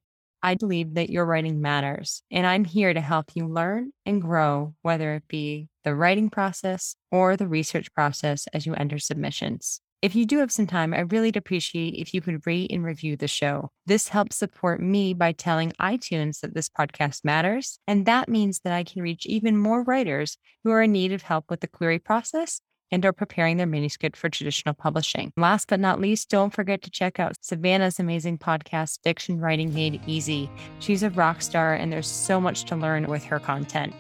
I 0.43 0.57
believe 0.57 0.95
that 0.95 1.11
your 1.11 1.27
writing 1.27 1.61
matters, 1.61 2.25
and 2.33 2.45
I'm 2.45 2.64
here 2.64 2.93
to 2.93 3.01
help 3.01 3.31
you 3.35 3.47
learn 3.47 3.93
and 4.05 4.21
grow, 4.21 4.75
whether 4.83 5.14
it 5.14 5.29
be 5.29 5.69
the 5.85 5.95
writing 5.95 6.29
process 6.29 6.97
or 7.12 7.37
the 7.37 7.47
research 7.47 7.95
process 7.95 8.49
as 8.53 8.67
you 8.67 8.75
enter 8.75 8.99
submissions. 8.99 9.81
If 10.03 10.14
you 10.14 10.26
do 10.26 10.38
have 10.40 10.53
some 10.53 10.66
time, 10.66 10.92
I 10.92 11.01
really 11.01 11.32
appreciate 11.34 11.94
if 11.94 12.12
you 12.12 12.20
could 12.20 12.47
rate 12.47 12.70
and 12.70 12.84
review 12.84 13.16
the 13.16 13.26
show. 13.26 13.70
This 13.86 14.09
helps 14.09 14.36
support 14.36 14.80
me 14.80 15.14
by 15.14 15.32
telling 15.32 15.72
iTunes 15.80 16.40
that 16.40 16.53
this 16.55 16.68
podcast 16.68 17.24
matters, 17.24 17.78
and 17.86 18.05
that 18.05 18.28
means 18.28 18.61
that 18.61 18.74
I 18.74 18.84
can 18.84 19.01
reach 19.01 19.24
even 19.24 19.57
more 19.57 19.82
writers 19.82 20.36
who 20.62 20.70
are 20.70 20.82
in 20.82 20.92
need 20.92 21.12
of 21.12 21.22
help 21.22 21.47
with 21.49 21.61
the 21.61 21.66
query 21.66 21.99
process 21.99 22.61
and 22.92 23.07
are 23.07 23.12
preparing 23.12 23.57
their 23.57 23.66
manuscript 23.66 24.18
for 24.18 24.28
traditional 24.28 24.74
publishing. 24.74 25.32
Last 25.36 25.68
but 25.68 25.80
not 25.80 25.99
least, 25.99 26.28
don't 26.28 26.53
forget 26.53 26.82
to 26.82 26.90
check 26.90 27.18
out 27.18 27.34
Savannah's 27.40 27.99
amazing 27.99 28.36
podcast, 28.36 28.99
Fiction 29.03 29.40
Writing 29.40 29.72
Made 29.72 30.03
Easy. 30.07 30.51
She's 30.78 31.03
a 31.03 31.11
rock 31.11 31.40
star, 31.40 31.72
and 31.74 31.90
there's 31.90 32.07
so 32.07 32.38
much 32.38 32.64
to 32.64 32.76
learn 32.76 33.07
with 33.07 33.24
her 33.24 33.40
content. 33.40 33.94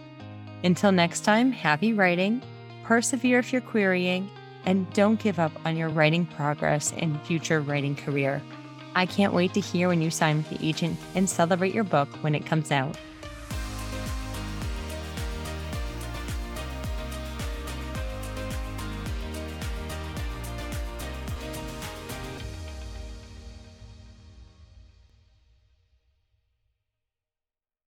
Until 0.62 0.92
next 0.92 1.24
time, 1.24 1.52
happy 1.52 1.94
writing, 1.94 2.42
persevere 2.84 3.38
if 3.38 3.50
you're 3.50 3.62
querying, 3.62 4.30
and 4.66 4.92
don't 4.92 5.20
give 5.20 5.38
up 5.38 5.52
on 5.64 5.76
your 5.76 5.88
writing 5.88 6.26
progress 6.26 6.92
and 6.98 7.20
future 7.22 7.60
writing 7.60 7.96
career. 7.96 8.42
I 8.94 9.06
can't 9.06 9.32
wait 9.32 9.54
to 9.54 9.60
hear 9.60 9.88
when 9.88 10.02
you 10.02 10.10
sign 10.10 10.38
with 10.38 10.50
the 10.50 10.68
agent 10.68 10.98
and 11.14 11.30
celebrate 11.30 11.74
your 11.74 11.84
book 11.84 12.08
when 12.22 12.34
it 12.34 12.44
comes 12.44 12.72
out. 12.72 12.96